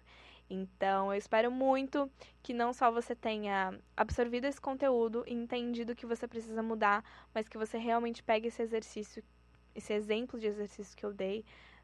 Então, 0.50 1.12
eu 1.12 1.18
espero 1.18 1.52
muito 1.52 2.12
que 2.44 2.54
não 2.54 2.72
só 2.72 2.92
você 2.92 3.16
tenha 3.16 3.78
absorvido 3.98 4.46
esse 4.46 4.62
conteúdo 4.62 5.24
e 5.26 5.34
entendido 5.34 5.96
que 5.96 6.06
você 6.06 6.28
precisa 6.28 6.62
mudar, 6.62 7.04
mas 7.34 7.48
que 7.48 7.58
você 7.58 7.78
realmente 7.78 8.22
pegue 8.22 8.50
esse 8.50 8.62
exercício, 8.62 9.24
esse 9.74 9.92
exemplo 9.92 10.40
de 10.40 10.48
exercício 10.48 10.96
que 10.96 11.06
eu 11.06 11.14
dei, 11.14 11.44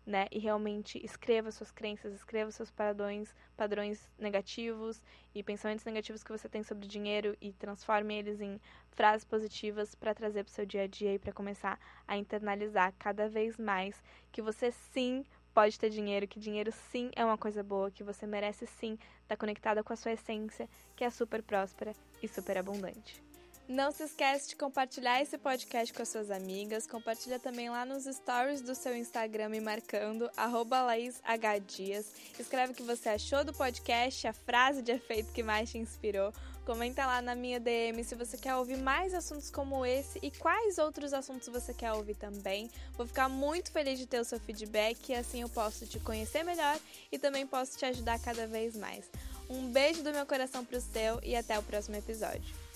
né? 0.10 0.26
E 0.32 0.40
realmente 0.40 1.00
escreva 1.06 1.52
suas 1.52 1.72
crenças, 1.72 2.16
escreva 2.16 2.50
seus 2.50 2.72
padrões, 2.72 3.36
padrões 3.56 4.10
negativos 4.18 5.04
e 5.36 5.44
pensamentos 5.44 5.86
negativos 5.86 6.24
que 6.24 6.32
você 6.32 6.50
tem 6.50 6.64
sobre 6.64 6.88
dinheiro 6.88 7.38
e 7.40 7.54
transforme 7.54 8.16
eles 8.16 8.42
em 8.42 8.60
frases 8.90 9.24
positivas 9.24 9.94
para 9.94 10.16
trazer 10.16 10.44
para 10.44 10.50
o 10.50 10.54
seu 10.54 10.66
dia 10.66 10.82
a 10.82 10.88
dia 10.88 11.14
e 11.14 11.20
para 11.20 11.32
começar 11.32 11.80
a 12.08 12.18
internalizar 12.18 12.92
cada 12.98 13.30
vez 13.30 13.56
mais 13.60 14.02
que 14.32 14.42
você 14.42 14.72
sim 14.72 15.24
pode 15.54 15.80
ter 15.80 15.92
dinheiro, 15.92 16.28
que 16.28 16.40
dinheiro 16.40 16.72
sim 16.72 17.12
é 17.16 17.24
uma 17.24 17.38
coisa 17.38 17.62
boa, 17.62 17.92
que 17.92 18.04
você 18.04 18.26
merece 18.26 18.66
sim 18.66 18.94
estar 18.94 19.28
tá 19.28 19.38
conectada 19.38 19.84
com 19.84 19.94
a 19.94 19.96
sua 19.96 20.14
essência, 20.14 20.68
que 20.96 21.04
é 21.04 21.10
super 21.12 21.44
próspera 21.44 21.94
e 22.24 22.28
super 22.28 22.58
abundante. 22.58 23.29
Não 23.70 23.92
se 23.92 24.02
esquece 24.02 24.50
de 24.50 24.56
compartilhar 24.56 25.22
esse 25.22 25.38
podcast 25.38 25.94
com 25.94 26.02
as 26.02 26.10
suas 26.10 26.32
amigas. 26.32 26.88
Compartilha 26.88 27.38
também 27.38 27.70
lá 27.70 27.86
nos 27.86 28.06
stories 28.06 28.62
do 28.62 28.74
seu 28.74 28.98
Instagram 28.98 29.50
me 29.50 29.62
marcando, 29.62 30.28
LaísHDias. 30.36 32.08
Escreve 32.40 32.74
o 32.74 32.76
que 32.76 32.82
você 32.82 33.10
achou 33.10 33.46
do 33.46 33.54
podcast, 33.54 34.26
a 34.26 34.34
frase 34.34 34.82
de 34.82 34.92
efeito 34.92 35.32
que 35.32 35.44
mais 35.44 35.70
te 35.70 35.78
inspirou. 35.78 36.34
Comenta 36.66 37.06
lá 37.06 37.22
na 37.22 37.36
minha 37.36 37.60
DM 37.60 38.04
se 38.04 38.16
você 38.16 38.40
quer 38.40 38.56
ouvir 38.56 38.78
mais 38.78 39.14
assuntos 39.14 39.52
como 39.52 39.86
esse 39.86 40.18
e 40.24 40.32
quais 40.32 40.80
outros 40.80 41.14
assuntos 41.14 41.48
você 41.48 41.72
quer 41.72 41.94
ouvir 41.94 42.16
também. 42.16 42.72
Vou 42.98 43.06
ficar 43.06 43.30
muito 43.30 43.72
feliz 43.72 44.00
de 44.00 44.08
ter 44.08 44.20
o 44.20 44.26
seu 44.26 44.40
feedback 44.40 45.10
e 45.10 45.16
assim 45.16 45.44
eu 45.44 45.50
posso 45.50 45.86
te 45.86 46.00
conhecer 46.00 46.42
melhor 46.42 46.80
e 47.12 47.20
também 47.20 47.46
posso 47.46 47.78
te 47.78 47.86
ajudar 47.86 48.20
cada 48.20 48.48
vez 48.48 48.76
mais. 48.76 49.06
Um 49.48 49.72
beijo 49.72 50.02
do 50.02 50.12
meu 50.12 50.26
coração 50.26 50.66
pro 50.66 50.82
seu 50.82 51.20
e 51.22 51.36
até 51.36 51.60
o 51.60 51.62
próximo 51.62 51.98
episódio. 51.98 52.69